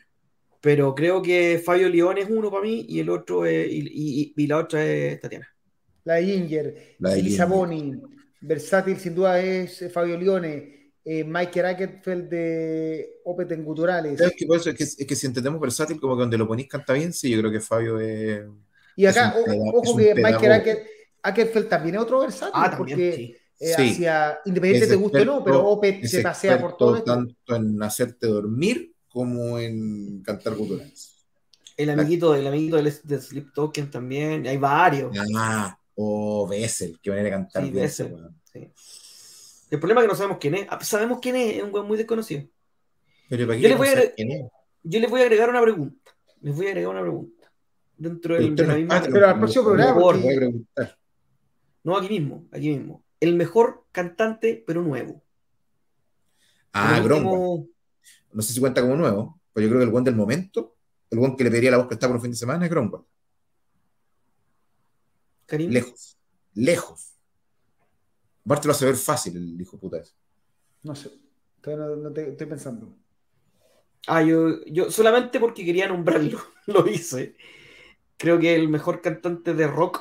[0.62, 4.34] Pero creo que Fabio León es uno para mí y el otro es- y, y-
[4.36, 5.48] y la otra es Tatiana.
[6.05, 7.59] La de Ginger, La de Elisa Ginger.
[7.59, 8.02] Boni,
[8.40, 14.18] versátil sin duda es eh, Fabio Lione, eh, Mike Racketfeld de Opeten Guturales.
[14.18, 14.47] ¿Sabes qué?
[14.47, 16.93] Por eso es que, es que si entendemos versátil, como que donde lo ponís canta
[16.94, 18.43] bien, sí, yo creo que Fabio es...
[18.97, 20.48] Y acá, es un ojo es que Mike
[21.22, 23.36] Racketfeld también es otro versátil, Ah, también, porque sí.
[23.60, 23.82] eh, Sí.
[23.90, 27.05] hacia, independiente Es te guste o no, pero Opet es se pasea por todo esto.
[27.12, 31.10] tanto en hacerte dormir como en cantar guturales.
[31.76, 35.12] El amiguito, el amiguito del, del Sleep Token también, hay varios.
[35.36, 38.16] Ah, o Bessel, qué manera de cantar Sí, Bessel.
[38.52, 38.70] sí.
[39.70, 40.66] El problema es que no sabemos quién es.
[40.68, 42.47] Ah, Sabemos quién es, es un güey muy desconocido.
[43.28, 44.51] Pero ¿para qué Yo le voy a queremos saber agregar- quién es?
[44.84, 46.10] Yo les voy a agregar una pregunta.
[46.43, 47.52] Les voy a agregar una pregunta.
[47.97, 49.02] Dentro del, de la misma.
[49.10, 50.98] Pero al próximo programa, voy a preguntar.
[51.84, 53.02] No, aquí mismo, aquí mismo.
[53.20, 55.22] El mejor cantante, pero nuevo.
[56.72, 57.68] Ah, Gronwald.
[58.32, 60.76] No sé si cuenta como nuevo, pero yo creo que el buen del momento,
[61.10, 62.70] el buen que le pediría la voz que está por un fin de semana es
[62.70, 63.04] Gronwald.
[65.46, 65.70] Karim.
[65.70, 66.16] Lejos,
[66.54, 67.12] lejos.
[68.44, 70.12] Aparte lo hace ver fácil el hijo puta ese.
[70.82, 71.10] No sé,
[71.60, 72.96] todavía no, no te- estoy pensando.
[74.09, 77.36] Ah, yo, yo solamente porque quería nombrarlo, lo hice.
[78.16, 80.00] Creo que el mejor cantante de rock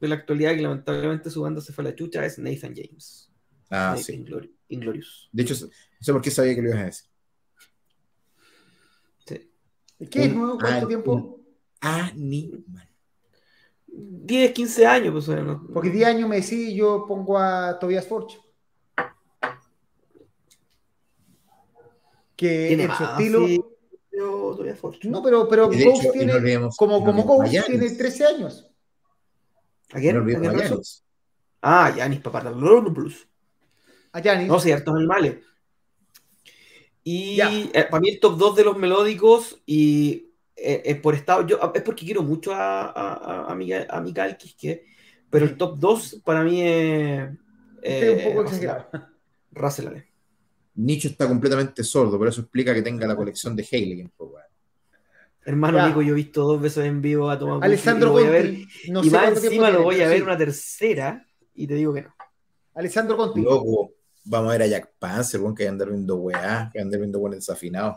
[0.00, 3.30] de la actualidad, que lamentablemente su banda se fue a la chucha, es Nathan James.
[3.70, 4.12] Ah, de sí.
[4.14, 5.28] Inglori- Inglorious.
[5.32, 5.70] De hecho, no
[6.00, 7.08] sé por qué sabía que lo ibas a decir.
[10.10, 10.58] ¿Qué es nuevo?
[10.58, 11.40] ¿Cuánto tiempo?
[11.80, 12.88] Animal.
[13.86, 15.42] 10, 15 años, pues.
[15.42, 18.38] no- Porque 10 años me decís y yo pongo a Tobias Forge.
[22.36, 23.46] Que en su estilo.
[23.46, 23.60] sí,
[24.12, 24.58] yo.
[25.04, 26.32] No, pero, pero Ghost hecho, tiene.
[26.32, 28.70] no olvidemos- como no como a Ghost tiene 13 años.
[29.92, 30.16] ¿A quién?
[30.16, 30.80] No ¿A quién.
[31.62, 33.26] Ah, Yanis, papá, de Blues.
[34.12, 34.48] A Giannis.
[34.48, 35.38] No, ciertos animales.
[37.08, 41.46] Y eh, para mí el top 2 de los melódicos y eh, eh, por estado,
[41.46, 44.84] yo es porque quiero mucho a, a, a, a Miguel, a Miguel Quisque,
[45.30, 47.28] pero el top 2 para mí es
[47.80, 48.88] Este es un poco Russell exagerado.
[48.92, 49.06] Allen.
[49.52, 50.06] Russell Allen.
[50.74, 53.62] Nicho está completamente sordo, por eso explica que tenga la colección de
[54.18, 54.42] weón.
[55.44, 55.86] Hermano Ya.
[55.88, 58.30] Nico, yo he visto dos veces en vivo a Tomás Alessandro y lo voy a
[58.30, 58.68] ver, Conti.
[58.90, 60.22] No y sé más encima lo voy a pero ver sí.
[60.24, 62.14] una tercera y te digo que no.
[62.74, 63.40] Alessandro Conti.
[63.42, 63.95] Loco,
[64.26, 66.80] vamos a ver a Jack Panzer, que hay que andar viendo weá, que hay que
[66.80, 67.96] andar viendo buenos desafinados.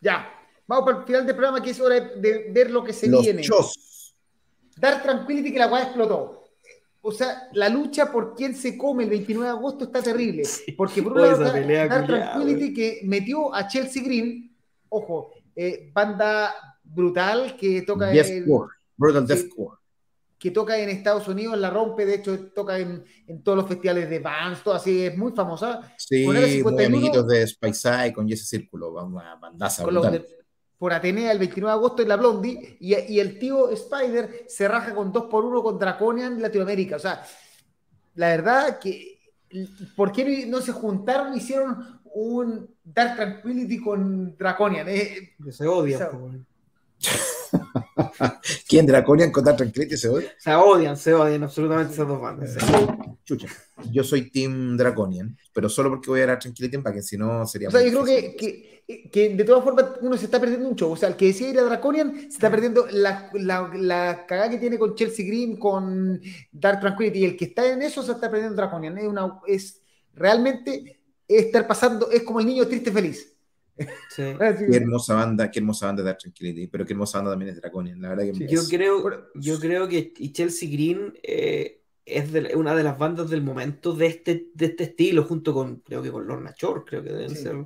[0.00, 0.30] Ya.
[0.66, 3.22] Vamos para el final del programa que es hora de, ver lo que se Los
[3.22, 3.42] viene.
[3.42, 4.14] chos.
[4.76, 6.44] Dar Tranquility que la weá explotó.
[7.02, 10.42] O sea, la lucha por quién se come el 29 de agosto está terrible.
[10.76, 14.02] Porque por un Oye, lado esa está pelea Dar culiao, Tranquility que metió a Chelsea
[14.02, 14.56] Green,
[14.88, 18.72] ojo, eh, banda brutal que toca en, Deathcore.
[18.96, 19.34] Brutal Sí.
[19.34, 19.78] Deathcore.
[20.38, 24.10] Que toca en Estados Unidos, la rompe, de hecho toca en, en todos los festivales
[24.10, 25.94] de bands, todo así, es muy famosa.
[25.96, 28.92] Sí, Con el muy 51, amiguitos de Spice con Jesse Círculo.
[28.92, 29.84] Vamos a bandaza
[30.76, 34.68] por Atenea el 29 de agosto en la Blondie y, y el tío Spider se
[34.68, 36.96] raja con 2 por 1 con Draconian Latinoamérica.
[36.96, 37.24] O sea,
[38.16, 39.14] la verdad que
[39.96, 44.88] ¿por qué no se juntaron y hicieron un Dark Tranquility con Draconian?
[44.88, 46.10] Eh, Que se odia.
[46.10, 46.46] Po, weón.
[48.68, 48.86] ¿Quién?
[48.86, 50.32] Draconian con Dark Tranquility se odia?
[50.38, 52.52] Se odian, se odian absolutamente esas dos bandas.
[52.52, 52.72] sí.
[53.24, 53.48] Chucha.
[53.90, 57.46] Yo soy Team Draconian, pero solo porque voy a dar Tranquility para que si no
[57.46, 60.68] sería O sea, yo creo que, que, que de todas formas uno se está perdiendo
[60.68, 60.92] un show.
[60.92, 64.50] O sea, el que decía ir a Draconian se está perdiendo la, la, la cagada
[64.50, 66.20] que tiene con Chelsea Green, con
[66.52, 67.20] Dark Tranquility.
[67.20, 68.98] Y el que está en eso se está perdiendo Draconian.
[68.98, 69.82] Es, una, es
[70.14, 73.33] realmente estar pasando, es como el niño triste feliz.
[74.10, 74.22] Sí.
[74.40, 77.60] Así Qué hermosa banda, qué hermosa banda Dark Tranquility, pero qué hermosa banda también es
[77.60, 78.00] Draconian.
[78.00, 78.46] La verdad que Sí.
[78.48, 82.82] Yo es- creo, Bueno, yo creo que y Chelsea Green eh, es de- una de
[82.84, 86.54] las bandas del momento de este, de este estilo, junto con, creo que con Lorna
[86.56, 87.42] Shore, creo que deben Sí.
[87.42, 87.56] ser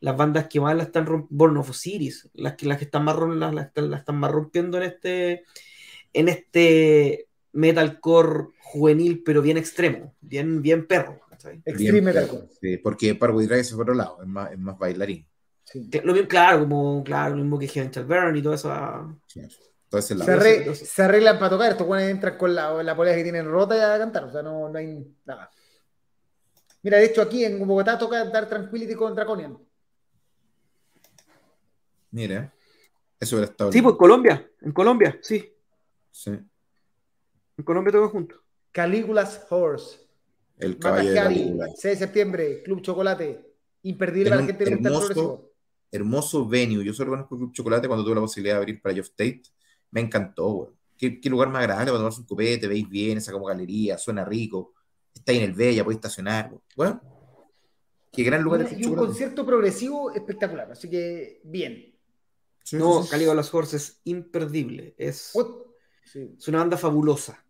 [0.00, 3.04] las bandas que más la están rompiendo, Born of Osiris, las que, las que están
[3.04, 5.44] más, rom- las, las las están más rompiendo en este,
[6.12, 11.20] en este metalcore juvenil, pero bien extremo, bien, bien perro.
[11.30, 11.56] ¿cachai?
[11.64, 12.46] Extreme bien, Metalcore.
[12.60, 15.26] sí, porque Parkway Drive es por otro lado, es más, es más bailarín.
[15.64, 15.90] Sí.
[16.04, 19.06] Lo mismo, claro, como, claro, lo mismo que Gentle Burn y toda esa.
[19.34, 20.32] Entonces, Se, lado.
[20.32, 21.70] arre- se arreglan para tocar.
[21.72, 24.24] Estos buenos entran con la, la polea que tienen rota y a cantar.
[24.24, 25.50] O sea, no, no hay nada.
[26.82, 29.56] Mira, de hecho, aquí en Bogotá toca Dark Tranquility con Draconian.
[32.10, 32.52] Mira,
[33.18, 35.50] eso hubiera estado Sí, pues Colombia, en Colombia, sí,
[36.10, 38.40] Sí, en Colombia tocan juntos.
[38.70, 39.98] Caligula's Horse.
[40.58, 41.66] el caballo de la Matajari, película.
[41.76, 43.50] 6 de septiembre, Club Chocolate.
[43.82, 45.50] Imperdible para la gente hermoso-.
[45.94, 46.84] Hermoso venue.
[46.84, 49.42] Yo solo conozco Club Chocolate cuando tuve la posibilidad de abrir para Jeff Tate.
[49.90, 50.70] Me encantó, güey.
[50.98, 54.24] ¿Qué, qué lugar más agradable para tomarse un copete, veis bien, esa como galería, suena
[54.24, 54.74] rico.
[55.14, 56.48] Está ahí en el Bella, podéis estacionar.
[56.50, 56.60] güey.
[56.76, 57.00] Bueno,
[58.12, 59.06] qué gran lugar el Y un Chocolate.
[59.08, 60.70] concierto progresivo espectacular.
[60.72, 61.94] Así que, bien.
[62.62, 63.10] Sí, No, sí, sí.
[63.10, 64.94] Caligo Las Horses es imperdible.
[64.98, 65.64] Es, Ot-
[66.04, 66.34] sí.
[66.38, 67.44] es una banda fabulosa.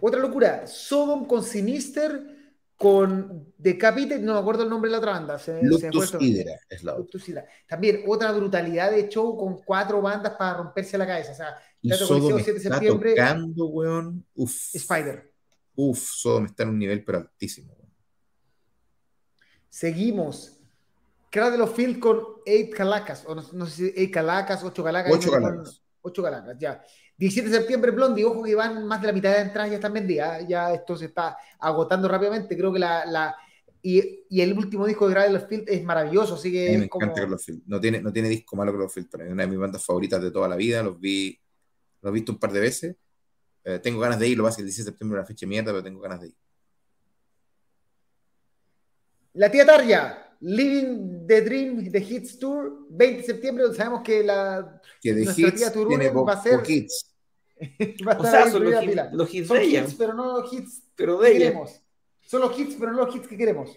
[0.00, 0.66] Otra locura.
[0.66, 2.39] Sodom con Sinister,
[2.80, 5.38] con Decapite, no me acuerdo el nombre de la otra banda.
[5.38, 6.14] Se, Luctus.
[6.18, 7.02] Hydra es la otra.
[7.02, 7.44] Luctus Hydra.
[7.68, 11.32] También otra brutalidad de show con cuatro bandas para romperse la cabeza.
[11.32, 13.10] O sea, Y Teatro Sodom Coliseo, 7 de está septiembre.
[13.14, 14.24] tocando, weón.
[14.34, 14.74] Uf.
[14.74, 15.30] Spider.
[15.74, 17.74] Uf, Sodom está en un nivel pero altísimo.
[17.74, 17.90] weón.
[19.68, 20.56] Seguimos.
[21.30, 22.16] Cradle of Field con
[22.46, 23.24] 8 Calacas.
[23.26, 25.12] O no, no sé si 8 Calacas, 8 Calacas.
[25.12, 25.82] Ocho ahí me- Calacas.
[26.02, 26.82] Ocho Calacas, ya.
[27.20, 28.24] 17 de septiembre, Blondie.
[28.24, 30.48] Ojo que van más de la mitad de entradas ya están vendidas.
[30.48, 32.56] Ya esto se está agotando rápidamente.
[32.56, 33.04] Creo que la.
[33.04, 33.36] la
[33.82, 36.36] y, y el último disco de of Field es maravilloso.
[36.36, 37.04] Así que me como.
[37.04, 37.28] encanta.
[37.66, 39.26] No tiene, no tiene disco malo para mí.
[39.28, 40.82] Es una de mis bandas favoritas de toda la vida.
[40.82, 41.38] Los vi,
[42.00, 42.96] los he visto un par de veces.
[43.64, 44.38] Eh, tengo ganas de ir.
[44.38, 46.28] Lo pasa el 16 de septiembre es una fecha de mierda, pero tengo ganas de
[46.28, 46.34] ir.
[49.34, 54.80] La tía Tarja, Living the Dream, The Hits Tour, 20 de septiembre, sabemos que la
[55.00, 56.62] Que Nuestra tía hits tiene po- va a ser-.
[58.06, 59.10] va a O estar sea, son los fila.
[59.12, 61.38] los hits Son de hits, pero no los hits Pero que de ella.
[61.46, 61.82] queremos.
[62.20, 63.76] Son los hits, pero no los hits que queremos.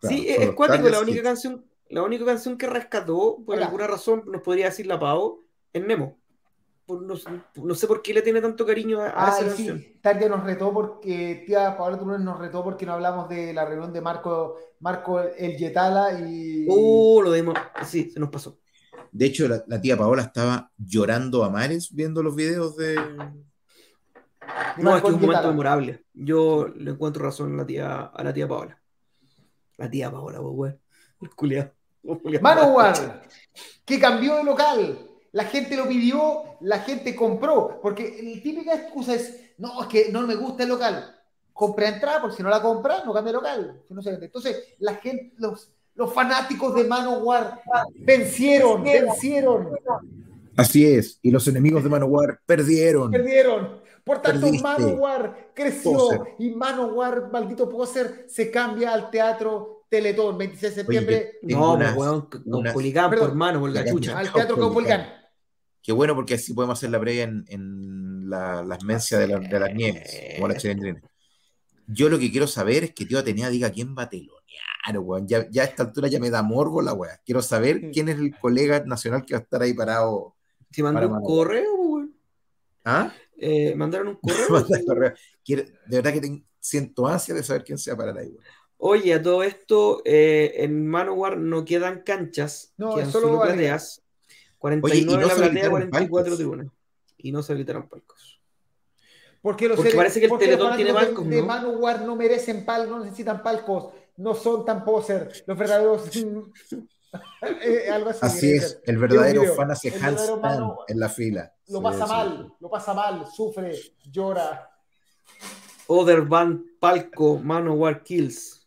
[0.00, 0.88] Claro, Sí, es cuático.
[0.88, 1.22] La única hits.
[1.22, 3.66] canción, la única canción que rescató, por Acá.
[3.66, 6.18] alguna razón, nos podría decir la Pau, es Nemo.
[6.86, 7.14] Por- no,
[7.64, 9.78] no sé por qué le tiene tanto cariño a, a esa Ay, canción.
[9.78, 13.64] sí, Tarja nos retó porque, tía Paola Turunen nos retó porque no hablamos de la
[13.64, 16.66] reunión de Marco, Marco el Yetala y...
[16.68, 17.54] Oh, lo dimos.
[17.86, 18.58] Sí, se nos pasó.
[19.12, 22.96] De hecho, la, la tía Paola estaba llorando a mares viendo los videos de.
[24.78, 26.04] No, es que es un momento memorable.
[26.14, 28.80] Yo le encuentro razón a la tía, a la tía Paola.
[29.76, 30.72] La tía Paola, güey.
[31.20, 31.70] El culiao.
[32.40, 33.22] Manowar,
[33.84, 34.98] que cambió de local.
[35.32, 37.80] La gente lo pidió, la gente compró.
[37.80, 41.16] Porque la típica excusa es, no, es que no me gusta el local.
[41.52, 43.82] Compra entrada, porque si no la compra, no cambia local.
[43.88, 44.00] No.
[44.00, 47.60] Entonces, la gente, los, los fanáticos de Manowar
[47.94, 49.68] vencieron, vencieron,
[50.56, 51.18] Así es.
[51.22, 53.10] Y los enemigos de Manowar perdieron.
[53.10, 53.80] perdieron.
[54.04, 54.62] Por tanto, Perdiste.
[54.64, 56.20] Manowar creció Poser.
[56.38, 61.94] y Manowar, maldito poser, se cambia al teatro Teletón, 26 de septiembre, Tengo No, unas-
[61.94, 63.28] pues, weón, con unas- Policán, Perdón.
[63.28, 64.18] por mano, por la chucha.
[64.18, 65.06] al teatro Caupolicán.
[65.82, 69.38] Qué bueno porque así podemos hacer la previa en, en la- las mencias de, la-
[69.38, 71.00] de las nieves, como la chilindrina.
[71.86, 74.08] Yo lo que quiero saber es que Tío Atenea diga quién va a
[74.86, 75.28] telonear, weón.
[75.28, 77.20] Ya, ya a esta altura ya me da morbo la weá.
[77.24, 80.34] Quiero saber quién es el colega nacional que va a estar ahí parado.
[80.70, 81.22] Si mandó un Manowar.
[81.26, 82.14] correo, pues, weón.
[82.84, 83.12] ¿Ah?
[83.38, 84.46] Eh, mandaron un correo.
[84.50, 85.12] Manda el correo.
[85.44, 88.28] Quiero- de verdad que tengo, siento ansia de saber quién se va a parar ahí,
[88.28, 88.44] weón.
[88.84, 94.02] Oye, a todo esto, eh, en Manowar no quedan canchas, No, quedan solo solo plateas.
[94.58, 96.36] Oye, 49 y no la se platea, habilitaron 44 palcos.
[96.38, 96.66] tribunas.
[97.18, 98.40] Y no se habilitaron palcos.
[99.40, 101.46] Porque, los Porque ele- parece que el Teletón tiene palcos, de, de ¿no?
[101.46, 106.10] Manowar no merecen palcos, no necesitan palcos, no son tan poser, los verdaderos.
[107.60, 108.20] Eh, algo así.
[108.22, 108.82] Así es, ser.
[108.86, 111.52] el verdadero fan hace handstand en la fila.
[111.68, 112.10] Lo Sí, pasa sí.
[112.10, 113.78] mal, lo pasa mal, sufre,
[114.10, 114.70] llora.
[115.88, 118.66] Other Band Palco Manowar Kills.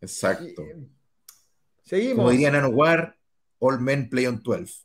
[0.00, 0.62] Exacto.
[0.62, 0.88] Y, eh,
[1.84, 2.16] Seguimos.
[2.16, 3.16] Como diría Nanowar,
[3.60, 4.82] all men play on 12.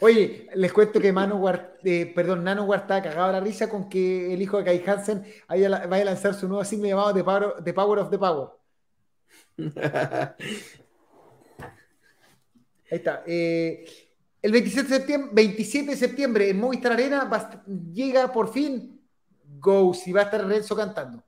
[0.00, 4.34] Oye, les cuento que Manowar, eh, perdón, Nanowar está cagado a la risa con que
[4.34, 7.14] el hijo de Kai Hansen vaya a la- vaya a lanzar su nuevo single llamado
[7.14, 8.50] The Power, The Power of the Power.
[12.90, 13.22] Ahí está.
[13.26, 13.84] Eh,
[14.40, 19.00] el 27 de septiembre, 27 de septiembre en Movistar Arena va llega por fin
[19.58, 21.22] Ghost y va a estar Renzo cantando.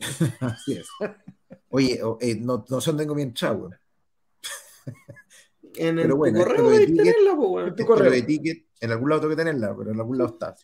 [0.40, 0.88] Así es.
[1.68, 3.76] Oye, eh, no, no sé dónde tengo mi entrada, weón.
[5.76, 7.34] En el Pero bueno, correo de ticket- tenerla.
[7.36, 8.10] Tu Esto correo.
[8.10, 10.54] de ticket, en algún lado tengo que tenerla, pero en algún lado está.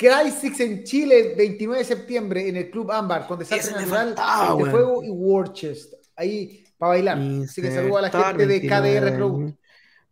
[0.00, 4.46] Crysis en Chile, 29 de septiembre en el Club Ámbar, con Desastre me Natural, faltaba,
[4.46, 4.70] de weón.
[4.70, 5.92] Fuego y Warchest.
[6.16, 7.18] Ahí, para bailar.
[7.44, 8.98] Así que saludo a la gente de 29.
[8.98, 9.54] KDR Pro.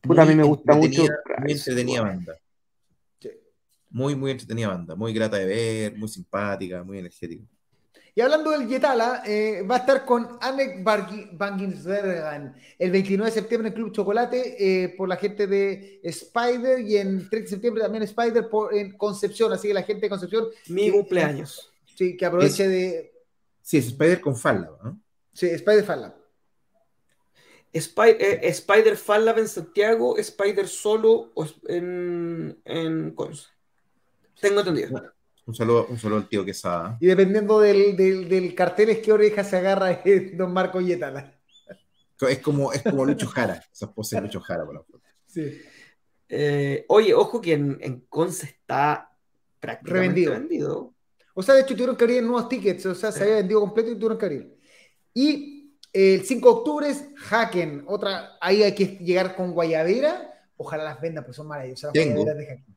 [0.02, 1.06] Puta, a mí me gusta mucho.
[1.40, 2.35] Muy entretenida banda.
[3.19, 3.31] Sí.
[3.89, 4.94] Muy, muy entretenida banda.
[4.94, 7.44] Muy grata de ver, muy simpática, muy energética.
[8.19, 13.69] Y hablando del Yetala, eh, va a estar con Anek Banginsbergan el 29 de septiembre
[13.69, 18.03] en Club Chocolate eh, por la gente de Spider y en 30 de septiembre también
[18.03, 19.53] Spider por, en Concepción.
[19.53, 21.73] Así que la gente de Concepción, Mi cumpleaños.
[21.95, 23.12] sí, que aproveche de.
[23.62, 25.01] Sí, es Spider con falda, ¿no?
[25.32, 26.12] Sí, Spider Fala.
[27.73, 31.31] Spy- eh, Spider Fan Lab en Santiago, Spider solo
[31.69, 33.47] en, en Conce.
[34.40, 35.12] Tengo entendido.
[35.49, 36.99] Un saludo, un saludo al tío Quesada.
[37.01, 40.03] Y dependiendo del, del, del cartel, es qué oreja se agarra
[40.35, 41.35] Don Marco Yetala.
[42.20, 45.01] Es como, es como Lucho Jara, esas poses de Lucho Jara por la foto.
[45.27, 45.59] Sí.
[46.29, 49.11] Eh, oye, ojo que en, en Conce está
[49.59, 50.33] prácticamente Revendido.
[50.35, 50.95] vendido.
[51.33, 53.91] O sea, de hecho tuvieron que abrir nuevos tickets, o sea, se había vendido completo
[53.91, 54.59] y tuvieron que abrir.
[55.15, 60.85] Y el 5 de octubre es Haken, otra, ahí hay que llegar con Guayabera, ojalá
[60.85, 62.16] las vendan, pues son maravillosas las Tengo.
[62.16, 62.77] guayaberas de Haken.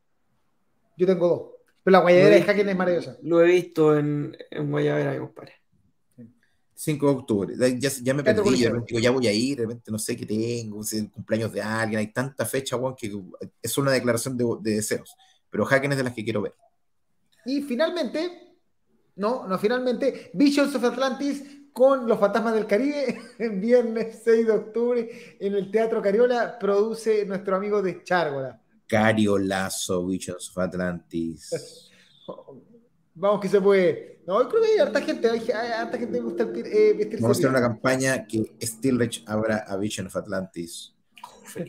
[0.95, 1.41] Yo tengo dos,
[1.83, 3.17] pero la guayabera de Haken es maravillosa.
[3.23, 5.53] Lo he visto en, en Guayabera, compadre.
[6.75, 7.53] 5 de octubre.
[7.57, 10.15] Ya, ya- ya me perdí, repente digo, ya voy a ir, de repente no sé
[10.17, 13.11] qué tengo, si es el cumpleaños de alguien, hay tanta fecha, weón, que
[13.61, 15.15] es una declaración de, de deseos.
[15.49, 16.53] Pero Haken es de las que quiero ver.
[17.45, 18.55] Y finalmente,
[19.15, 24.51] no, no, finalmente, Visions of Atlantis con Los Fantasmas del Caribe, en viernes 6 de
[24.51, 25.09] octubre
[25.39, 28.59] en el Teatro Cariola, produce nuestro amigo de Chárgola.
[28.91, 31.89] Cariolazo, Visions of Atlantis.
[33.15, 34.19] Vamos que se puede.
[34.27, 37.21] No, yo creo que hay harta gente, hay, hay harta gente que gusta eh, vestirse
[37.21, 40.93] Vamos a hacer una campaña que Steelrich abra a Vision of Atlantis.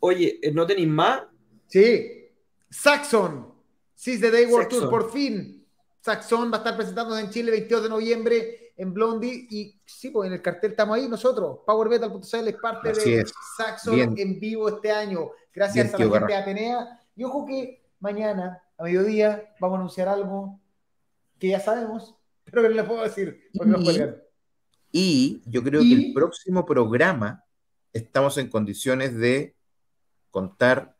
[0.00, 1.22] Oye, eh, ¿no tenéis más?
[1.66, 2.30] Sí.
[2.70, 3.52] Saxon.
[3.96, 4.90] Seize the Day World Tour, Saxon.
[4.90, 5.66] por fin.
[6.00, 9.46] Saxon va a estar presentándose en Chile el 22 de noviembre en Blondie.
[9.50, 11.60] Y sí, pues en el cartel estamos ahí nosotros.
[11.66, 13.32] PowerMetal.cl es parte Así de es.
[13.56, 14.14] Saxon Bien.
[14.16, 15.30] en vivo este año.
[15.52, 16.38] Gracias Bien, a tío la gente de.
[16.38, 17.00] Atenea.
[17.16, 20.60] Y ojo que mañana, a mediodía, vamos a anunciar algo
[21.38, 22.14] que ya sabemos,
[22.44, 24.16] pero que no les puedo decir porque nos Y- cuelgan.
[24.92, 27.44] Y yo creo Y- que el próximo programa
[27.92, 29.56] estamos en condiciones de
[30.30, 30.96] contar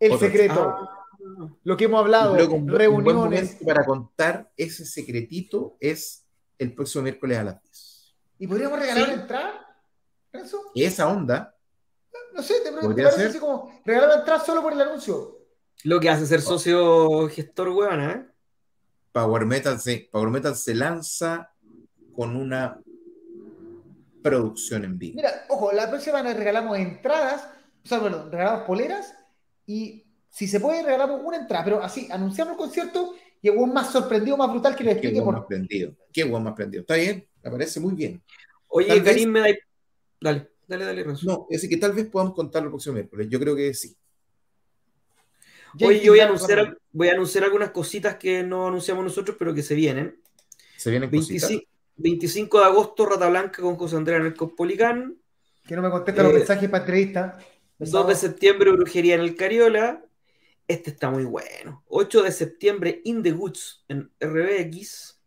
[0.00, 0.60] El secreto.
[0.68, 0.94] Ah,
[1.64, 3.56] Lo que hemos hablado, reuniones.
[3.64, 6.26] para contar ese secretito es
[6.58, 8.16] el próximo miércoles a las 10.
[8.40, 9.12] ¿Y podríamos regalar Sí.
[9.12, 9.76] entrada?
[10.32, 10.60] ¿Renzo?
[10.74, 11.54] Y esa onda,
[12.34, 13.30] No sé, te, te ¿Podría parece ser?
[13.30, 15.38] así como regalar una entrada solo por el anuncio.
[15.84, 18.26] lo que hace ser socio gestor, weón, ¿eh?
[19.12, 21.52] Power Metal se, Power Metal se lanza
[22.14, 22.80] con una
[24.22, 25.16] producción en vivo.
[25.16, 27.48] Mira, ojo, la próxima nos regalamos entradas,
[27.84, 29.14] o sea, perdón, regalamos poleras
[29.66, 33.92] y si se puede regalamos una entrada, pero así, anunciamos el concierto y el más
[33.92, 35.46] sorprendido, más brutal que Qué explique más por...
[35.46, 35.94] prendido.
[36.12, 36.80] Qué buen más prendido.
[36.80, 38.22] Está bien, me parece muy bien.
[38.68, 39.46] Oye, Tal vez- Karim, me da.
[40.20, 41.26] Dale, dale, dale, Renzo.
[41.26, 43.28] No, es decir, que tal vez podamos contarlo el próximo miércoles.
[43.30, 43.96] Yo creo que sí.
[45.80, 49.54] Oye, yo voy a, anunciar, voy a anunciar algunas cositas que no anunciamos nosotros, pero
[49.54, 50.20] que se vienen.
[50.76, 51.48] Se vienen cositas.
[51.50, 55.16] 25, 25 de agosto, Rata Blanca con José Andrea en el Cospolicán.
[55.66, 57.38] Que no me contesta los Eh, mensajes para entrevista.
[57.78, 60.04] 2 de septiembre, Brujería en el Cariola.
[60.68, 61.82] Este está muy bueno.
[61.88, 65.18] 8 de septiembre, In the Woods en RBX.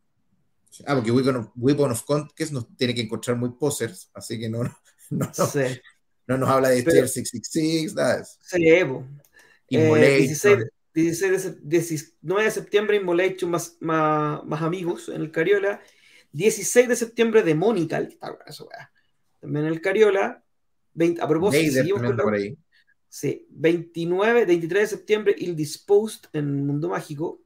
[0.85, 4.47] Ah, porque Weapon of, Weapon of Conquest nos tiene que encontrar muy posers, así que
[4.49, 4.71] no, no,
[5.09, 5.59] no, Sí,
[6.27, 8.37] no nos habla de Pero- Tier 666, nada de eso.
[8.41, 8.67] sí.
[8.67, 10.17] Eh, Immolation.
[10.27, 10.57] 16,
[10.93, 15.81] 16 de, sep- 19 de septiembre, Immolation más, más, más amigos en el Cariola.
[16.33, 17.41] 16 de septiembre,
[18.45, 18.91] eso, weá.
[19.39, 20.43] También en el Cariola.
[20.93, 22.57] 20 a propósito, Vader seguimos con por la- ahí.
[23.11, 27.41] Sí, 29, 23 de septiembre, Il Disposed en Mundo Mágico.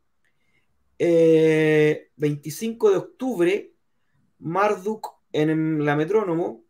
[1.00, 3.74] Eh, 25 de octubre,
[4.38, 6.66] Marduk en la Metrónomo.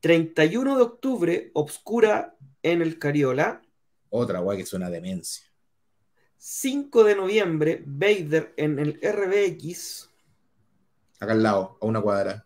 [0.00, 3.62] 31 de octubre, Obscura en el Cariola.
[4.10, 5.46] Otra guay que es una demencia.
[6.38, 10.10] 5 de noviembre, Vader en el RBX.
[11.20, 12.44] Acá al lado, a una cuadra.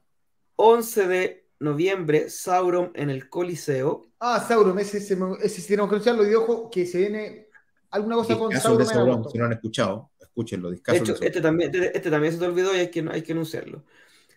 [0.57, 4.09] 11 de noviembre, Sauron en el Coliseo.
[4.19, 6.29] Ah, Sauron, ese, ese, ese tenemos que escucharlo.
[6.29, 7.49] Y ojo, que se viene
[7.91, 9.31] alguna cosa con Sauron.
[9.31, 12.47] si no han escuchado, escúchenlo, De hecho, de este también, este, este también se te
[12.47, 13.85] olvidó y hay que, hay que anunciarlo.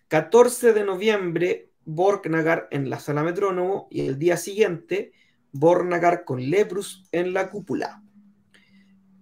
[0.08, 5.12] 14 de noviembre, Borgnagar en la sala metrónomo y el día siguiente,
[5.52, 8.02] Borgnagar con Leprus en la cúpula.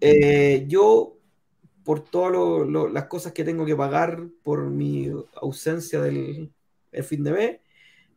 [0.01, 1.19] Eh, yo,
[1.85, 6.53] por todas las cosas que tengo que pagar por mi ausencia del
[6.93, 7.61] el fin de mes,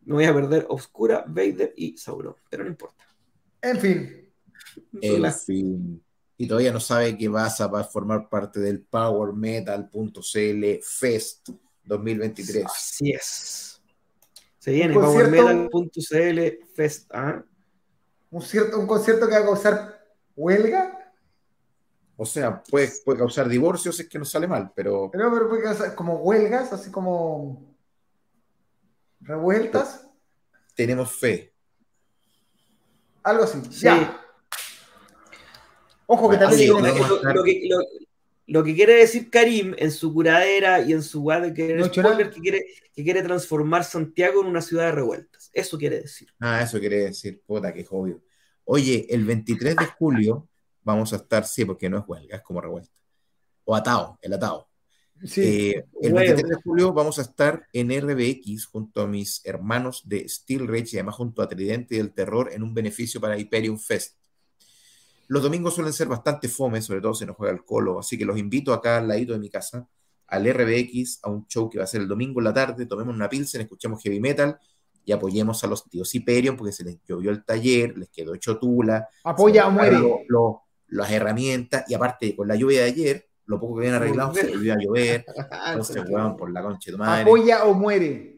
[0.06, 3.04] me voy a perder Obscura, Vader y Sauron, pero no importa.
[3.62, 4.30] En fin,
[5.02, 6.02] las- fin.
[6.38, 11.50] Y todavía no sabe que vas a, va a formar parte del PowerMetal.cl Fest
[11.84, 12.66] 2023.
[12.66, 13.82] Así es.
[14.60, 15.36] Se viene Un concierto-
[15.72, 17.10] PowerMetal.cl Fest.
[17.14, 17.44] ¿ah?
[18.32, 20.06] un, cierto, un concierto que va a causar
[20.36, 21.14] huelga.
[22.18, 25.50] O sea, puede, puede causar divorcios si es que no sale mal, pero Pero, pero
[25.50, 27.75] puede causar como huelgas, así como
[29.26, 30.08] revueltas,
[30.76, 31.54] tenemos fe.
[33.24, 33.62] algo así.
[33.72, 33.86] Sí.
[33.86, 34.22] Ya.
[36.08, 36.78] Ojo que también Lo,
[37.44, 37.80] que, lo-
[38.48, 41.86] lo que quiere decir Karim en su curadera y en su guad de querer No
[41.86, 45.50] spoiler, que quiere, que quiere transformar Santiago en una ciudad de revueltas.
[45.52, 46.28] Eso quiere decir.
[46.40, 48.22] Ah, eso quiere decir, puta, que obvio.
[48.66, 50.48] Oye, el 23 de julio
[50.84, 53.00] vamos a estar, sí, porque no es huelga, es como revuelta.
[53.64, 54.70] O atado, el atado.
[55.24, 55.42] Sí.
[55.42, 56.18] Eh, el Huevo.
[56.28, 60.90] 23 de julio vamos a estar en RBX junto a mis hermanos de Steel Rage
[60.94, 64.18] y además junto a Tridente del Terror en un beneficio para Hyperion Fest.
[65.28, 68.26] Los domingos suelen ser bastante fome, sobre todo si no juega el colo, así que
[68.26, 69.88] los invito acá al ladito de mi casa,
[70.28, 73.16] al RBX, a un show que va a ser el domingo en la tarde, tomemos
[73.16, 74.60] una pilsen, escuchemos heavy metal
[75.04, 78.58] y apoyemos a los tíos Hyperion porque se les llovió el taller, les quedó hecho
[78.60, 79.98] tula, Apoya o muere.
[79.98, 84.02] lo- lo- las herramientas y aparte con la lluvia de ayer, lo poco que habían
[84.02, 85.26] arreglado se volvió a llover,
[85.68, 87.22] entonces, weón, por la concha de tu madre.
[87.22, 88.36] Apoya o muere.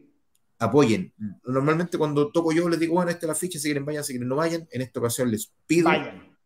[0.58, 1.12] Apoyen.
[1.44, 4.12] Normalmente cuando toco yo les digo, bueno, esta es la ficha, si quieren vayan, si
[4.12, 4.66] quieren no vayan.
[4.70, 6.36] En esta ocasión les pido Vayan.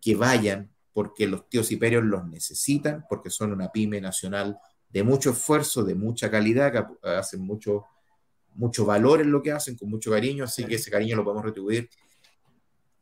[0.00, 4.58] que vayan porque los tíos Hiperios los necesitan, porque son una pyme nacional
[4.90, 7.86] de mucho esfuerzo, de mucha calidad, que hacen mucho,
[8.54, 11.44] mucho valor en lo que hacen, con mucho cariño, así que ese cariño lo podemos
[11.46, 11.88] retribuir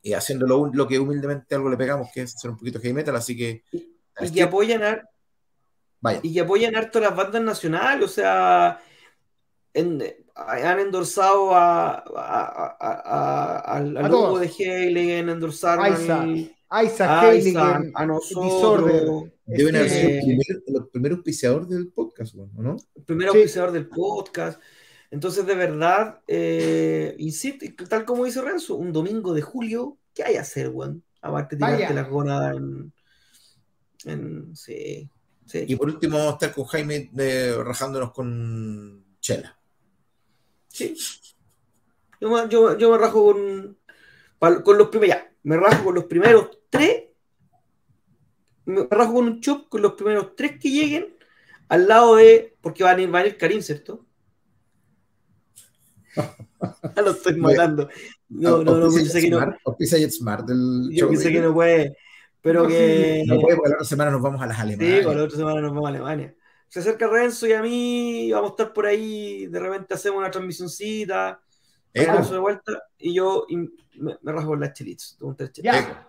[0.03, 2.95] y haciendo lo, lo que humildemente algo le pegamos, que es hacer un poquito heavy
[2.95, 3.65] metal, así que
[4.23, 5.03] Y que apoyan, a-
[6.01, 6.21] vayan.
[6.25, 8.81] y que apoyan harto las bandas nacionales, o sea,
[9.75, 10.03] en-
[10.35, 16.29] han endorsado a, a, a- a- de Heiligen, endorsaron Isaac
[16.71, 19.33] a Heiligen, Isaac, a nosotros, Disorder.
[19.47, 22.77] Deben haber sido eh, el primer, el primer auspiciador del podcast, ¿o ¿no?
[22.95, 23.37] el primer Sí.
[23.37, 24.61] auspiciador del podcast.
[25.11, 30.37] Entonces, de verdad, eh, insisto, tal como dice Renzo, un domingo de julio, ¿qué hay
[30.37, 31.03] a hacer, weón?
[31.21, 31.95] Aparte de tirarte Vaya.
[31.95, 32.93] las gónadas en,
[34.07, 35.09] en- sí,
[35.47, 35.65] sí.
[35.69, 39.59] Y por último, vamos a estar con Jaime eh, rajándonos con Chela.
[40.69, 40.95] Sí.
[42.21, 43.79] Yo me, yo- yo me rajo con,
[44.63, 47.05] con los primeros, ya, me rajo con los primeros tres,
[48.67, 51.17] me rajo con un chop con los primeros tres que lleguen
[51.69, 54.05] al lado de, porque van a ir, va a ir Karim, ¿cierto?
[56.15, 57.89] Ya lo estoy matando.
[58.29, 59.39] No, no, no, Auspicia pensé que no,
[60.47, 61.97] del yo pensé de- que no puede,
[62.43, 63.23] pero que...
[63.27, 65.05] No puede, porque la otra semana nos vamos a las Sí, Alemanas.
[65.07, 66.35] con la otra semana nos vamos a Alemania.
[66.69, 70.31] Se acerca Renzo y a mí, vamos a estar por ahí, de repente hacemos una
[70.31, 71.41] transmisioncita,
[71.93, 75.19] Renzo de vuelta, y yo y me, me rasgo las chelitos.
[75.63, 76.09] Ya.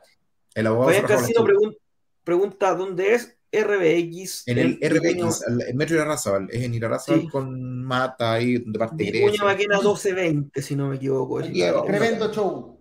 [0.53, 1.45] el abogado se chela.
[1.45, 1.77] pregun-
[2.23, 4.47] pregunta dónde es RBX.
[4.47, 7.27] En el Vicuña- RBX, al- en Metro Irarrázaval, es en Irarrázaval Sí.
[7.29, 9.43] con Mata ahí de parte Grecia.
[9.43, 11.41] Maquena 1220, si no me equivoco.
[11.41, 12.80] Tremendo show.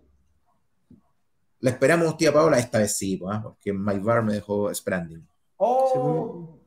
[1.61, 3.41] La esperamos, tía Paola, esta vez sí, ¿ah?
[3.43, 5.16] porque Mike Bar me dejó esperando.
[5.57, 6.59] Oh,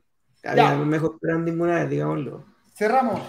[0.44, 0.74] Ya.
[0.76, 2.45] no me mejor esperar ninguna vez, digámoslo.
[2.76, 3.22] cerramos.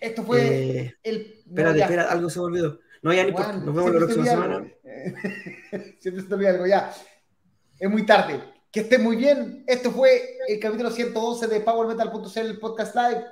[0.00, 0.40] Esto fue
[0.80, 1.34] Eh, el.
[1.46, 1.84] espérate, ya.
[1.84, 2.78] espera, algo se me olvidó.
[3.02, 3.32] No, ya ni.
[3.32, 4.54] Juan, Nos vemos la próxima semana.
[4.56, 4.68] algo.
[6.00, 6.92] Siempre se te olvida algo, ya.
[7.78, 8.40] Es muy tarde.
[8.70, 9.64] Que estén muy bien.
[9.66, 13.24] Esto fue el capítulo 112 de PowerMetal.cl, el podcast live.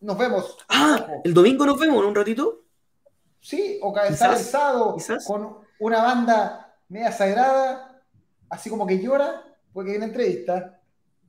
[0.00, 0.56] Nos vemos.
[0.68, 2.65] Ah, el domingo nos vemos en un ratito.
[3.46, 4.34] Sí, o cabezal
[4.96, 5.24] quizás.
[5.24, 8.02] con una banda media sagrada,
[8.50, 9.40] así como que llora,
[9.72, 10.80] porque una entrevista.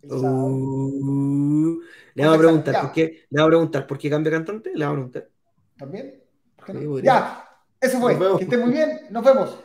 [0.02, 1.80] Uh,
[2.16, 4.84] le vamos a preguntar por qué, le vamos a preguntar por qué cambia cantante, le
[4.84, 5.30] vamos a preguntar.
[5.78, 6.24] ¿También?
[6.66, 7.48] Sí, ya,
[7.80, 8.18] eso fue.
[8.40, 9.02] Que estén muy bien.
[9.12, 9.60] Nos vemos.